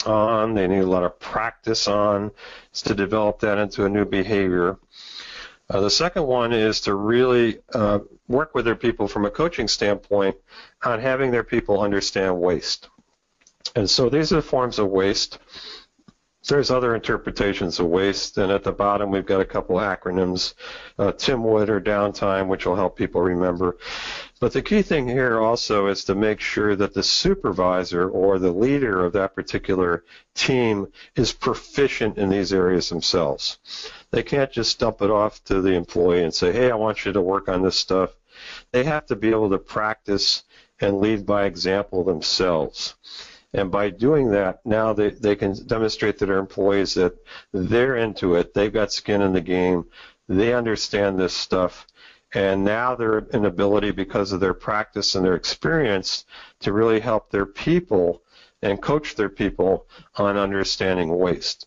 on, 0.07 0.55
they 0.55 0.67
need 0.67 0.79
a 0.79 0.87
lot 0.87 1.03
of 1.03 1.19
practice 1.19 1.89
on 1.89 2.31
to 2.73 2.95
develop 2.95 3.41
that 3.41 3.59
into 3.59 3.85
a 3.85 3.89
new 3.89 4.05
behavior. 4.05 4.79
Uh, 5.71 5.81
the 5.81 5.91
second 5.91 6.27
one 6.27 6.53
is 6.53 6.81
to 6.81 6.95
really 6.95 7.59
uh, 7.75 7.99
work 8.27 8.55
with 8.55 8.65
their 8.65 8.77
people 8.77 9.07
from 9.07 9.27
a 9.27 9.31
coaching 9.31 9.69
standpoint 9.69 10.37
on 10.83 11.01
having 11.01 11.31
their 11.31 11.45
people 11.45 11.81
understand 11.81 12.41
waste. 12.41 12.89
And 13.77 13.89
so 13.89 14.09
these 14.09 14.33
are 14.33 14.37
the 14.37 14.43
forms 14.43 14.79
of 14.79 14.89
waste. 14.89 15.39
There's 16.49 16.71
other 16.71 16.95
interpretations 16.95 17.79
of 17.79 17.87
waste, 17.87 18.39
and 18.39 18.51
at 18.51 18.65
the 18.65 18.73
bottom 18.73 19.11
we've 19.11 19.27
got 19.27 19.43
a 19.43 19.45
couple 19.45 19.77
acronyms, 19.77 20.55
uh, 20.99 21.13
TIMWOOD 21.13 21.69
or 21.69 21.81
downtime, 21.81 22.47
which 22.47 22.65
will 22.65 22.77
help 22.77 22.97
people 22.97 23.21
remember. 23.21 23.77
But 24.41 24.53
the 24.53 24.63
key 24.63 24.83
thing 24.83 25.09
here 25.09 25.41
also 25.41 25.89
is 25.89 26.05
to 26.05 26.15
make 26.15 26.41
sure 26.41 26.77
that 26.77 26.95
the 26.95 27.03
supervisor 27.03 28.09
or 28.09 28.39
the 28.39 28.53
leader 28.53 29.05
of 29.05 29.13
that 29.15 29.35
particular 29.35 30.05
team 30.35 30.93
is 31.17 31.33
proficient 31.33 32.19
in 32.19 32.29
these 32.29 32.53
areas 32.53 32.89
themselves. 32.89 33.59
They 34.13 34.23
can't 34.23 34.53
just 34.53 34.79
dump 34.79 35.03
it 35.03 35.11
off 35.11 35.43
to 35.45 35.61
the 35.61 35.75
employee 35.75 36.23
and 36.23 36.33
say, 36.33 36.53
hey, 36.53 36.71
I 36.71 36.77
want 36.77 37.05
you 37.05 37.13
to 37.13 37.21
work 37.21 37.49
on 37.49 37.63
this 37.63 37.77
stuff. 37.77 38.15
They 38.71 38.85
have 38.85 39.07
to 39.07 39.17
be 39.17 39.31
able 39.31 39.51
to 39.51 39.59
practice 39.59 40.45
and 40.81 41.01
lead 41.01 41.27
by 41.27 41.45
example 41.45 42.05
themselves. 42.05 42.95
And 43.53 43.71
by 43.73 43.91
doing 43.91 44.31
that, 44.31 44.65
now 44.65 44.93
they, 44.93 45.11
they 45.11 45.35
can 45.35 45.55
demonstrate 45.67 46.19
to 46.19 46.27
their 46.27 46.39
employees 46.39 46.95
that 46.95 47.15
they're 47.53 47.97
into 47.97 48.37
it, 48.37 48.55
they've 48.55 48.73
got 48.73 48.93
skin 48.93 49.23
in 49.23 49.33
the 49.33 49.41
game, 49.41 49.87
they 50.29 50.53
understand 50.53 51.19
this 51.19 51.33
stuff, 51.33 51.87
and 52.35 52.65
now 52.65 52.95
they're 52.95 53.27
an 53.33 53.45
ability 53.45 53.91
because 53.91 54.33
of 54.33 54.41
their 54.41 54.55
practice 54.55 55.15
and 55.15 55.25
their 55.25 55.35
experience 55.35 56.25
to 56.61 56.73
really 56.73 57.01
help 57.01 57.31
their 57.31 57.47
people 57.47 58.23
and 58.63 58.83
coach 58.83 59.15
their 59.15 59.29
people 59.29 59.87
on 60.17 60.37
understanding 60.37 61.17
waste. 61.17 61.67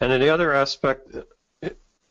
And 0.00 0.10
then 0.10 0.20
the 0.20 0.30
other 0.30 0.52
aspect 0.52 1.14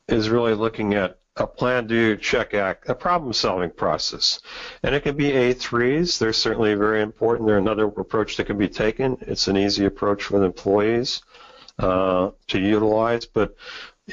is 0.08 0.30
really 0.30 0.54
looking 0.54 0.94
at 0.94 1.18
a 1.38 1.48
plan, 1.48 1.88
do, 1.88 2.18
check, 2.18 2.54
act, 2.54 2.90
a 2.90 2.96
problem-solving 2.96 3.72
process. 3.72 4.42
And 4.84 4.94
it 4.94 5.04
can 5.04 5.16
be 5.16 5.32
A3s. 5.32 6.20
They're 6.20 6.34
certainly 6.34 6.76
very 6.76 7.02
important. 7.02 7.48
They're 7.48 7.58
another 7.58 7.86
approach 7.86 8.38
that 8.38 8.48
can 8.48 8.58
be 8.58 8.68
taken. 8.68 9.18
It's 9.22 9.48
an 9.48 9.58
easy 9.58 9.86
approach 9.86 10.30
with 10.30 10.44
employees 10.44 11.22
uh, 11.80 12.32
to 12.48 12.60
utilize. 12.60 13.26
But 13.26 13.56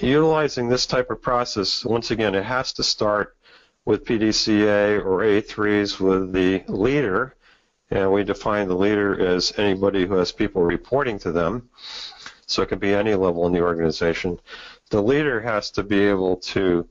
utilizing 0.03 0.69
this 0.69 0.87
type 0.87 1.11
of 1.11 1.23
process, 1.23 1.85
once 1.85 2.11
again, 2.11 2.35
it 2.35 2.45
has 2.45 2.73
to 2.75 2.83
start 2.83 3.37
with 3.85 4.05
PDCA 4.05 5.05
or 5.05 5.21
A3s 5.21 6.01
with 6.01 6.33
the 6.33 6.63
leader. 6.69 7.35
And 7.91 8.13
we 8.13 8.23
define 8.23 8.69
the 8.69 8.77
leader 8.77 9.19
as 9.19 9.59
anybody 9.59 10.07
who 10.07 10.15
has 10.15 10.31
people 10.31 10.63
reporting 10.63 11.19
to 11.21 11.33
them. 11.33 11.71
So 12.47 12.63
it 12.63 12.69
can 12.69 12.79
be 12.79 12.95
any 12.95 13.15
level 13.15 13.47
in 13.47 13.53
the 13.53 13.63
organization 13.63 14.39
the 14.91 15.03
leader 15.03 15.41
has 15.41 15.71
to 15.73 15.83
be 15.83 16.01
able 16.01 16.37
to 16.37 16.89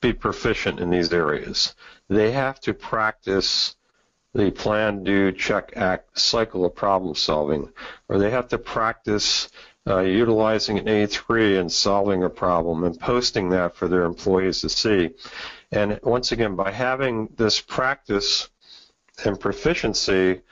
be 0.00 0.12
proficient 0.12 0.80
in 0.80 0.90
these 0.90 1.12
areas. 1.12 1.74
They 2.08 2.32
have 2.32 2.60
to 2.60 2.74
practice 2.74 3.76
the 4.34 4.50
plan, 4.50 5.04
do, 5.04 5.30
check, 5.32 5.72
act 5.76 6.18
cycle 6.18 6.64
of 6.64 6.74
problem 6.74 7.14
solving, 7.14 7.70
or 8.08 8.18
they 8.18 8.30
have 8.30 8.48
to 8.48 8.58
practice 8.58 9.48
uh, 9.86 10.00
utilizing 10.00 10.78
an 10.78 10.86
A3 10.86 11.60
and 11.60 11.72
solving 11.72 12.22
a 12.22 12.30
problem 12.30 12.84
and 12.84 12.98
posting 12.98 13.48
that 13.50 13.76
for 13.76 13.88
their 13.88 14.04
employees 14.04 14.60
to 14.60 14.68
see. 14.68 15.10
And 15.70 15.98
once 16.02 16.32
again, 16.32 16.54
by 16.54 16.70
having 16.70 17.28
this 17.36 17.60
practice 17.60 18.48
and 19.24 19.38
proficiency, 19.38 20.42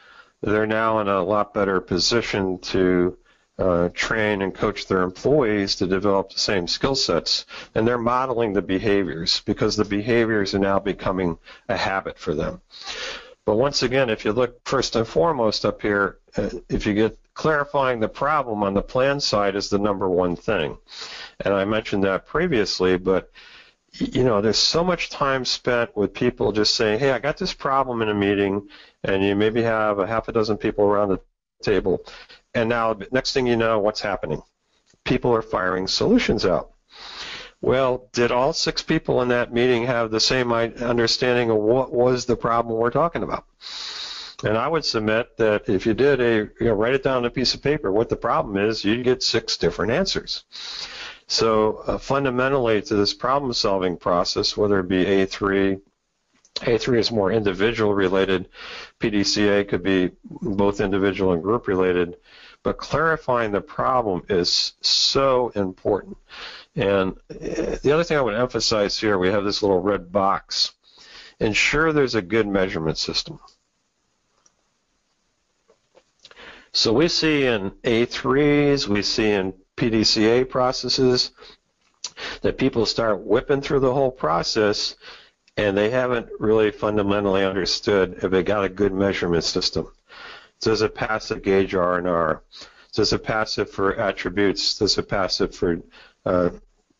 they're 0.43 0.67
now 0.67 1.01
in 1.01 1.09
a 1.09 1.23
lot 1.23 1.55
better 1.55 1.81
position 1.81 2.59
to 2.59 3.17
uh, 3.59 3.91
train 3.93 4.41
and 4.41 4.55
coach 4.55 4.87
their 4.87 5.03
employees 5.03 5.77
to 5.77 5.87
develop 5.87 6.33
the 6.33 6.39
same 6.39 6.67
skill 6.67 6.95
sets. 6.95 7.45
And 7.75 7.87
they're 7.87 7.99
modeling 7.99 8.55
the 8.55 8.63
behaviors 8.63 9.43
because 9.45 9.77
the 9.77 9.85
behaviors 9.85 10.55
are 10.55 10.59
now 10.59 10.79
becoming 10.79 11.39
a 11.69 11.77
habit 11.77 12.19
for 12.19 12.35
them. 12.35 12.63
But 13.45 13.57
once 13.57 13.83
again, 13.83 14.11
if 14.11 14.25
you 14.25 14.33
look 14.33 14.67
first 14.67 14.97
and 14.97 15.07
foremost 15.07 15.65
up 15.65 15.83
here, 15.83 16.19
uh, 16.37 16.51
if 16.69 16.87
you 16.87 16.95
get 16.95 17.19
clarifying 17.41 18.01
the 18.01 18.09
problem 18.09 18.63
on 18.63 18.75
the 18.75 18.83
plan 18.83 19.19
side 19.19 19.57
is 19.57 19.71
the 19.71 19.79
number 19.79 20.07
one 20.07 20.37
thing. 20.37 20.77
And 21.43 21.55
I 21.55 21.65
mentioned 21.65 22.05
that 22.05 22.27
previously, 22.27 22.99
but 22.99 23.31
you 23.95 24.25
know, 24.25 24.43
there's 24.43 24.59
so 24.59 24.85
much 24.85 25.09
time 25.09 25.47
spent 25.47 25.97
with 25.97 26.13
people 26.13 26.53
just 26.53 26.75
saying, 26.75 26.99
hey, 26.99 27.13
I 27.13 27.19
got 27.19 27.39
this 27.39 27.55
problem 27.55 28.03
in 28.03 28.11
a 28.11 28.15
meeting, 28.15 28.69
and 29.05 29.25
you 29.25 29.35
maybe 29.35 29.63
have 29.63 30.01
a 30.01 30.07
half 30.07 30.29
a 30.29 30.33
dozen 30.33 30.59
people 30.59 30.85
around 30.85 31.09
the 31.09 31.21
table, 31.63 32.05
and 32.53 32.69
now, 32.69 32.99
next 33.11 33.33
thing 33.33 33.47
you 33.47 33.57
know, 33.57 33.79
what's 33.79 34.03
happening? 34.03 34.43
People 35.07 35.35
are 35.35 35.41
firing 35.41 35.87
solutions 35.87 36.45
out. 36.45 36.73
Well, 37.63 38.11
did 38.13 38.33
all 38.33 38.53
six 38.53 38.83
people 38.83 39.23
in 39.23 39.29
that 39.29 39.51
meeting 39.51 39.87
have 39.87 40.11
the 40.11 40.21
same 40.21 40.53
understanding 40.53 41.49
of 41.49 41.57
what 41.57 41.91
was 41.91 42.27
the 42.27 42.37
problem 42.37 42.77
we're 42.77 42.91
talking 42.91 43.23
about? 43.23 43.47
And 44.43 44.57
I 44.57 44.69
would 44.69 44.85
submit 44.85 45.37
that 45.37 45.69
if 45.69 45.85
you 45.85 45.93
did 45.93 46.21
a, 46.21 46.51
you 46.61 46.67
know, 46.67 46.75
write 46.75 46.95
it 46.95 47.03
down 47.03 47.19
on 47.19 47.25
a 47.27 47.31
piece 47.31 47.55
of 47.55 47.63
paper, 47.63 47.93
what 47.93 48.09
the 48.09 48.17
problem 48.17 48.57
is, 48.57 48.85
you'd 48.85 49.05
get 49.05 49.23
six 49.23 49.57
different 49.57 49.93
answers. 49.93 50.45
So 51.27 51.83
uh, 51.87 51.99
fundamentally 51.99 52.81
to 52.83 52.95
this 52.95 53.15
problem 53.15 53.53
solving 53.53 53.97
process, 53.97 54.57
whether 54.57 54.81
it 54.81 54.89
be 54.89 55.05
A3, 55.05 55.81
A3 56.57 56.99
is 56.99 57.13
more 57.13 57.31
individual 57.31 57.95
related, 57.95 58.49
PDCA 58.99 59.69
could 59.69 59.83
be 59.83 60.11
both 60.25 60.81
individual 60.81 61.33
and 61.33 61.43
group 61.43 61.69
related, 61.69 62.17
but 62.63 62.79
clarifying 62.79 63.53
the 63.53 63.61
problem 63.61 64.23
is 64.29 64.73
so 64.81 65.53
important. 65.55 66.17
And 66.75 67.13
uh, 67.31 67.77
the 67.83 67.93
other 67.93 68.05
thing 68.05 68.17
I 68.17 68.23
would 68.23 68.35
emphasize 68.35 68.99
here, 68.99 69.19
we 69.19 69.29
have 69.29 69.45
this 69.45 69.63
little 69.63 69.81
red 69.81 70.11
box. 70.11 70.73
Ensure 71.39 71.93
there's 71.93 72.15
a 72.15 72.23
good 72.23 72.47
measurement 72.47 72.99
system. 72.99 73.39
So 76.73 76.93
we 76.93 77.09
see 77.09 77.47
in 77.47 77.71
A3s, 77.83 78.87
we 78.87 79.03
see 79.03 79.31
in 79.31 79.55
PDCA 79.77 80.49
processes 80.49 81.33
that 82.43 82.59
people 82.59 82.87
start 82.87 83.21
whipping 83.21 83.61
through 83.61 83.81
the 83.81 83.93
whole 83.93 84.11
process 84.11 84.97
and 85.57 85.77
they 85.77 85.91
haven't 85.91 86.29
really 86.39 86.71
fundamentally 86.71 87.45
understood 87.45 88.21
if 88.23 88.31
they 88.31 88.43
got 88.43 88.65
a 88.65 88.69
good 88.69 88.93
measurement 88.93 89.45
system. 89.45 89.91
Does 90.61 90.83
it 90.83 90.95
pass 90.95 91.29
the 91.29 91.37
gauge 91.37 91.75
R&R? 91.75 92.43
Does 92.93 93.13
it 93.13 93.25
pass 93.25 93.59
it 93.59 93.69
for 93.69 93.95
attributes? 93.97 94.79
Does 94.79 94.99
it 94.99 95.09
pass 95.09 95.41
it 95.41 95.55
for 95.55 95.81
uh, 96.25 96.51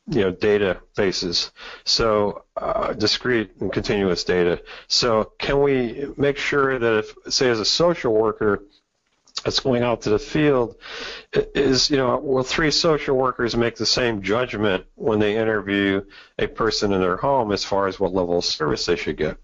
you 0.09 0.21
know 0.23 0.33
databases? 0.33 1.51
So 1.85 2.45
uh, 2.57 2.93
discrete 2.95 3.57
and 3.61 3.73
continuous 3.73 4.25
data. 4.25 4.63
So 4.89 5.33
can 5.39 5.63
we 5.63 6.07
make 6.17 6.37
sure 6.37 6.79
that 6.79 6.99
if, 6.99 7.15
say, 7.33 7.51
as 7.51 7.61
a 7.61 7.65
social 7.65 8.15
worker, 8.15 8.63
that's 9.45 9.61
going 9.61 9.83
out 9.83 10.03
to 10.03 10.11
the 10.11 10.19
field 10.19 10.77
is, 11.33 11.91
you 11.91 11.97
know, 11.97 12.19
will 12.19 12.43
three 12.43 12.71
social 12.71 13.17
workers 13.17 13.57
make 13.57 13.77
the 13.77 13.87
same 13.87 14.23
judgment 14.23 14.85
when 14.97 15.19
they 15.19 15.37
interview 15.37 16.03
a 16.39 16.47
person 16.47 16.93
in 16.93 17.01
their 17.01 17.17
home 17.17 17.53
as 17.53 17.65
far 17.65 17.87
as 17.87 17.99
what 17.99 18.13
level 18.13 18.39
of 18.39 18.45
service 18.45 18.87
they 18.87 18.97
should 18.97 19.17
get? 19.17 19.39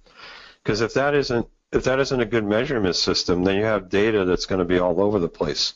Because 0.63 0.81
if 0.81 0.95
that 0.95 1.15
isn't 1.15 1.47
if 1.73 1.85
that 1.85 1.99
isn't 1.99 2.21
a 2.21 2.27
good 2.27 2.45
measurement 2.45 2.95
system, 2.95 3.43
then 3.43 3.57
you 3.57 3.65
have 3.65 3.89
data 3.89 4.25
that's 4.25 4.47
going 4.47 4.61
to 4.61 4.65
be 4.65 4.79
all 4.79 5.01
over 5.01 5.19
the 5.19 5.29
place. 5.29 5.75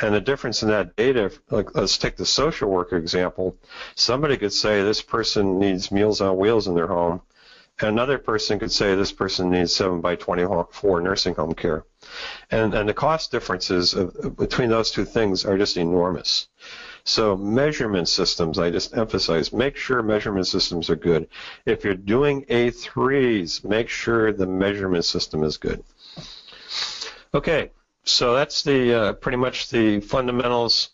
And 0.00 0.14
the 0.14 0.20
difference 0.20 0.62
in 0.62 0.68
that 0.70 0.96
data, 0.96 1.30
like 1.50 1.74
let's 1.74 1.98
take 1.98 2.16
the 2.16 2.26
social 2.26 2.70
worker 2.70 2.96
example. 2.96 3.56
Somebody 3.94 4.36
could 4.36 4.52
say 4.52 4.82
this 4.82 5.02
person 5.02 5.58
needs 5.58 5.90
Meals 5.90 6.20
on 6.20 6.36
Wheels 6.36 6.66
in 6.66 6.74
their 6.74 6.86
home. 6.86 7.20
And 7.80 7.90
another 7.90 8.18
person 8.18 8.58
could 8.58 8.72
say 8.72 8.94
this 8.94 9.12
person 9.12 9.50
needs 9.50 9.74
7 9.74 10.00
by 10.00 10.16
24 10.16 11.00
nursing 11.00 11.34
home 11.34 11.54
care. 11.54 11.84
And, 12.50 12.74
and 12.74 12.88
the 12.88 12.94
cost 12.94 13.30
differences 13.30 13.94
of, 13.94 14.36
between 14.36 14.70
those 14.70 14.90
two 14.90 15.04
things 15.04 15.44
are 15.44 15.58
just 15.58 15.76
enormous. 15.76 16.48
So 17.04 17.36
measurement 17.36 18.08
systems, 18.08 18.58
I 18.58 18.70
just 18.70 18.96
emphasize, 18.96 19.52
make 19.52 19.76
sure 19.76 20.02
measurement 20.02 20.46
systems 20.46 20.90
are 20.90 20.96
good. 20.96 21.28
If 21.64 21.84
you're 21.84 21.94
doing 21.94 22.44
A3s, 22.46 23.64
make 23.64 23.88
sure 23.88 24.32
the 24.32 24.46
measurement 24.46 25.04
system 25.04 25.42
is 25.42 25.56
good. 25.56 25.82
Okay, 27.32 27.70
so 28.04 28.34
that's 28.34 28.62
the 28.62 28.94
uh, 28.94 29.12
pretty 29.14 29.38
much 29.38 29.70
the 29.70 30.00
fundamentals 30.00 30.90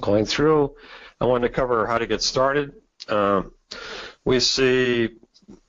going 0.00 0.24
through. 0.24 0.74
I 1.20 1.26
wanted 1.26 1.48
to 1.48 1.54
cover 1.54 1.86
how 1.86 1.98
to 1.98 2.06
get 2.06 2.22
started. 2.22 2.72
Um, 3.08 3.52
we 4.24 4.40
see 4.40 5.10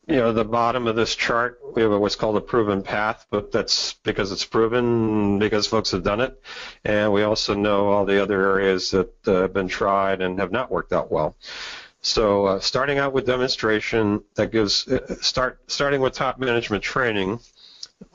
you 0.07 0.17
know, 0.17 0.31
the 0.31 0.45
bottom 0.45 0.87
of 0.87 0.95
this 0.95 1.15
chart, 1.15 1.59
we 1.73 1.81
have 1.81 1.91
what's 1.91 2.15
called 2.15 2.37
a 2.37 2.41
proven 2.41 2.83
path, 2.83 3.25
but 3.31 3.51
that's 3.51 3.93
because 4.03 4.31
it's 4.31 4.45
proven 4.45 5.39
because 5.39 5.65
folks 5.65 5.91
have 5.91 6.03
done 6.03 6.21
it. 6.21 6.39
And 6.83 7.11
we 7.11 7.23
also 7.23 7.55
know 7.55 7.89
all 7.89 8.05
the 8.05 8.21
other 8.21 8.39
areas 8.41 8.91
that 8.91 9.27
uh, 9.27 9.41
have 9.41 9.53
been 9.53 9.67
tried 9.67 10.21
and 10.21 10.39
have 10.39 10.51
not 10.51 10.69
worked 10.69 10.93
out 10.93 11.11
well. 11.11 11.35
So 12.01 12.45
uh, 12.45 12.59
starting 12.59 12.99
out 12.99 13.13
with 13.13 13.25
demonstration, 13.25 14.23
that 14.35 14.51
gives, 14.51 14.87
uh, 14.87 15.15
start 15.21 15.59
starting 15.67 16.01
with 16.01 16.13
top 16.13 16.37
management 16.37 16.83
training, 16.83 17.39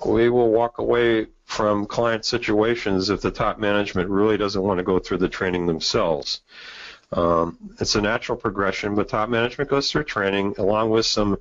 we 0.07 0.28
will 0.28 0.53
walk 0.53 0.78
away 0.78 1.26
from 1.45 1.86
client 1.86 2.24
situations 2.24 3.11
if 3.11 3.20
the 3.20 3.32
top 3.32 3.59
management 3.59 4.09
really 4.09 4.36
doesn't 4.36 4.62
want 4.62 4.78
to 4.78 4.84
go 4.84 5.01
through 5.01 5.18
the 5.18 5.28
training 5.28 5.66
themselves. 5.66 6.43
Um, 7.12 7.58
it's 7.80 7.96
a 7.96 8.00
natural 8.00 8.38
progression, 8.38 8.94
but 8.94 9.08
top 9.08 9.28
management 9.28 9.70
goes 9.70 9.90
through 9.90 10.04
training 10.04 10.54
along 10.58 10.90
with 10.90 11.06
some 11.06 11.38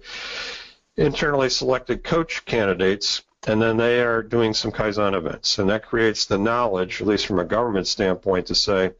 internally 0.97 1.49
selected 1.49 2.03
coach 2.03 2.43
candidates, 2.45 3.21
and 3.47 3.61
then 3.61 3.77
they 3.77 4.01
are 4.01 4.23
doing 4.23 4.53
some 4.53 4.71
Kaizen 4.71 5.13
events. 5.13 5.59
And 5.59 5.69
that 5.69 5.85
creates 5.85 6.25
the 6.25 6.37
knowledge, 6.37 7.01
at 7.01 7.07
least 7.07 7.27
from 7.27 7.39
a 7.39 7.45
government 7.45 7.87
standpoint, 7.87 8.47
to 8.47 8.55
say, 8.55 8.91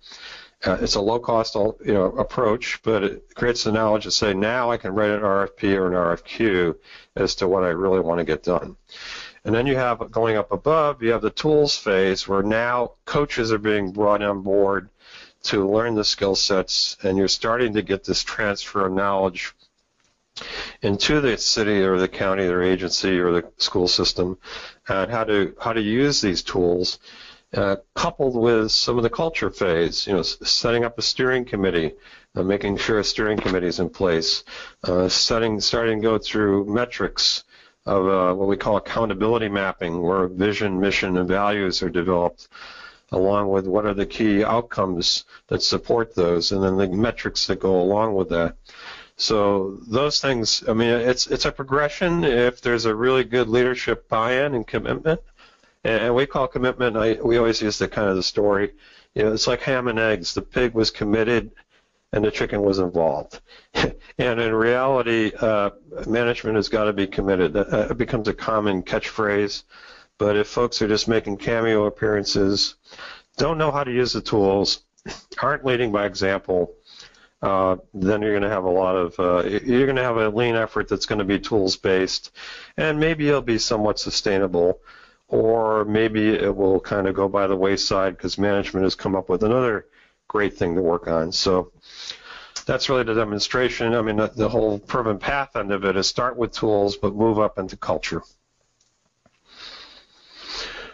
uh, 0.65 0.77
it's 0.81 0.95
a 0.95 1.01
low-cost 1.01 1.55
you 1.55 1.93
know, 1.93 2.05
approach, 2.05 2.81
but 2.83 3.03
it 3.03 3.35
creates 3.35 3.63
the 3.63 3.71
knowledge 3.71 4.03
to 4.03 4.11
say, 4.11 4.33
now 4.33 4.69
I 4.69 4.77
can 4.77 4.93
write 4.93 5.09
an 5.09 5.21
RFP 5.21 5.75
or 5.75 5.87
an 5.87 5.93
RFQ 5.93 6.75
as 7.15 7.35
to 7.35 7.47
what 7.47 7.63
I 7.63 7.69
really 7.69 8.01
want 8.01 8.19
to 8.19 8.25
get 8.25 8.43
done. 8.43 8.75
And 9.45 9.55
then 9.55 9.67
you 9.67 9.75
have, 9.77 10.11
going 10.11 10.35
up 10.35 10.51
above, 10.51 11.01
you 11.01 11.11
have 11.11 11.21
the 11.21 11.29
tools 11.29 11.77
phase 11.77 12.27
where 12.27 12.43
now 12.43 12.91
coaches 13.05 13.53
are 13.53 13.57
being 13.57 13.91
brought 13.91 14.21
on 14.21 14.41
board 14.41 14.89
to 15.43 15.69
learn 15.69 15.95
the 15.95 16.03
skill 16.03 16.35
sets, 16.35 16.97
and 17.03 17.17
you're 17.17 17.27
starting 17.27 17.73
to 17.73 17.81
get 17.81 18.03
this 18.03 18.23
transfer 18.23 18.85
of 18.85 18.93
knowledge 18.93 19.53
into 20.81 21.19
the 21.21 21.37
city 21.37 21.81
or 21.81 21.97
the 21.97 22.07
county 22.07 22.45
or 22.45 22.61
agency 22.61 23.19
or 23.19 23.31
the 23.31 23.51
school 23.57 23.87
system 23.87 24.37
and 24.87 25.11
how 25.11 25.23
to 25.23 25.53
how 25.61 25.73
to 25.73 25.81
use 25.81 26.21
these 26.21 26.41
tools 26.41 26.99
uh, 27.53 27.75
coupled 27.95 28.35
with 28.35 28.71
some 28.71 28.97
of 28.97 29.03
the 29.03 29.09
culture 29.09 29.49
phase 29.49 30.07
you 30.07 30.13
know 30.13 30.21
setting 30.21 30.85
up 30.85 30.97
a 30.97 31.01
steering 31.01 31.43
committee 31.43 31.93
uh, 32.35 32.43
making 32.43 32.77
sure 32.77 32.99
a 32.99 33.03
steering 33.03 33.37
committee 33.37 33.67
is 33.67 33.79
in 33.79 33.89
place 33.89 34.43
uh, 34.83 35.09
setting 35.09 35.59
starting 35.59 35.99
to 36.01 36.07
go 36.07 36.17
through 36.17 36.65
metrics 36.65 37.43
of 37.85 38.07
uh, 38.07 38.33
what 38.33 38.47
we 38.47 38.55
call 38.55 38.77
accountability 38.77 39.49
mapping 39.49 40.01
where 40.01 40.27
vision 40.27 40.79
mission 40.79 41.17
and 41.17 41.27
values 41.27 41.81
are 41.81 41.89
developed 41.89 42.47
along 43.11 43.49
with 43.49 43.67
what 43.67 43.85
are 43.85 43.93
the 43.93 44.05
key 44.05 44.43
outcomes 44.43 45.25
that 45.47 45.63
support 45.63 46.15
those, 46.15 46.51
and 46.51 46.63
then 46.63 46.77
the 46.77 46.87
metrics 46.87 47.47
that 47.47 47.59
go 47.59 47.81
along 47.81 48.15
with 48.15 48.29
that. 48.29 48.55
So 49.17 49.79
those 49.87 50.21
things, 50.21 50.63
I 50.67 50.73
mean, 50.73 50.89
it's 50.89 51.27
it's 51.27 51.45
a 51.45 51.51
progression 51.51 52.23
if 52.23 52.61
there's 52.61 52.85
a 52.85 52.95
really 52.95 53.25
good 53.25 53.49
leadership 53.49 54.07
buy-in 54.07 54.55
and 54.55 54.65
commitment. 54.65 55.19
And 55.83 56.13
we 56.15 56.25
call 56.25 56.47
commitment. 56.47 56.97
I, 56.97 57.13
we 57.21 57.37
always 57.37 57.61
use 57.61 57.77
the 57.77 57.87
kind 57.87 58.09
of 58.09 58.15
the 58.15 58.23
story. 58.23 58.71
You 59.15 59.23
know, 59.23 59.33
it's 59.33 59.47
like 59.47 59.61
ham 59.61 59.87
and 59.87 59.99
eggs. 59.99 60.33
The 60.33 60.41
pig 60.41 60.73
was 60.73 60.91
committed, 60.91 61.51
and 62.11 62.23
the 62.23 62.31
chicken 62.31 62.61
was 62.61 62.79
involved. 62.79 63.41
and 63.73 64.39
in 64.39 64.53
reality, 64.53 65.31
uh, 65.39 65.71
management 66.07 66.55
has 66.55 66.69
got 66.69 66.85
to 66.85 66.93
be 66.93 67.07
committed. 67.07 67.55
Uh, 67.55 67.87
it 67.89 67.97
becomes 67.97 68.27
a 68.27 68.33
common 68.33 68.83
catchphrase. 68.83 69.63
But 70.19 70.35
if 70.37 70.47
folks 70.47 70.81
are 70.83 70.87
just 70.87 71.07
making 71.07 71.37
cameo 71.37 71.85
appearances, 71.85 72.75
don't 73.37 73.57
know 73.57 73.71
how 73.71 73.83
to 73.83 73.91
use 73.91 74.13
the 74.13 74.21
tools, 74.21 74.83
aren't 75.41 75.65
leading 75.65 75.91
by 75.91 76.05
example, 76.05 76.75
uh, 77.41 77.77
then 77.93 78.21
you're 78.21 78.33
going 78.33 78.43
to 78.43 78.49
have 78.49 78.65
a 78.65 78.69
lot 78.69 78.97
of 78.97 79.17
uh, 79.17 79.47
you're 79.47 79.85
going 79.85 79.95
to 79.95 80.03
have 80.03 80.17
a 80.17 80.29
lean 80.29 80.55
effort 80.55 80.89
that's 80.89 81.05
going 81.05 81.19
to 81.19 81.25
be 81.25 81.39
tools 81.39 81.77
based, 81.77 82.31
and 82.75 82.99
maybe 82.99 83.29
it'll 83.29 83.41
be 83.41 83.57
somewhat 83.57 83.97
sustainable, 83.97 84.81
or 85.29 85.85
maybe 85.85 86.33
it 86.33 86.53
will 86.53 86.81
kind 86.81 87.07
of 87.07 87.15
go 87.15 87.29
by 87.29 87.47
the 87.47 87.55
wayside 87.55 88.17
because 88.17 88.37
management 88.37 88.83
has 88.83 88.95
come 88.95 89.15
up 89.15 89.29
with 89.29 89.41
another 89.41 89.85
great 90.27 90.57
thing 90.57 90.75
to 90.75 90.81
work 90.81 91.07
on. 91.07 91.31
So 91.31 91.71
that's 92.65 92.89
really 92.89 93.03
the 93.03 93.15
demonstration. 93.15 93.95
I 93.95 94.01
mean, 94.01 94.17
the, 94.17 94.27
the 94.27 94.49
whole 94.49 94.79
proven 94.79 95.17
path 95.17 95.55
end 95.55 95.71
of 95.71 95.85
it 95.85 95.95
is 95.95 96.07
start 96.07 96.35
with 96.35 96.51
tools, 96.51 96.97
but 96.97 97.15
move 97.15 97.39
up 97.39 97.57
into 97.57 97.77
culture. 97.77 98.21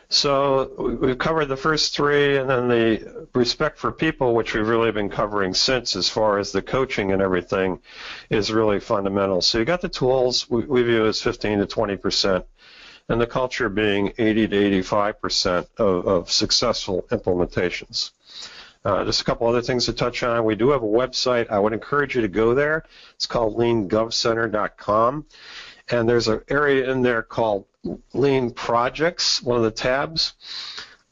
So 0.10 0.98
we've 1.02 1.18
covered 1.18 1.46
the 1.46 1.58
first 1.58 1.96
three, 1.96 2.38
and 2.38 2.50
then 2.50 2.68
the 2.68 3.28
respect 3.34 3.80
for 3.80 3.92
people, 3.92 4.36
which 4.36 4.54
we've 4.54 4.68
really 4.68 4.92
been 4.92 5.10
covering 5.10 5.54
since, 5.54 5.96
as 5.96 6.10
far 6.10 6.38
as 6.38 6.52
the 6.52 6.62
coaching 6.62 7.12
and 7.12 7.22
everything, 7.22 7.80
is 8.30 8.52
really 8.52 8.80
fundamental. 8.80 9.42
So 9.42 9.58
you 9.58 9.66
got 9.66 9.82
the 9.82 9.90
tools 9.90 10.50
we, 10.50 10.84
view 10.84 11.08
as 11.08 11.22
15 11.22 11.60
to 11.60 11.66
20 11.66 11.98
percent, 11.98 12.46
and 13.10 13.20
the 13.20 13.28
culture 13.28 13.68
being 13.70 14.14
80 14.18 14.48
to 14.48 14.58
85 14.58 15.22
percent 15.22 15.68
of, 15.78 16.08
of 16.08 16.32
successful 16.32 17.08
implementations. 17.10 18.12
Uh, 18.84 19.04
just 19.04 19.22
a 19.22 19.24
couple 19.24 19.48
other 19.48 19.64
things 19.64 19.86
to 19.86 19.94
touch 19.94 20.22
on. 20.22 20.46
We 20.46 20.54
do 20.54 20.70
have 20.70 20.84
a 20.84 20.88
website. 20.88 21.50
I 21.50 21.58
would 21.58 21.74
encourage 21.74 22.16
you 22.16 22.22
to 22.22 22.28
go 22.28 22.54
there. 22.54 22.86
It's 23.16 23.26
called 23.26 23.58
leangovcenter.com. 23.58 25.26
And 25.90 26.10
there's 26.10 26.28
an 26.28 26.42
area 26.50 26.92
in 26.92 27.02
there 27.02 27.24
called 27.24 27.66
Lean 28.14 28.52
Projects, 28.52 29.42
one 29.42 29.58
of 29.58 29.64
the 29.64 29.72
tabs. 29.72 30.34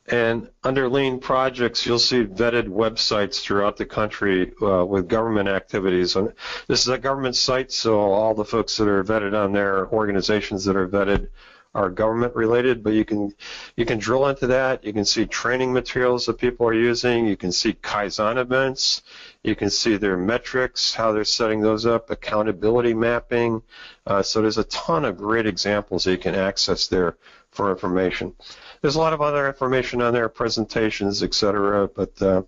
And 0.07 0.49
under 0.63 0.89
Lean 0.89 1.19
Projects, 1.19 1.85
you'll 1.85 1.97
see 1.97 2.25
vetted 2.25 2.67
websites 2.67 3.41
throughout 3.41 3.77
the 3.77 3.85
country 3.85 4.51
uh, 4.61 4.83
with 4.85 5.07
government 5.07 5.47
activities. 5.47 6.17
And 6.17 6.33
this 6.67 6.81
is 6.81 6.89
a 6.89 6.97
government 6.97 7.37
site, 7.37 7.71
so 7.71 7.99
all 7.99 8.33
the 8.33 8.43
folks 8.43 8.75
that 8.77 8.87
are 8.87 9.03
vetted 9.03 9.33
on 9.33 9.53
there, 9.53 9.87
organizations 9.87 10.65
that 10.65 10.75
are 10.75 10.89
vetted, 10.89 11.29
are 11.75 11.89
government 11.89 12.35
related, 12.35 12.83
but 12.83 12.93
you 12.93 13.03
can 13.03 13.33
you 13.75 13.85
can 13.85 13.97
drill 13.97 14.27
into 14.27 14.47
that. 14.47 14.83
You 14.83 14.93
can 14.93 15.05
see 15.05 15.25
training 15.25 15.73
materials 15.73 16.25
that 16.25 16.37
people 16.37 16.67
are 16.67 16.73
using. 16.73 17.27
You 17.27 17.37
can 17.37 17.51
see 17.51 17.73
Kaizen 17.73 18.37
events. 18.37 19.01
You 19.43 19.55
can 19.55 19.69
see 19.69 19.97
their 19.97 20.17
metrics, 20.17 20.93
how 20.93 21.11
they're 21.11 21.25
setting 21.25 21.61
those 21.61 21.85
up, 21.85 22.09
accountability 22.09 22.93
mapping. 22.93 23.61
Uh, 24.05 24.21
so 24.21 24.41
there's 24.41 24.57
a 24.57 24.63
ton 24.65 25.05
of 25.05 25.17
great 25.17 25.47
examples 25.47 26.03
that 26.03 26.11
you 26.11 26.17
can 26.17 26.35
access 26.35 26.87
there 26.87 27.17
for 27.53 27.71
information. 27.71 28.33
There's 28.81 28.95
a 28.95 28.99
lot 28.99 29.13
of 29.13 29.21
other 29.21 29.47
information 29.47 30.01
on 30.01 30.13
there, 30.13 30.29
presentations, 30.29 31.23
etc. 31.23 31.87
But 31.87 32.21
uh, 32.21 32.43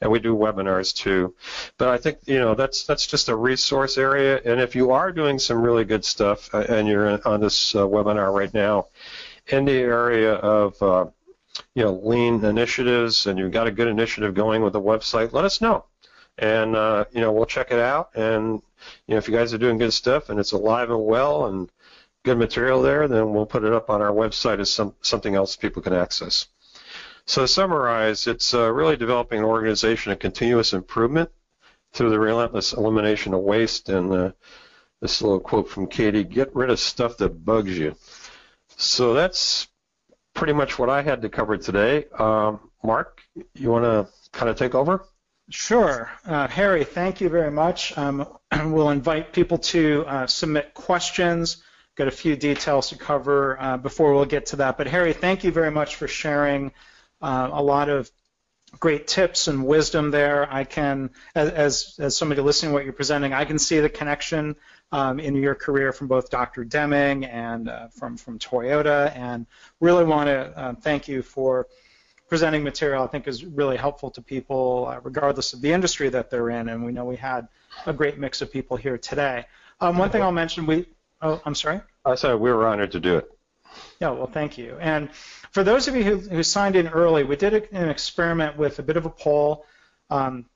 and 0.00 0.10
we 0.10 0.20
do 0.20 0.34
webinars 0.34 0.94
too. 0.94 1.34
But 1.76 1.88
I 1.88 1.98
think 1.98 2.18
you 2.26 2.38
know 2.38 2.54
that's 2.54 2.84
that's 2.84 3.06
just 3.06 3.28
a 3.28 3.36
resource 3.36 3.98
area. 3.98 4.40
And 4.44 4.60
if 4.60 4.76
you 4.76 4.92
are 4.92 5.12
doing 5.12 5.38
some 5.38 5.60
really 5.60 5.84
good 5.84 6.04
stuff 6.04 6.54
uh, 6.54 6.64
and 6.68 6.86
you're 6.86 7.26
on 7.26 7.40
this 7.40 7.74
uh, 7.74 7.80
webinar 7.80 8.32
right 8.32 8.52
now 8.52 8.86
in 9.48 9.64
the 9.64 9.72
area 9.72 10.34
of 10.34 10.80
uh, 10.82 11.06
you 11.74 11.82
know 11.82 11.94
lean 11.94 12.44
initiatives 12.44 13.26
and 13.26 13.38
you've 13.38 13.52
got 13.52 13.66
a 13.66 13.72
good 13.72 13.88
initiative 13.88 14.34
going 14.34 14.62
with 14.62 14.72
the 14.72 14.80
website, 14.80 15.32
let 15.32 15.44
us 15.44 15.60
know. 15.60 15.84
And 16.38 16.76
uh, 16.76 17.06
you 17.12 17.20
know 17.20 17.32
we'll 17.32 17.46
check 17.46 17.72
it 17.72 17.80
out. 17.80 18.10
And 18.14 18.62
you 19.06 19.14
know 19.14 19.18
if 19.18 19.28
you 19.28 19.34
guys 19.34 19.52
are 19.52 19.58
doing 19.58 19.78
good 19.78 19.92
stuff 19.92 20.28
and 20.28 20.38
it's 20.38 20.52
alive 20.52 20.90
and 20.90 21.04
well 21.04 21.46
and 21.46 21.70
good 22.24 22.38
material 22.38 22.82
there, 22.82 23.08
then 23.08 23.32
we'll 23.32 23.46
put 23.46 23.64
it 23.64 23.72
up 23.72 23.90
on 23.90 24.02
our 24.02 24.12
website 24.12 24.60
as 24.60 24.70
some, 24.70 24.94
something 25.00 25.34
else 25.34 25.56
people 25.56 25.82
can 25.82 25.92
access. 25.92 26.46
So 27.26 27.42
to 27.42 27.48
summarize, 27.48 28.26
it's 28.26 28.54
uh, 28.54 28.72
really 28.72 28.96
developing 28.96 29.40
an 29.40 29.44
organization 29.44 30.12
of 30.12 30.18
continuous 30.18 30.72
improvement 30.72 31.30
through 31.92 32.10
the 32.10 32.18
relentless 32.18 32.72
elimination 32.72 33.34
of 33.34 33.40
waste 33.40 33.88
and 33.88 34.12
uh, 34.12 34.32
this 35.00 35.22
little 35.22 35.40
quote 35.40 35.68
from 35.68 35.86
Katie, 35.86 36.24
get 36.24 36.54
rid 36.54 36.70
of 36.70 36.80
stuff 36.80 37.16
that 37.18 37.44
bugs 37.44 37.76
you. 37.78 37.94
So 38.76 39.14
that's 39.14 39.68
pretty 40.34 40.52
much 40.52 40.78
what 40.78 40.90
I 40.90 41.02
had 41.02 41.22
to 41.22 41.28
cover 41.28 41.56
today. 41.56 42.06
Um, 42.18 42.60
Mark, 42.82 43.20
you 43.54 43.70
want 43.70 43.84
to 43.84 44.12
kind 44.32 44.48
of 44.48 44.56
take 44.56 44.74
over? 44.74 45.04
Sure. 45.50 46.10
Uh, 46.24 46.46
Harry, 46.48 46.84
thank 46.84 47.20
you 47.20 47.28
very 47.28 47.50
much. 47.50 47.96
Um, 47.96 48.26
we'll 48.72 48.90
invite 48.90 49.32
people 49.32 49.58
to 49.58 50.04
uh, 50.06 50.26
submit 50.26 50.74
questions. 50.74 51.62
Got 51.98 52.06
a 52.06 52.12
few 52.12 52.36
details 52.36 52.90
to 52.90 52.96
cover 52.96 53.60
uh, 53.60 53.76
before 53.76 54.14
we'll 54.14 54.24
get 54.24 54.46
to 54.46 54.56
that. 54.56 54.78
But 54.78 54.86
Harry, 54.86 55.12
thank 55.12 55.42
you 55.42 55.50
very 55.50 55.72
much 55.72 55.96
for 55.96 56.06
sharing 56.06 56.70
uh, 57.20 57.50
a 57.52 57.60
lot 57.60 57.88
of 57.88 58.08
great 58.78 59.08
tips 59.08 59.48
and 59.48 59.66
wisdom 59.66 60.12
there. 60.12 60.46
I 60.48 60.62
can, 60.62 61.10
as, 61.34 61.96
as 61.98 62.16
somebody 62.16 62.40
listening 62.40 62.70
to 62.70 62.74
what 62.74 62.84
you're 62.84 62.92
presenting, 62.92 63.32
I 63.32 63.44
can 63.44 63.58
see 63.58 63.80
the 63.80 63.88
connection 63.88 64.54
um, 64.92 65.18
in 65.18 65.34
your 65.34 65.56
career 65.56 65.92
from 65.92 66.06
both 66.06 66.30
Dr. 66.30 66.64
Deming 66.64 67.24
and 67.24 67.68
uh, 67.68 67.88
from, 67.88 68.16
from 68.16 68.38
Toyota, 68.38 69.12
and 69.16 69.44
really 69.80 70.04
want 70.04 70.28
to 70.28 70.56
uh, 70.56 70.74
thank 70.74 71.08
you 71.08 71.20
for 71.22 71.66
presenting 72.28 72.62
material 72.62 73.02
I 73.02 73.08
think 73.08 73.26
is 73.26 73.44
really 73.44 73.76
helpful 73.76 74.12
to 74.12 74.22
people 74.22 74.86
uh, 74.88 75.00
regardless 75.02 75.52
of 75.52 75.62
the 75.62 75.72
industry 75.72 76.10
that 76.10 76.30
they're 76.30 76.50
in, 76.50 76.68
and 76.68 76.84
we 76.84 76.92
know 76.92 77.04
we 77.04 77.16
had 77.16 77.48
a 77.86 77.92
great 77.92 78.18
mix 78.18 78.40
of 78.40 78.52
people 78.52 78.76
here 78.76 78.98
today. 78.98 79.46
Um, 79.80 79.98
one 79.98 80.10
thing 80.10 80.22
I'll 80.22 80.30
mention, 80.30 80.64
we, 80.64 80.86
oh, 81.22 81.40
I'm 81.44 81.54
sorry? 81.54 81.80
I 82.04 82.14
said 82.14 82.34
we 82.34 82.52
were 82.52 82.66
honored 82.66 82.92
to 82.92 83.00
do 83.00 83.16
it. 83.18 83.30
Yeah, 84.00 84.10
well, 84.10 84.26
thank 84.26 84.58
you. 84.58 84.76
And 84.80 85.12
for 85.50 85.62
those 85.62 85.88
of 85.88 85.96
you 85.96 86.04
who, 86.04 86.16
who 86.16 86.42
signed 86.42 86.76
in 86.76 86.88
early, 86.88 87.24
we 87.24 87.36
did 87.36 87.54
an 87.72 87.88
experiment 87.88 88.56
with 88.56 88.78
a 88.78 88.82
bit 88.82 88.96
of 88.96 89.06
a 89.06 89.10
poll. 89.10 89.66
Um, 90.10 90.46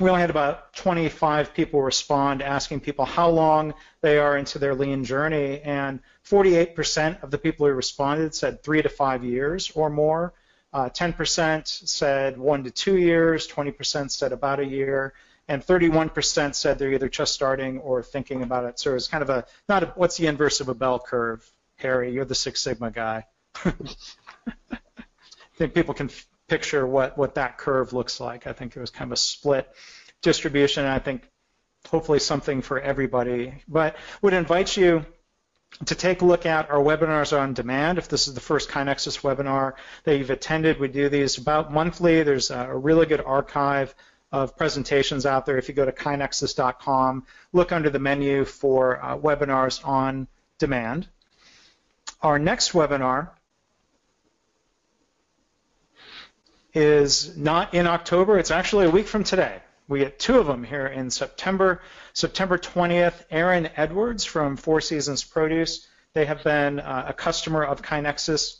we 0.00 0.08
only 0.08 0.20
had 0.20 0.30
about 0.30 0.72
25 0.74 1.54
people 1.54 1.80
respond 1.80 2.42
asking 2.42 2.80
people 2.80 3.04
how 3.04 3.28
long 3.28 3.74
they 4.00 4.18
are 4.18 4.36
into 4.36 4.58
their 4.58 4.74
lean 4.74 5.04
journey, 5.04 5.60
and 5.60 6.00
48% 6.24 7.22
of 7.22 7.30
the 7.30 7.38
people 7.38 7.66
who 7.66 7.72
responded 7.72 8.34
said 8.34 8.62
three 8.62 8.82
to 8.82 8.88
five 8.88 9.24
years 9.24 9.70
or 9.74 9.90
more. 9.90 10.34
Uh, 10.72 10.88
10% 10.88 11.66
said 11.68 12.36
one 12.36 12.64
to 12.64 12.70
two 12.70 12.96
years, 12.96 13.46
20% 13.46 14.10
said 14.10 14.32
about 14.32 14.58
a 14.58 14.66
year, 14.66 15.14
and 15.48 15.64
31% 15.64 16.54
said 16.54 16.78
they're 16.78 16.92
either 16.92 17.08
just 17.08 17.34
starting 17.34 17.78
or 17.78 18.02
thinking 18.02 18.42
about 18.42 18.64
it. 18.64 18.78
So 18.78 18.94
it's 18.94 19.08
kind 19.08 19.22
of 19.22 19.30
a 19.30 19.44
not 19.68 19.82
a, 19.82 19.86
what's 19.94 20.16
the 20.16 20.26
inverse 20.26 20.60
of 20.60 20.68
a 20.68 20.74
bell 20.74 20.98
curve, 20.98 21.48
Harry? 21.76 22.12
You're 22.12 22.24
the 22.24 22.34
Six 22.34 22.62
Sigma 22.62 22.90
guy. 22.90 23.26
I 23.64 23.72
think 25.56 25.74
people 25.74 25.94
can 25.94 26.08
f- 26.08 26.26
picture 26.48 26.86
what, 26.86 27.16
what 27.18 27.34
that 27.34 27.58
curve 27.58 27.92
looks 27.92 28.20
like. 28.20 28.46
I 28.46 28.52
think 28.52 28.76
it 28.76 28.80
was 28.80 28.90
kind 28.90 29.08
of 29.08 29.12
a 29.12 29.16
split 29.16 29.68
distribution, 30.22 30.84
and 30.84 30.92
I 30.92 30.98
think 30.98 31.28
hopefully 31.88 32.18
something 32.18 32.62
for 32.62 32.80
everybody. 32.80 33.54
But 33.68 33.96
would 34.22 34.32
invite 34.32 34.76
you 34.76 35.04
to 35.86 35.94
take 35.94 36.22
a 36.22 36.24
look 36.24 36.46
at 36.46 36.70
our 36.70 36.78
webinars 36.78 37.38
on 37.38 37.52
demand. 37.52 37.98
If 37.98 38.08
this 38.08 38.28
is 38.28 38.34
the 38.34 38.40
first 38.40 38.70
KaiNexus 38.70 39.20
webinar 39.20 39.74
that 40.04 40.16
you've 40.16 40.30
attended, 40.30 40.78
we 40.78 40.88
do 40.88 41.08
these 41.08 41.36
about 41.36 41.72
monthly. 41.72 42.22
There's 42.22 42.50
a 42.50 42.74
really 42.74 43.06
good 43.06 43.20
archive 43.20 43.94
of 44.34 44.56
presentations 44.56 45.26
out 45.26 45.46
there. 45.46 45.58
If 45.58 45.68
you 45.68 45.74
go 45.76 45.84
to 45.84 45.92
kainexus.com, 45.92 47.24
look 47.52 47.70
under 47.70 47.88
the 47.88 48.00
menu 48.00 48.44
for 48.44 49.00
uh, 49.00 49.16
webinars 49.16 49.86
on 49.86 50.26
demand. 50.58 51.06
Our 52.20 52.40
next 52.40 52.72
webinar 52.72 53.30
is 56.74 57.36
not 57.36 57.74
in 57.74 57.86
October. 57.86 58.36
It's 58.36 58.50
actually 58.50 58.86
a 58.86 58.90
week 58.90 59.06
from 59.06 59.22
today. 59.22 59.60
We 59.86 60.00
get 60.00 60.18
two 60.18 60.40
of 60.40 60.48
them 60.48 60.64
here 60.64 60.88
in 60.88 61.10
September. 61.10 61.80
September 62.12 62.58
20th, 62.58 63.24
Erin 63.30 63.70
Edwards 63.76 64.24
from 64.24 64.56
Four 64.56 64.80
Seasons 64.80 65.22
Produce. 65.22 65.86
They 66.12 66.24
have 66.24 66.42
been 66.42 66.80
uh, 66.80 67.04
a 67.06 67.12
customer 67.12 67.62
of 67.62 67.82
KaiNexus 67.82 68.56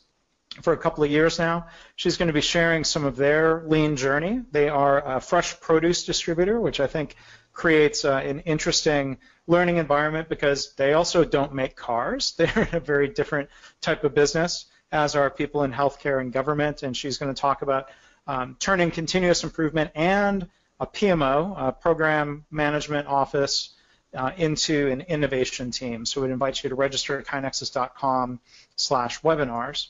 for 0.62 0.72
a 0.72 0.76
couple 0.76 1.04
of 1.04 1.10
years 1.10 1.38
now. 1.38 1.66
She's 1.96 2.16
going 2.16 2.28
to 2.28 2.32
be 2.32 2.40
sharing 2.40 2.84
some 2.84 3.04
of 3.04 3.16
their 3.16 3.62
lean 3.66 3.96
journey. 3.96 4.42
They 4.52 4.68
are 4.68 5.16
a 5.16 5.20
fresh 5.20 5.58
produce 5.60 6.04
distributor, 6.04 6.60
which 6.60 6.80
I 6.80 6.86
think 6.86 7.16
creates 7.52 8.04
uh, 8.04 8.16
an 8.16 8.40
interesting 8.40 9.18
learning 9.46 9.76
environment 9.76 10.28
because 10.28 10.74
they 10.74 10.92
also 10.92 11.24
don't 11.24 11.54
make 11.54 11.76
cars. 11.76 12.34
They're 12.38 12.68
in 12.70 12.76
a 12.76 12.80
very 12.80 13.08
different 13.08 13.48
type 13.80 14.04
of 14.04 14.14
business, 14.14 14.66
as 14.92 15.14
are 15.14 15.30
people 15.30 15.64
in 15.64 15.72
healthcare 15.72 16.20
and 16.20 16.32
government. 16.32 16.82
And 16.82 16.96
she's 16.96 17.18
going 17.18 17.32
to 17.34 17.40
talk 17.40 17.62
about 17.62 17.90
um, 18.26 18.56
turning 18.58 18.90
continuous 18.90 19.44
improvement 19.44 19.90
and 19.94 20.48
a 20.80 20.86
PMO, 20.86 21.54
a 21.56 21.72
program 21.72 22.44
management 22.50 23.06
office, 23.06 23.74
uh, 24.14 24.30
into 24.36 24.88
an 24.90 25.00
innovation 25.02 25.70
team. 25.70 26.06
So 26.06 26.22
we'd 26.22 26.30
invite 26.30 26.62
you 26.62 26.70
to 26.70 26.76
register 26.76 27.18
at 27.18 27.26
kainexus.com 27.26 28.40
slash 28.76 29.20
webinars. 29.22 29.88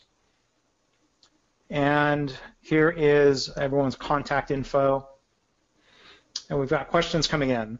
And 1.70 2.36
here 2.60 2.90
is 2.90 3.50
everyone's 3.56 3.96
contact 3.96 4.50
info. 4.50 5.08
And 6.50 6.58
we've 6.58 6.68
got 6.68 6.88
questions 6.88 7.26
coming 7.26 7.50
in. 7.50 7.78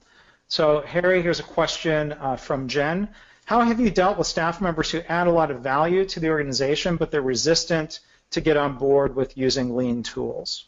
So 0.49 0.81
Harry, 0.83 1.23
here's 1.23 1.41
a 1.41 1.45
question 1.45 2.13
uh, 2.13 2.37
from 2.37 2.69
Jen. 2.69 3.09
How 3.45 3.61
have 3.61 3.79
you 3.79 3.91
dealt 3.91 4.17
with 4.17 4.27
staff 4.27 4.61
members 4.61 4.91
who 4.91 5.01
add 5.09 5.27
a 5.27 5.33
lot 5.33 5.51
of 5.51 5.61
value 5.61 6.07
to 6.07 6.21
the 6.21 6.31
organization, 6.31 6.97
but 6.97 7.11
they're 7.11 7.23
resistant 7.23 8.01
to 8.31 8.41
get 8.41 8.57
on 8.57 8.79
board 8.79 9.15
with 9.15 9.37
using 9.37 9.77
lean 9.77 10.03
tools? 10.03 10.65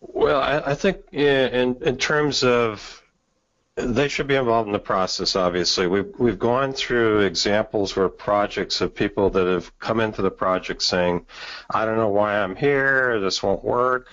Well, 0.00 0.40
I, 0.40 0.72
I 0.72 0.74
think 0.74 1.04
in 1.12 1.76
in 1.82 1.96
terms 1.96 2.42
of 2.42 3.02
they 3.76 4.06
should 4.08 4.28
be 4.28 4.36
involved 4.36 4.68
in 4.68 4.72
the 4.72 4.78
process. 4.78 5.34
Obviously, 5.34 5.86
we've 5.86 6.12
we've 6.18 6.38
gone 6.38 6.72
through 6.72 7.20
examples 7.20 7.96
where 7.96 8.08
projects 8.08 8.80
of 8.80 8.94
people 8.94 9.30
that 9.30 9.46
have 9.46 9.76
come 9.78 10.00
into 10.00 10.22
the 10.22 10.30
project 10.30 10.82
saying, 10.82 11.26
"I 11.70 11.84
don't 11.84 11.96
know 11.96 12.08
why 12.08 12.38
I'm 12.38 12.54
here. 12.54 13.18
This 13.20 13.42
won't 13.42 13.64
work," 13.64 14.08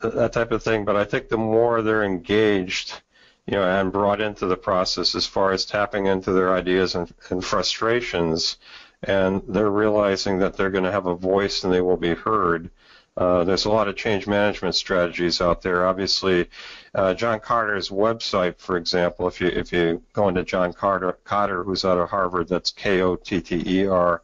that 0.00 0.32
type 0.32 0.52
of 0.52 0.62
thing. 0.62 0.84
But 0.84 0.96
I 0.96 1.04
think 1.04 1.28
the 1.28 1.36
more 1.36 1.82
they're 1.82 2.04
engaged, 2.04 3.02
you 3.46 3.54
know, 3.54 3.64
and 3.64 3.92
brought 3.92 4.20
into 4.20 4.46
the 4.46 4.56
process 4.56 5.14
as 5.16 5.26
far 5.26 5.52
as 5.52 5.64
tapping 5.66 6.06
into 6.06 6.32
their 6.32 6.54
ideas 6.54 6.94
and, 6.94 7.12
and 7.30 7.44
frustrations, 7.44 8.58
and 9.02 9.42
they're 9.48 9.70
realizing 9.70 10.38
that 10.38 10.56
they're 10.56 10.70
going 10.70 10.84
to 10.84 10.92
have 10.92 11.06
a 11.06 11.14
voice 11.14 11.64
and 11.64 11.72
they 11.72 11.80
will 11.80 11.96
be 11.96 12.14
heard 12.14 12.70
uh, 13.16 13.44
there's 13.44 13.66
a 13.66 13.70
lot 13.70 13.88
of 13.88 13.96
change 13.96 14.26
management 14.26 14.74
strategies 14.74 15.40
out 15.40 15.60
there. 15.60 15.86
Obviously, 15.86 16.48
uh, 16.94 17.12
John 17.12 17.40
Carter's 17.40 17.90
website, 17.90 18.58
for 18.58 18.76
example, 18.78 19.28
if 19.28 19.40
you 19.40 19.48
if 19.48 19.72
you 19.72 20.02
go 20.14 20.28
into 20.28 20.44
John 20.44 20.72
Carter, 20.72 21.18
Kotter 21.24 21.64
who's 21.64 21.84
out 21.84 21.98
of 21.98 22.08
Harvard, 22.08 22.48
that's 22.48 22.70
K-O-T-T-E-R. 22.70 24.22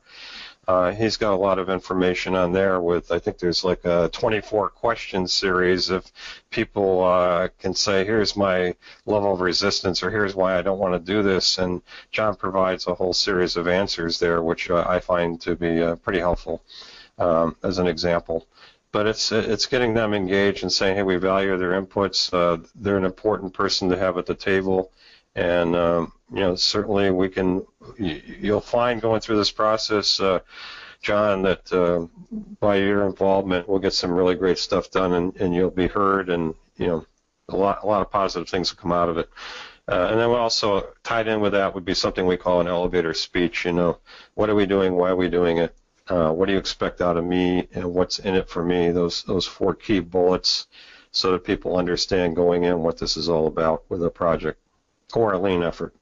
Uh, 0.67 0.93
he's 0.93 1.17
got 1.17 1.33
a 1.33 1.37
lot 1.37 1.59
of 1.59 1.71
information 1.71 2.35
on 2.35 2.53
there 2.53 2.81
with 2.81 3.11
I 3.11 3.19
think 3.19 3.39
there's 3.39 3.65
like 3.65 3.85
a 3.87 4.11
24 4.13 4.69
question 4.69 5.27
series 5.27 5.89
if 5.89 6.13
people 6.51 7.05
uh, 7.05 7.49
can 7.59 7.75
say 7.75 8.05
here's 8.05 8.37
my 8.37 8.75
level 9.07 9.33
of 9.33 9.41
resistance 9.41 10.03
or 10.03 10.11
here's 10.11 10.35
why 10.35 10.59
I 10.59 10.63
don't 10.63 10.79
want 10.79 10.93
to 10.93 11.13
do 11.13 11.23
this 11.23 11.57
and 11.57 11.81
John 12.13 12.37
provides 12.37 12.87
a 12.87 12.95
whole 12.95 13.15
series 13.15 13.57
of 13.57 13.67
answers 13.67 14.19
there 14.19 14.43
which 14.43 14.69
uh, 14.69 14.85
I 14.87 15.01
find 15.01 15.41
to 15.41 15.57
be 15.57 15.83
uh, 15.83 15.97
pretty 15.97 16.19
helpful 16.19 16.63
um, 17.19 17.57
as 17.63 17.79
an 17.79 17.87
example 17.87 18.47
but 18.93 19.07
it's 19.07 19.33
it's 19.33 19.67
getting 19.67 19.95
them 19.95 20.15
engaged 20.15 20.63
and 20.63 20.73
saying, 20.73 20.97
hey, 20.97 21.03
we 21.03 21.17
value 21.17 21.57
their 21.59 21.81
inputs. 21.81 22.33
Uh, 22.33 22.65
they're 22.75 22.97
an 22.97 23.05
important 23.05 23.53
person 23.53 23.89
to 23.91 23.99
have 23.99 24.17
at 24.19 24.27
the 24.27 24.35
table, 24.35 24.91
and 25.35 25.77
um, 25.77 26.13
you 26.33 26.41
know 26.41 26.55
certainly 26.55 27.11
we 27.11 27.29
can. 27.29 27.67
You'll 27.99 28.61
find 28.61 29.01
going 29.01 29.21
through 29.21 29.37
this 29.37 29.51
process, 29.51 30.21
uh, 30.21 30.41
John, 31.03 31.43
that 31.43 31.73
uh, 31.73 32.07
by 32.61 32.77
your 32.77 33.07
involvement, 33.07 33.69
we'll 33.69 33.79
get 33.79 33.93
some 33.93 34.13
really 34.13 34.35
great 34.35 34.59
stuff 34.59 34.91
done, 34.91 35.13
and, 35.13 35.37
and 35.37 35.55
you'll 35.55 35.71
be 35.71 35.89
heard, 35.89 36.29
and 36.31 36.55
you 36.77 36.87
know 36.87 37.07
a 37.51 37.57
lot 37.57 37.81
a 37.83 37.87
lot 37.87 38.03
of 38.03 38.11
positive 38.11 38.49
things 38.49 38.73
will 38.73 38.81
come 38.81 38.93
out 38.93 39.09
of 39.09 39.19
it. 39.19 39.29
Uh, 39.87 40.09
and 40.11 40.21
then 40.21 40.29
also 40.29 40.87
tied 41.03 41.29
in 41.29 41.41
with 41.41 41.53
that 41.53 41.75
would 41.75 41.85
be 41.85 41.95
something 41.95 42.27
we 42.27 42.37
call 42.37 42.61
an 42.61 42.69
elevator 42.69 43.15
speech. 43.15 43.65
You 43.65 43.73
know, 43.73 43.99
what 44.35 44.51
are 44.51 44.55
we 44.55 44.67
doing? 44.67 44.95
Why 44.95 45.11
are 45.11 45.17
we 45.17 45.31
doing 45.31 45.59
it? 45.59 45.75
Uh, 46.09 46.31
what 46.33 46.47
do 46.47 46.53
you 46.53 46.59
expect 46.59 47.01
out 47.01 47.17
of 47.17 47.25
me, 47.25 47.69
and 47.75 47.93
what's 47.93 48.19
in 48.19 48.35
it 48.35 48.49
for 48.49 48.65
me. 48.65 48.91
Those 48.91 49.23
those 49.25 49.47
four 49.47 49.75
key 49.75 50.01
bullets, 50.01 50.67
so 51.11 51.33
that 51.33 51.45
people 51.45 51.77
understand 51.77 52.37
going 52.37 52.65
in 52.65 52.81
what 52.81 52.99
this 52.99 53.17
is 53.17 53.29
all 53.29 53.47
about 53.47 53.85
with 53.89 54.03
a 54.03 54.11
project 54.11 54.59
or 55.15 55.33
a 55.33 55.39
lean 55.39 55.63
effort. 55.63 55.95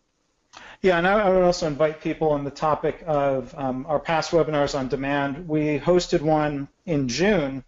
Yeah, 0.82 0.98
and 0.98 1.06
I 1.06 1.30
would 1.30 1.42
also 1.42 1.66
invite 1.66 2.00
people 2.00 2.30
on 2.30 2.44
the 2.44 2.50
topic 2.50 3.02
of 3.06 3.54
um, 3.56 3.86
our 3.88 3.98
past 3.98 4.30
webinars 4.30 4.78
on 4.78 4.88
demand. 4.88 5.48
We 5.48 5.78
hosted 5.78 6.20
one 6.20 6.68
in 6.84 7.08
June. 7.08 7.64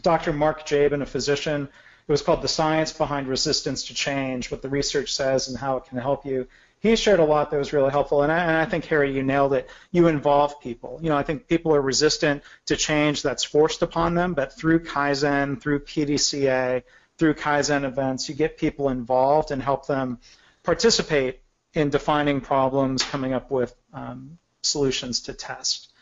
Dr. 0.00 0.32
Mark 0.32 0.66
Jaben, 0.66 1.02
a 1.02 1.06
physician, 1.06 1.68
it 2.08 2.10
was 2.10 2.22
called 2.22 2.42
The 2.42 2.48
Science 2.48 2.92
Behind 2.92 3.28
Resistance 3.28 3.84
to 3.84 3.94
Change, 3.94 4.50
what 4.50 4.62
the 4.62 4.68
research 4.68 5.14
says 5.14 5.48
and 5.48 5.56
how 5.56 5.76
it 5.76 5.84
can 5.84 5.98
help 5.98 6.26
you 6.26 6.48
he 6.82 6.96
shared 6.96 7.20
a 7.20 7.24
lot 7.24 7.50
that 7.50 7.56
was 7.56 7.72
really 7.72 7.92
helpful. 7.92 8.22
And 8.22 8.32
I, 8.32 8.38
and 8.38 8.56
I, 8.56 8.64
think, 8.64 8.84
Harry, 8.86 9.14
you 9.14 9.22
nailed 9.22 9.52
it. 9.52 9.70
You 9.92 10.08
involve 10.08 10.60
people. 10.60 10.98
You 11.00 11.10
know, 11.10 11.16
I 11.16 11.22
think 11.22 11.46
people 11.46 11.72
are 11.76 11.80
resistant 11.80 12.42
to 12.66 12.76
change 12.76 13.22
that's 13.22 13.44
forced 13.44 13.82
upon 13.82 14.14
them, 14.14 14.34
but 14.34 14.52
through 14.52 14.80
Kaizen, 14.80 15.60
through 15.60 15.84
PDCA, 15.84 16.82
through 17.18 17.34
Kaizen 17.34 17.84
events, 17.84 18.28
you 18.28 18.34
get 18.34 18.58
people 18.58 18.88
involved 18.88 19.52
and 19.52 19.62
help 19.62 19.86
them 19.86 20.18
participate 20.64 21.40
in 21.72 21.88
defining 21.88 22.40
problems, 22.40 23.04
coming 23.04 23.32
up 23.32 23.52
with 23.52 23.72
um, 23.94 24.38
solutions 24.62 25.20
to 25.20 25.34
test. 25.34 25.92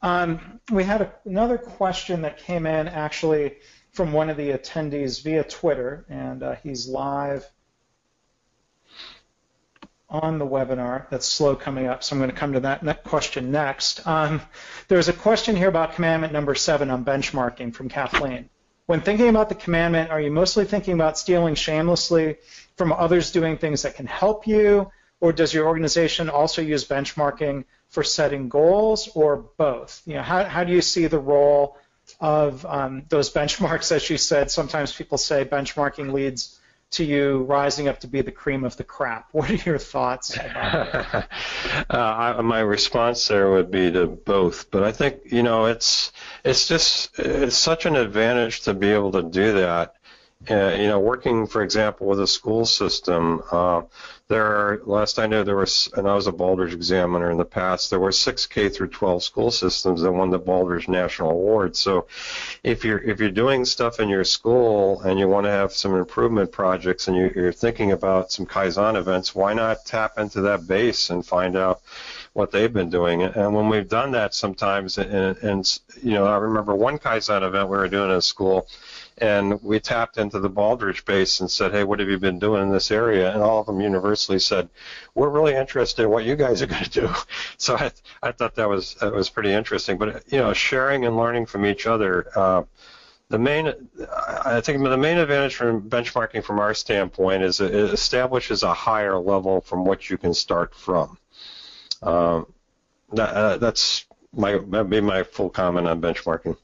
Um, 0.00 0.60
we 0.70 0.84
had 0.84 1.02
a, 1.02 1.12
another 1.24 1.58
question 1.58 2.22
that 2.22 2.38
came 2.38 2.66
in 2.66 2.86
actually 2.86 3.56
from 3.90 4.12
one 4.12 4.30
of 4.30 4.36
the 4.36 4.50
attendees 4.50 5.24
via 5.24 5.42
Twitter, 5.42 6.04
and 6.08 6.44
uh, 6.44 6.54
he's 6.62 6.86
live 6.86 7.44
on 10.22 10.38
the 10.38 10.46
webinar. 10.46 11.08
That's 11.10 11.26
slow 11.26 11.56
coming 11.56 11.86
up, 11.86 12.04
so 12.04 12.14
I'm 12.14 12.20
going 12.20 12.30
to 12.30 12.36
come 12.36 12.52
to 12.52 12.60
that 12.60 13.02
question 13.02 13.50
next. 13.50 14.06
Um, 14.06 14.40
there's 14.86 15.08
a 15.08 15.12
question 15.12 15.56
here 15.56 15.68
about 15.68 15.96
commandment 15.96 16.32
number 16.32 16.54
seven 16.54 16.88
on 16.90 17.04
benchmarking 17.04 17.74
from 17.74 17.88
Kathleen. 17.88 18.48
When 18.86 19.00
thinking 19.00 19.28
about 19.28 19.48
the 19.48 19.56
commandment, 19.56 20.10
are 20.10 20.20
you 20.20 20.30
mostly 20.30 20.66
thinking 20.66 20.94
about 20.94 21.18
stealing 21.18 21.56
shamelessly 21.56 22.36
from 22.76 22.92
others 22.92 23.32
doing 23.32 23.58
things 23.58 23.82
that 23.82 23.96
can 23.96 24.06
help 24.06 24.46
you, 24.46 24.90
or 25.20 25.32
does 25.32 25.52
your 25.52 25.66
organization 25.66 26.30
also 26.30 26.62
use 26.62 26.86
benchmarking 26.86 27.64
for 27.88 28.04
setting 28.04 28.48
goals, 28.48 29.08
or 29.16 29.36
both? 29.56 30.00
You 30.06 30.14
know, 30.14 30.22
how, 30.22 30.44
how 30.44 30.62
do 30.62 30.72
you 30.72 30.82
see 30.82 31.08
the 31.08 31.18
role 31.18 31.76
of 32.20 32.64
um, 32.66 33.02
those 33.08 33.32
benchmarks? 33.32 33.90
As 33.90 34.08
you 34.08 34.18
said, 34.18 34.50
sometimes 34.50 34.92
people 34.92 35.18
say 35.18 35.44
benchmarking 35.44 36.12
leads 36.12 36.60
to 36.92 37.04
you 37.04 37.42
rising 37.44 37.88
up 37.88 38.00
to 38.00 38.06
be 38.06 38.20
the 38.20 38.32
cream 38.32 38.64
of 38.64 38.76
the 38.76 38.84
crop. 38.84 39.28
What 39.32 39.50
are 39.50 39.54
your 39.54 39.78
thoughts 39.78 40.36
about 40.36 40.92
that? 40.92 41.28
uh, 41.90 42.42
my 42.42 42.60
response 42.60 43.26
there 43.28 43.50
would 43.50 43.70
be 43.70 43.90
to 43.92 44.06
both, 44.06 44.70
but 44.70 44.82
I 44.84 44.92
think 44.92 45.20
you 45.26 45.42
know 45.42 45.66
it's 45.66 46.12
it's 46.44 46.68
just 46.68 47.18
it's 47.18 47.56
such 47.56 47.86
an 47.86 47.96
advantage 47.96 48.62
to 48.62 48.74
be 48.74 48.90
able 48.90 49.12
to 49.12 49.22
do 49.22 49.54
that. 49.54 49.96
Uh, 50.50 50.74
you 50.78 50.88
know, 50.88 51.00
working, 51.00 51.46
for 51.46 51.62
example, 51.62 52.06
with 52.06 52.20
a 52.20 52.26
school 52.26 52.66
system, 52.66 53.42
uh, 53.50 53.80
there 54.28 54.44
are, 54.44 54.80
last 54.84 55.18
I 55.18 55.26
knew, 55.26 55.42
there 55.42 55.56
was, 55.56 55.88
and 55.96 56.06
I 56.08 56.14
was 56.14 56.26
a 56.26 56.32
Baldrige 56.32 56.72
examiner 56.72 57.30
in 57.30 57.38
the 57.38 57.44
past, 57.44 57.88
there 57.88 58.00
were 58.00 58.12
six 58.12 58.46
K 58.46 58.68
through 58.68 58.88
12 58.88 59.22
school 59.22 59.50
systems 59.50 60.02
that 60.02 60.12
won 60.12 60.30
the 60.30 60.40
Baldrige 60.40 60.88
National 60.88 61.30
Award. 61.30 61.76
So 61.76 62.06
if 62.62 62.84
you're, 62.84 62.98
if 62.98 63.20
you're 63.20 63.30
doing 63.30 63.64
stuff 63.64 64.00
in 64.00 64.08
your 64.08 64.24
school 64.24 65.00
and 65.02 65.18
you 65.18 65.28
want 65.28 65.44
to 65.44 65.50
have 65.50 65.72
some 65.72 65.94
improvement 65.94 66.52
projects 66.52 67.08
and 67.08 67.16
you, 67.16 67.32
you're 67.34 67.52
thinking 67.52 67.92
about 67.92 68.32
some 68.32 68.46
Kaizen 68.46 68.96
events, 68.96 69.34
why 69.34 69.54
not 69.54 69.84
tap 69.86 70.18
into 70.18 70.42
that 70.42 70.66
base 70.66 71.10
and 71.10 71.24
find 71.24 71.56
out 71.56 71.80
what 72.34 72.50
they've 72.50 72.72
been 72.72 72.90
doing. 72.90 73.22
And 73.22 73.54
when 73.54 73.68
we've 73.68 73.88
done 73.88 74.12
that 74.12 74.34
sometimes, 74.34 74.98
and, 74.98 75.36
and 75.38 75.80
you 76.02 76.12
know, 76.12 76.26
I 76.26 76.36
remember 76.36 76.74
one 76.74 76.98
Kaizen 76.98 77.42
event 77.42 77.68
we 77.68 77.76
were 77.76 77.88
doing 77.88 78.10
in 78.10 78.20
school, 78.20 78.66
and 79.18 79.62
we 79.62 79.78
tapped 79.78 80.18
into 80.18 80.40
the 80.40 80.50
Baldrige 80.50 81.04
base 81.04 81.40
and 81.40 81.50
said, 81.50 81.72
"Hey, 81.72 81.84
what 81.84 82.00
have 82.00 82.08
you 82.08 82.18
been 82.18 82.38
doing 82.38 82.62
in 82.62 82.70
this 82.70 82.90
area?" 82.90 83.32
And 83.32 83.42
all 83.42 83.60
of 83.60 83.66
them 83.66 83.80
universally 83.80 84.38
said, 84.38 84.68
"We're 85.14 85.28
really 85.28 85.54
interested 85.54 86.02
in 86.02 86.10
what 86.10 86.24
you 86.24 86.36
guys 86.36 86.62
are 86.62 86.66
going 86.66 86.84
to 86.84 86.90
do." 86.90 87.10
So 87.56 87.76
I, 87.76 87.92
I 88.22 88.32
thought 88.32 88.56
that 88.56 88.68
was 88.68 88.94
that 88.94 89.12
was 89.12 89.30
pretty 89.30 89.52
interesting. 89.52 89.96
But 89.96 90.24
you 90.32 90.38
know, 90.38 90.52
sharing 90.52 91.06
and 91.06 91.16
learning 91.16 91.46
from 91.46 91.64
each 91.64 91.86
other. 91.86 92.26
Uh, 92.34 92.64
the 93.30 93.38
main, 93.38 93.72
I 94.44 94.60
think 94.60 94.82
the 94.82 94.96
main 94.98 95.16
advantage 95.18 95.54
from 95.54 95.88
benchmarking 95.88 96.44
from 96.44 96.58
our 96.58 96.74
standpoint 96.74 97.42
is 97.42 97.60
it 97.60 97.74
establishes 97.74 98.62
a 98.62 98.74
higher 98.74 99.18
level 99.18 99.62
from 99.62 99.84
which 99.84 100.10
you 100.10 100.18
can 100.18 100.34
start 100.34 100.74
from. 100.74 101.16
Um, 102.02 102.46
that, 103.12 103.30
uh, 103.30 103.56
that's 103.56 104.04
my 104.32 104.58
that'd 104.58 104.90
be 104.90 105.00
my 105.00 105.22
full 105.22 105.50
comment 105.50 105.86
on 105.86 106.00
benchmarking. 106.00 106.56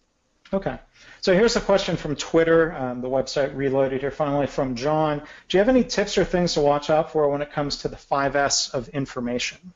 Okay. 0.52 0.78
So 1.22 1.34
here's 1.34 1.56
a 1.56 1.60
question 1.60 1.96
from 1.96 2.16
Twitter, 2.16 2.72
um, 2.74 3.02
the 3.02 3.08
website 3.08 3.54
reloaded 3.54 4.00
here 4.00 4.10
finally 4.10 4.46
from 4.46 4.74
John. 4.74 5.18
Do 5.48 5.56
you 5.56 5.58
have 5.58 5.68
any 5.68 5.84
tips 5.84 6.16
or 6.16 6.24
things 6.24 6.54
to 6.54 6.62
watch 6.62 6.88
out 6.88 7.12
for 7.12 7.28
when 7.28 7.42
it 7.42 7.52
comes 7.52 7.76
to 7.78 7.88
the 7.88 7.96
5S 7.96 8.72
of 8.72 8.88
information? 8.88 9.74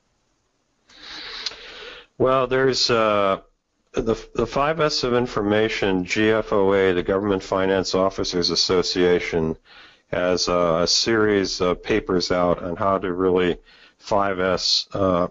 Well, 2.16 2.46
there's 2.46 2.88
uh, 2.88 3.40
the, 3.92 4.14
the 4.34 4.46
5S 4.46 5.04
of 5.04 5.12
information, 5.12 6.04
GFOA, 6.04 6.94
the 6.94 7.02
Government 7.02 7.42
Finance 7.42 7.94
Officers 7.94 8.48
Association, 8.48 9.56
has 10.08 10.48
uh, 10.48 10.80
a 10.82 10.86
series 10.86 11.60
of 11.60 11.82
papers 11.82 12.30
out 12.30 12.62
on 12.62 12.76
how 12.76 12.98
to 12.98 13.12
really 13.12 13.58
5S 14.02 14.86
uh, 14.94 15.28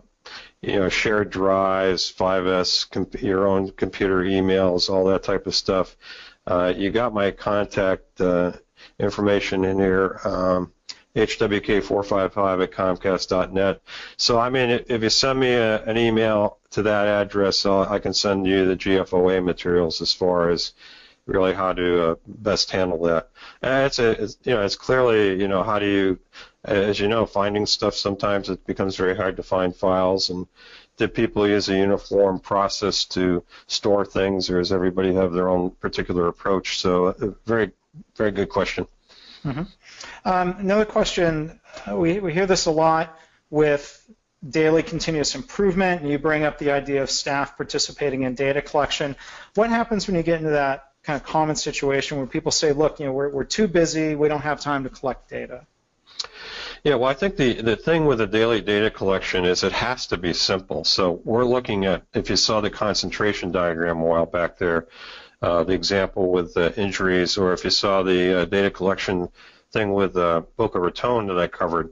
you 0.63 0.79
know, 0.79 0.87
shared 0.87 1.29
drives, 1.29 2.11
5S, 2.11 2.89
comp- 2.89 3.21
your 3.21 3.47
own 3.47 3.71
computer 3.71 4.23
emails, 4.23 4.89
all 4.89 5.05
that 5.05 5.23
type 5.23 5.45
of 5.45 5.53
stuff. 5.53 5.97
Uh, 6.47 6.73
you 6.75 6.89
got 6.89 7.13
my 7.13 7.31
contact 7.31 8.21
uh, 8.21 8.53
information 8.97 9.65
in 9.65 9.77
here, 9.77 10.21
um, 10.23 10.71
hwk455 11.15 12.63
at 12.63 12.71
comcast.net. 12.71 13.81
So, 14.15 14.39
I 14.39 14.49
mean, 14.49 14.83
if 14.87 15.03
you 15.03 15.09
send 15.09 15.39
me 15.39 15.53
a, 15.53 15.83
an 15.83 15.97
email 15.97 16.59
to 16.71 16.81
that 16.83 17.07
address, 17.07 17.65
I'll, 17.65 17.83
i 17.83 17.99
can 17.99 18.13
send 18.13 18.47
you 18.47 18.65
the 18.65 18.77
GFOA 18.77 19.43
materials 19.43 20.01
as 20.01 20.13
far 20.13 20.49
as 20.49 20.73
really 21.25 21.53
how 21.53 21.73
to 21.73 22.11
uh, 22.11 22.15
best 22.25 22.71
handle 22.71 23.03
that. 23.03 23.29
And 23.61 23.85
it's, 23.85 23.99
a, 23.99 24.11
it's, 24.11 24.37
you 24.43 24.53
know, 24.53 24.63
it's 24.63 24.75
clearly, 24.77 25.39
you 25.39 25.47
know, 25.49 25.61
how 25.61 25.79
do 25.79 25.85
you 25.85 26.19
as 26.63 26.99
you 26.99 27.07
know, 27.07 27.25
finding 27.25 27.65
stuff 27.65 27.95
sometimes 27.95 28.49
it 28.49 28.65
becomes 28.65 28.95
very 28.95 29.15
hard 29.15 29.37
to 29.37 29.43
find 29.43 29.75
files. 29.75 30.29
And 30.29 30.47
did 30.97 31.13
people 31.13 31.47
use 31.47 31.69
a 31.69 31.77
uniform 31.77 32.39
process 32.39 33.05
to 33.05 33.43
store 33.67 34.05
things, 34.05 34.49
or 34.49 34.59
does 34.59 34.71
everybody 34.71 35.13
have 35.13 35.33
their 35.33 35.49
own 35.49 35.71
particular 35.71 36.27
approach? 36.27 36.79
So, 36.79 37.07
a 37.07 37.33
very 37.45 37.71
very 38.15 38.31
good 38.31 38.49
question. 38.49 38.87
Mm-hmm. 39.45 39.63
Um, 40.25 40.55
another 40.59 40.85
question, 40.85 41.59
uh, 41.89 41.95
we, 41.95 42.19
we 42.19 42.33
hear 42.33 42.45
this 42.45 42.65
a 42.65 42.71
lot 42.71 43.17
with 43.49 44.09
daily 44.47 44.83
continuous 44.83 45.35
improvement, 45.35 46.01
and 46.01 46.09
you 46.09 46.17
bring 46.17 46.43
up 46.43 46.57
the 46.57 46.71
idea 46.71 47.03
of 47.03 47.09
staff 47.09 47.57
participating 47.57 48.23
in 48.23 48.35
data 48.35 48.61
collection. 48.61 49.15
What 49.55 49.69
happens 49.69 50.07
when 50.07 50.15
you 50.15 50.23
get 50.23 50.39
into 50.39 50.51
that 50.51 50.91
kind 51.03 51.19
of 51.19 51.27
common 51.27 51.55
situation 51.55 52.17
where 52.17 52.25
people 52.25 52.51
say, 52.51 52.71
look, 52.71 52.99
you 52.99 53.05
know, 53.05 53.13
we're, 53.13 53.29
we're 53.29 53.43
too 53.43 53.67
busy, 53.67 54.15
we 54.15 54.27
don't 54.27 54.41
have 54.41 54.59
time 54.59 54.83
to 54.83 54.89
collect 54.89 55.29
data? 55.29 55.65
Yeah, 56.83 56.95
well, 56.95 57.09
I 57.09 57.13
think 57.13 57.37
the, 57.37 57.61
the 57.61 57.77
thing 57.77 58.05
with 58.05 58.17
the 58.17 58.27
daily 58.27 58.59
data 58.59 58.91
collection 58.91 59.45
is 59.45 59.63
it 59.63 59.71
has 59.71 60.05
to 60.07 60.17
be 60.17 60.33
simple. 60.33 60.83
So 60.83 61.21
we're 61.23 61.45
looking 61.45 61.85
at, 61.85 62.03
if 62.13 62.29
you 62.29 62.35
saw 62.35 62.59
the 62.59 62.69
concentration 62.69 63.53
diagram 63.53 64.01
a 64.01 64.05
while 64.05 64.25
back 64.25 64.57
there, 64.57 64.87
uh, 65.41 65.63
the 65.63 65.73
example 65.73 66.29
with 66.29 66.53
the 66.53 66.77
injuries, 66.77 67.37
or 67.37 67.53
if 67.53 67.63
you 67.63 67.69
saw 67.69 68.03
the 68.03 68.41
uh, 68.41 68.45
data 68.45 68.69
collection 68.69 69.29
thing 69.71 69.93
with 69.93 70.17
uh, 70.17 70.41
Boca 70.57 70.77
Raton 70.77 71.27
that 71.27 71.39
I 71.39 71.47
covered, 71.47 71.91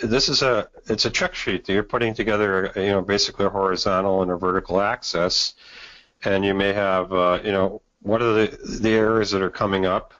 this 0.00 0.28
is 0.28 0.42
a 0.42 0.68
it's 0.86 1.04
a 1.04 1.10
check 1.10 1.34
sheet 1.34 1.64
that 1.64 1.72
you're 1.72 1.82
putting 1.82 2.14
together, 2.14 2.72
you 2.76 2.88
know, 2.88 3.02
basically 3.02 3.46
a 3.46 3.50
horizontal 3.50 4.22
and 4.22 4.30
a 4.30 4.36
vertical 4.36 4.80
axis, 4.80 5.54
and 6.24 6.44
you 6.44 6.54
may 6.54 6.72
have, 6.72 7.12
uh, 7.12 7.40
you 7.44 7.52
know, 7.52 7.82
what 8.00 8.22
are 8.22 8.32
the 8.32 8.78
the 8.80 8.90
errors 8.90 9.32
that 9.32 9.42
are 9.42 9.50
coming 9.50 9.86
up, 9.86 10.14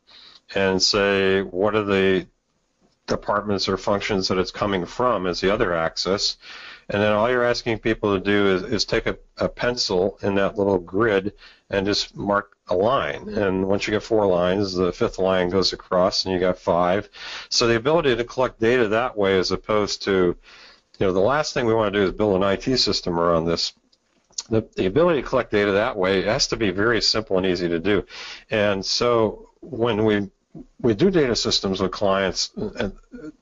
and 0.54 0.82
say 0.82 1.42
what 1.42 1.74
are 1.74 1.84
the 1.84 2.26
departments 3.10 3.68
or 3.68 3.76
functions 3.76 4.28
that 4.28 4.38
it's 4.38 4.50
coming 4.50 4.86
from 4.86 5.26
as 5.26 5.40
the 5.40 5.52
other 5.52 5.74
axis, 5.74 6.38
and 6.90 7.00
then 7.00 7.12
all 7.12 7.30
you're 7.30 7.44
asking 7.44 7.78
people 7.78 8.18
to 8.18 8.24
do 8.24 8.56
is, 8.56 8.62
is 8.64 8.84
take 8.84 9.06
a, 9.06 9.16
a 9.36 9.48
pencil 9.48 10.18
in 10.22 10.34
that 10.34 10.58
little 10.58 10.78
grid 10.78 11.34
and 11.70 11.86
just 11.86 12.16
mark 12.16 12.56
a 12.66 12.74
line. 12.74 13.28
And 13.28 13.68
once 13.68 13.86
you 13.86 13.92
get 13.92 14.02
four 14.02 14.26
lines, 14.26 14.74
the 14.74 14.92
fifth 14.92 15.20
line 15.20 15.50
goes 15.50 15.72
across 15.72 16.24
and 16.24 16.34
you 16.34 16.40
got 16.40 16.58
five. 16.58 17.08
So 17.48 17.68
the 17.68 17.76
ability 17.76 18.16
to 18.16 18.24
collect 18.24 18.58
data 18.58 18.88
that 18.88 19.16
way 19.16 19.38
as 19.38 19.52
opposed 19.52 20.02
to, 20.02 20.36
you 20.98 21.06
know, 21.06 21.12
the 21.12 21.20
last 21.20 21.54
thing 21.54 21.64
we 21.64 21.74
want 21.74 21.92
to 21.94 22.00
do 22.00 22.04
is 22.04 22.12
build 22.12 22.42
an 22.42 22.50
IT 22.50 22.78
system 22.78 23.20
around 23.20 23.44
this. 23.44 23.72
The, 24.48 24.66
the 24.74 24.86
ability 24.86 25.22
to 25.22 25.28
collect 25.28 25.52
data 25.52 25.70
that 25.72 25.96
way 25.96 26.22
has 26.22 26.48
to 26.48 26.56
be 26.56 26.72
very 26.72 27.00
simple 27.00 27.36
and 27.36 27.46
easy 27.46 27.68
to 27.68 27.78
do. 27.78 28.04
And 28.50 28.84
so 28.84 29.50
when 29.60 30.04
we 30.04 30.28
we 30.80 30.94
do 30.94 31.10
data 31.10 31.36
systems 31.36 31.80
with 31.80 31.92
clients 31.92 32.52
and 32.56 32.92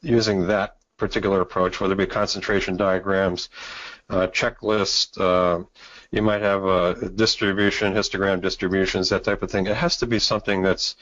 using 0.02 0.46
that 0.48 0.76
particular 0.96 1.40
approach, 1.40 1.80
whether 1.80 1.94
it 1.94 1.96
be 1.96 2.06
concentration 2.06 2.76
diagrams, 2.76 3.48
uh, 4.10 4.26
checklist, 4.28 5.20
uh, 5.20 5.64
you 6.10 6.22
might 6.22 6.42
have 6.42 6.64
a 6.64 7.08
distribution, 7.10 7.92
histogram 7.92 8.40
distributions, 8.40 9.10
that 9.10 9.24
type 9.24 9.42
of 9.42 9.50
thing. 9.50 9.66
It 9.66 9.76
has 9.76 9.98
to 9.98 10.06
be 10.06 10.18
something 10.18 10.62
that's, 10.62 10.96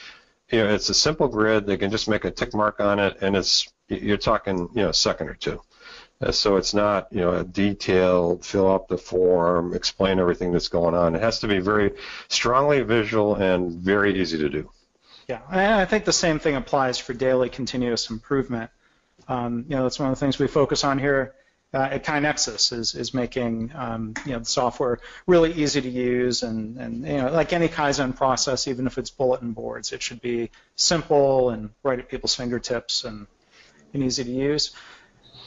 you 0.51 0.59
know, 0.59 0.73
it's 0.73 0.89
a 0.89 0.95
simple 0.95 1.29
grid. 1.29 1.67
They 1.67 1.77
can 1.77 1.91
just 1.91 2.09
make 2.09 2.25
a 2.25 2.31
tick 2.31 2.55
mark 2.55 2.81
on 2.81 2.99
it, 2.99 3.17
and 3.21 3.37
it's 3.37 3.69
you're 3.89 4.17
talking, 4.17 4.69
you 4.75 4.83
know, 4.83 4.89
a 4.91 4.95
second 4.95 5.29
or 5.29 5.35
two. 5.35 5.61
Uh, 6.21 6.33
so 6.33 6.57
it's 6.57 6.75
not, 6.75 7.09
you 7.13 7.21
know, 7.21 7.33
a 7.35 7.45
detailed 7.45 8.45
fill 8.45 8.71
out 8.71 8.89
the 8.89 8.99
form, 8.99 9.75
explain 9.75 10.19
everything 10.19 10.53
that's 10.53 10.69
going 10.69 10.95
on. 10.95 11.15
It 11.15 11.23
has 11.23 11.41
to 11.41 11.49
be 11.49 11.59
very 11.59 11.93
strongly 12.29 12.81
visual 12.83 13.37
and 13.37 13.73
very 13.73 14.21
easy 14.21 14.39
to 14.39 14.49
do. 14.49 14.71
Yeah, 15.29 15.41
and 15.51 15.75
I 15.75 15.85
think 15.85 16.05
the 16.05 16.13
same 16.13 16.39
thing 16.39 16.55
applies 16.55 16.99
for 16.99 17.13
daily 17.13 17.49
continuous 17.49 18.11
improvement. 18.11 18.71
Um, 19.29 19.65
you 19.69 19.75
know, 19.75 19.83
that's 19.83 19.99
one 19.99 20.09
of 20.09 20.15
the 20.15 20.21
things 20.21 20.39
we 20.39 20.47
focus 20.47 20.85
on 20.85 20.99
here 20.99 21.35
uh, 21.75 21.89
at 21.91 22.05
KaiNexus 22.05 22.73
is, 22.73 22.95
is 22.95 23.13
making 23.13 23.73
um, 23.75 24.15
you 24.25 24.33
know 24.33 24.39
the 24.39 24.45
software 24.45 25.01
really 25.27 25.53
easy 25.53 25.81
to 25.81 25.89
use 25.89 26.43
and, 26.43 26.79
and 26.79 27.07
you 27.07 27.17
know 27.17 27.31
like 27.31 27.53
any 27.53 27.69
Kaizen 27.69 28.15
process, 28.15 28.69
even 28.69 28.87
if 28.87 28.99
it's 28.99 29.11
bulletin 29.11 29.53
boards, 29.53 29.93
it 29.93 30.01
should 30.01 30.21
be 30.21 30.51
simple 30.77 31.51
and 31.51 31.71
right 31.83 31.99
at 31.99 32.09
people's 32.09 32.35
fingertips 32.35 33.05
and, 33.05 33.27
and 33.93 34.03
easy 34.03 34.25
to 34.25 34.31
use. 34.31 34.73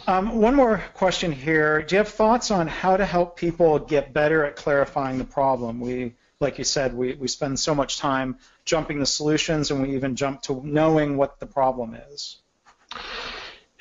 Um, 0.08 0.42
one 0.42 0.56
more 0.56 0.84
question 0.94 1.32
here. 1.32 1.82
Do 1.84 1.96
you 1.96 1.98
have 1.98 2.10
thoughts 2.10 2.52
on 2.52 2.68
how 2.68 2.98
to 2.98 3.06
help 3.06 3.38
people 3.38 3.80
get 3.80 4.12
better 4.12 4.44
at 4.44 4.56
clarifying 4.56 5.20
the 5.20 5.24
problem? 5.24 5.80
We, 5.80 6.16
like 6.40 6.58
you 6.58 6.64
said, 6.64 6.96
we, 6.96 7.14
we 7.14 7.28
spend 7.28 7.60
so 7.60 7.76
much 7.76 7.98
time 7.98 8.38
jumping 8.70 9.00
the 9.00 9.06
solutions 9.06 9.72
and 9.72 9.82
we 9.82 9.96
even 9.96 10.16
jump 10.16 10.42
to 10.44 10.62
knowing 10.64 11.18
what 11.18 11.40
the 11.40 11.46
problem 11.46 11.98
is. 12.12 12.38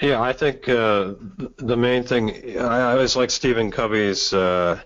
Yeah, 0.00 0.20
I 0.20 0.32
think 0.32 0.68
uh, 0.68 1.14
the 1.56 1.76
main 1.76 2.04
thing, 2.04 2.58
I 2.58 2.92
always 2.92 3.16
like 3.16 3.30
Stephen 3.30 3.70
Covey's 3.70 4.32
uh, 4.32 4.80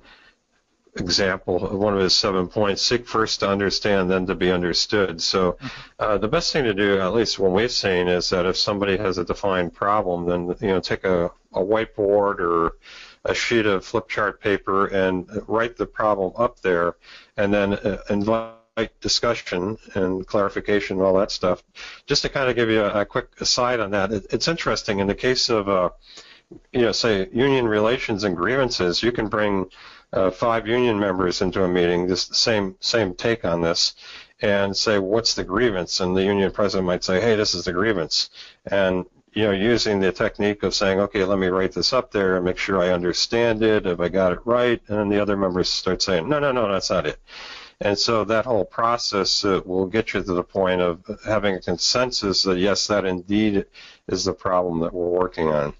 example, 0.96 1.58
one 1.78 1.94
of 1.94 2.00
his 2.00 2.14
seven 2.14 2.48
points, 2.48 2.82
seek 2.82 3.06
first 3.06 3.40
to 3.40 3.48
understand, 3.48 4.10
then 4.10 4.26
to 4.26 4.34
be 4.34 4.50
understood. 4.50 5.22
So 5.22 5.56
uh, 5.98 6.18
the 6.18 6.28
best 6.28 6.52
thing 6.52 6.64
to 6.64 6.74
do, 6.74 6.98
at 7.00 7.14
least 7.14 7.38
what 7.38 7.52
we've 7.52 7.70
seen, 7.70 8.08
is 8.08 8.30
that 8.30 8.46
if 8.46 8.56
somebody 8.56 8.96
has 8.96 9.18
a 9.18 9.24
defined 9.24 9.74
problem, 9.74 10.26
then 10.26 10.56
you 10.60 10.74
know 10.74 10.80
take 10.80 11.04
a, 11.04 11.30
a 11.52 11.60
whiteboard 11.60 12.40
or 12.40 12.78
a 13.24 13.34
sheet 13.34 13.66
of 13.66 13.84
flip 13.84 14.08
chart 14.08 14.40
paper 14.40 14.86
and 14.86 15.28
write 15.46 15.76
the 15.76 15.86
problem 15.86 16.32
up 16.36 16.60
there, 16.60 16.96
and 17.36 17.52
then 17.54 17.74
uh, 17.74 17.98
invite 18.10 18.61
discussion 19.00 19.76
and 19.94 20.26
clarification 20.26 20.96
and 20.96 21.06
all 21.06 21.18
that 21.18 21.30
stuff. 21.30 21.62
Just 22.06 22.22
to 22.22 22.28
kind 22.28 22.48
of 22.48 22.56
give 22.56 22.70
you 22.70 22.82
a, 22.82 23.02
a 23.02 23.04
quick 23.04 23.28
aside 23.40 23.80
on 23.80 23.90
that, 23.90 24.12
it, 24.12 24.26
it's 24.30 24.48
interesting 24.48 24.98
in 24.98 25.06
the 25.06 25.14
case 25.14 25.50
of, 25.50 25.68
uh, 25.68 25.90
you 26.72 26.82
know, 26.82 26.92
say 26.92 27.28
union 27.32 27.66
relations 27.66 28.24
and 28.24 28.36
grievances, 28.36 29.02
you 29.02 29.12
can 29.12 29.28
bring 29.28 29.66
uh, 30.12 30.30
five 30.30 30.66
union 30.66 30.98
members 30.98 31.42
into 31.42 31.64
a 31.64 31.68
meeting, 31.68 32.06
the 32.06 32.16
same 32.16 32.76
same 32.80 33.14
take 33.14 33.44
on 33.44 33.62
this, 33.62 33.94
and 34.40 34.76
say, 34.76 34.98
what's 34.98 35.34
the 35.34 35.44
grievance? 35.44 36.00
And 36.00 36.16
the 36.16 36.24
union 36.24 36.50
president 36.50 36.86
might 36.86 37.04
say, 37.04 37.20
hey, 37.20 37.36
this 37.36 37.54
is 37.54 37.64
the 37.64 37.72
grievance, 37.72 38.30
and 38.66 39.06
you 39.34 39.44
know, 39.44 39.50
using 39.50 40.00
the 40.00 40.12
technique 40.12 40.62
of 40.62 40.74
saying, 40.74 41.00
okay, 41.00 41.24
let 41.24 41.38
me 41.38 41.46
write 41.46 41.72
this 41.72 41.94
up 41.94 42.10
there 42.10 42.36
and 42.36 42.44
make 42.44 42.58
sure 42.58 42.82
I 42.82 42.90
understand 42.90 43.62
it, 43.62 43.86
if 43.86 43.98
I 43.98 44.08
got 44.10 44.32
it 44.32 44.40
right, 44.44 44.80
and 44.88 44.98
then 44.98 45.08
the 45.08 45.22
other 45.22 45.38
members 45.38 45.70
start 45.70 46.02
saying, 46.02 46.28
no, 46.28 46.38
no, 46.38 46.52
no, 46.52 46.70
that's 46.70 46.90
not 46.90 47.06
it. 47.06 47.18
And 47.80 47.98
so 47.98 48.24
that 48.24 48.44
whole 48.44 48.64
process 48.64 49.44
uh, 49.44 49.60
will 49.64 49.86
get 49.86 50.14
you 50.14 50.22
to 50.22 50.34
the 50.34 50.44
point 50.44 50.80
of 50.80 51.02
having 51.24 51.54
a 51.54 51.60
consensus 51.60 52.42
that 52.44 52.58
yes, 52.58 52.86
that 52.86 53.04
indeed 53.04 53.66
is 54.08 54.24
the 54.24 54.32
problem 54.32 54.80
that 54.80 54.92
we're 54.92 55.06
working 55.06 55.48
on. 55.48 55.74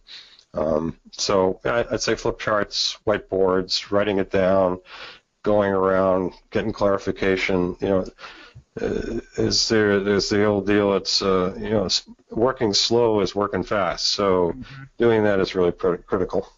Um, 0.55 0.99
so 1.12 1.61
I'd 1.64 2.03
say 2.03 2.14
flip 2.14 2.38
charts, 2.38 2.99
whiteboards, 3.07 3.90
writing 3.90 4.18
it 4.18 4.30
down, 4.30 4.80
going 5.43 5.72
around, 5.72 6.34
getting 6.51 6.72
clarification. 6.72 7.76
You 7.80 7.88
know, 7.88 8.07
uh, 8.80 9.20
is 9.36 9.68
there? 9.68 10.01
There's 10.01 10.28
the 10.28 10.45
old 10.45 10.66
deal. 10.66 10.95
It's 10.95 11.22
uh, 11.22 11.55
you 11.59 11.70
know, 11.70 11.88
working 12.30 12.74
slow 12.74 13.20
is 13.20 13.34
working 13.34 13.62
fast. 13.62 14.07
So 14.07 14.53
mm-hmm. 14.53 14.82
doing 14.99 15.24
that 15.24 15.40
is 15.40 15.55
really 15.55 15.72
pr- 15.72 15.97
critical. 15.97 16.49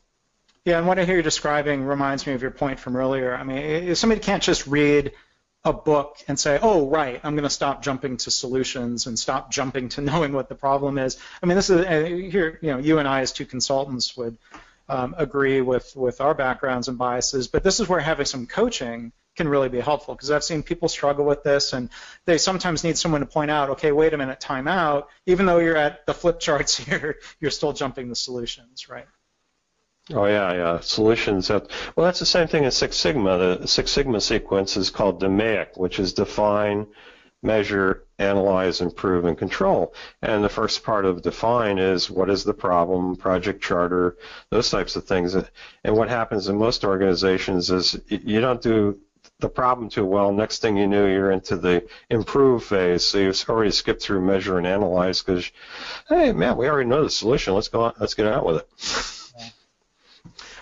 Yeah, 0.65 0.79
and 0.79 0.87
what 0.87 0.99
I 0.99 1.05
hear 1.05 1.17
you 1.17 1.23
describing 1.23 1.85
reminds 1.85 2.27
me 2.27 2.33
of 2.33 2.41
your 2.41 2.51
point 2.51 2.81
from 2.81 2.97
earlier. 2.97 3.37
I 3.37 3.45
mean, 3.45 3.95
somebody 3.95 4.21
can't 4.21 4.43
just 4.43 4.67
read 4.67 5.13
a 5.65 5.73
book 5.73 6.19
and 6.29 6.39
say, 6.39 6.59
oh, 6.61 6.89
right, 6.89 7.21
I'm 7.25 7.35
going 7.35 7.45
to 7.45 7.51
stop 7.51 7.83
jumping 7.83 8.19
to 8.19 8.31
solutions 8.31 9.07
and 9.07 9.19
stop 9.19 9.51
jumping 9.51 9.89
to 9.91 10.01
knowing 10.03 10.33
what 10.33 10.49
the 10.49 10.55
problem 10.55 10.99
is. 10.99 11.19
I 11.43 11.47
mean, 11.47 11.57
this 11.57 11.71
is 11.71 11.87
here, 12.33 12.59
you 12.61 12.73
know, 12.73 12.79
you 12.79 12.99
and 12.99 13.09
I 13.09 13.21
as 13.21 13.33
two 13.33 13.47
consultants 13.47 14.17
would 14.17 14.37
um, 14.89 15.15
agree 15.17 15.63
with, 15.63 15.95
with 15.97 16.21
our 16.21 16.35
backgrounds 16.35 16.89
and 16.89 16.99
biases, 16.99 17.49
but 17.49 17.65
this 17.65 17.81
is 17.81 17.89
where 17.89 18.01
having 18.01 18.27
some 18.27 18.47
coaching 18.47 19.13
can 19.37 19.49
really 19.49 19.69
be 19.69 19.81
helpful 19.81 20.15
because 20.15 20.31
I've 20.31 20.45
seen 20.45 20.63
people 20.63 20.89
struggle 20.89 21.25
with 21.25 21.43
this 21.43 21.73
and 21.73 21.89
they 22.25 22.39
sometimes 22.39 22.85
need 22.85 22.97
someone 22.97 23.21
to 23.21 23.27
point 23.27 23.51
out, 23.51 23.71
okay, 23.71 23.91
wait 23.91 24.15
a 24.15 24.19
minute, 24.19 24.41
time 24.41 24.69
out. 24.69 25.09
Even 25.27 25.47
though 25.47 25.59
you're 25.59 25.77
at 25.77 26.07
the 26.07 26.15
flip 26.15 26.39
charts 26.39 26.77
here, 26.85 27.19
you're 27.41 27.51
still 27.51 27.73
jumping 27.73 28.09
the 28.09 28.17
solutions, 28.17 28.89
right? 28.89 29.07
Oh 30.13 30.27
yeah, 30.27 30.53
yeah. 30.53 30.81
Solutions. 30.81 31.49
That, 31.49 31.71
well, 31.97 32.05
that's 32.05 32.21
the 32.21 32.27
same 32.27 32.47
thing 32.47 32.65
as 32.65 32.77
Six 32.77 32.97
Sigma. 32.97 33.39
The 33.59 33.67
Six 33.67 33.91
Sigma 33.91 34.21
sequence 34.21 34.77
is 34.77 34.91
called 34.91 35.21
DMAIC, 35.21 35.79
which 35.79 35.99
is 35.99 36.13
define, 36.13 36.87
measure, 37.43 38.05
analyze, 38.19 38.83
improve, 38.83 39.25
and 39.25 39.39
control. 39.39 39.95
And 40.21 40.45
the 40.45 40.51
first 40.51 40.85
part 40.85 41.07
of 41.07 41.23
define 41.23 41.79
is 41.79 42.11
what 42.11 42.29
is 42.29 42.45
the 42.45 42.53
problem, 42.53 43.17
project 43.17 43.63
charter, 43.63 44.19
those 44.51 44.69
types 44.69 44.95
of 44.97 45.05
things. 45.05 45.35
And 45.35 45.97
what 45.97 46.11
happens 46.11 46.49
in 46.49 46.57
most 46.59 46.85
organizations 46.85 47.71
is 47.71 47.99
you 48.09 48.43
don't 48.43 48.61
do 48.61 48.99
the 49.41 49.49
problem 49.49 49.89
too 49.89 50.05
well. 50.05 50.33
Next 50.33 50.61
thing 50.61 50.77
you 50.77 50.87
knew, 50.87 51.07
you're 51.07 51.31
into 51.31 51.57
the 51.57 51.87
improve 52.11 52.65
phase. 52.65 53.07
So 53.07 53.19
you've 53.19 53.45
already 53.49 53.71
skipped 53.71 54.03
through 54.03 54.21
measure 54.21 54.59
and 54.59 54.67
analyze 54.67 55.23
because, 55.23 55.51
hey, 56.11 56.33
man, 56.33 56.59
we 56.59 56.69
already 56.69 56.89
know 56.89 57.05
the 57.05 57.11
solution. 57.11 57.55
Let's 57.55 57.69
go. 57.69 57.85
On, 57.85 57.95
let's 57.99 58.15
get 58.15 58.27
out 58.27 58.45
with 58.45 58.57
it. 58.59 59.24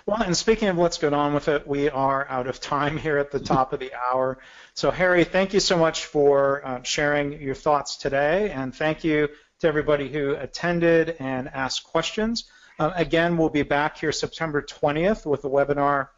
Well, 0.04 0.20
and 0.20 0.36
speaking 0.36 0.68
of 0.68 0.76
what's 0.76 0.98
going 0.98 1.14
on 1.14 1.32
with 1.32 1.46
it, 1.46 1.64
we 1.66 1.88
are 1.88 2.26
out 2.28 2.48
of 2.48 2.60
time 2.60 2.96
here 2.96 3.18
at 3.18 3.30
the 3.30 3.38
top 3.38 3.72
of 3.72 3.78
the 3.78 3.92
hour. 3.94 4.38
So, 4.74 4.90
Harry, 4.90 5.22
thank 5.22 5.54
you 5.54 5.60
so 5.60 5.78
much 5.78 6.06
for 6.06 6.66
uh, 6.66 6.82
sharing 6.82 7.40
your 7.40 7.54
thoughts 7.54 7.96
today, 7.96 8.50
and 8.50 8.74
thank 8.74 9.04
you 9.04 9.28
to 9.60 9.68
everybody 9.68 10.08
who 10.08 10.34
attended 10.34 11.14
and 11.20 11.48
asked 11.48 11.84
questions. 11.84 12.50
Uh, 12.80 12.90
again, 12.96 13.36
we'll 13.36 13.48
be 13.48 13.62
back 13.62 13.96
here 13.98 14.10
September 14.10 14.60
20th 14.60 15.24
with 15.24 15.44
a 15.44 15.48
webinar 15.48 16.08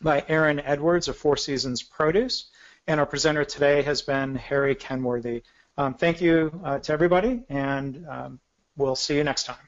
by 0.00 0.24
Erin 0.26 0.60
Edwards 0.60 1.08
of 1.08 1.16
Four 1.18 1.36
Seasons 1.36 1.82
Produce, 1.82 2.50
and 2.86 2.98
our 2.98 3.06
presenter 3.06 3.44
today 3.44 3.82
has 3.82 4.00
been 4.00 4.36
Harry 4.36 4.74
Kenworthy. 4.74 5.42
Um, 5.76 5.92
thank 5.92 6.22
you 6.22 6.58
uh, 6.64 6.78
to 6.78 6.92
everybody, 6.94 7.42
and 7.50 8.06
um, 8.08 8.40
we'll 8.78 8.96
see 8.96 9.18
you 9.18 9.24
next 9.24 9.44
time. 9.44 9.58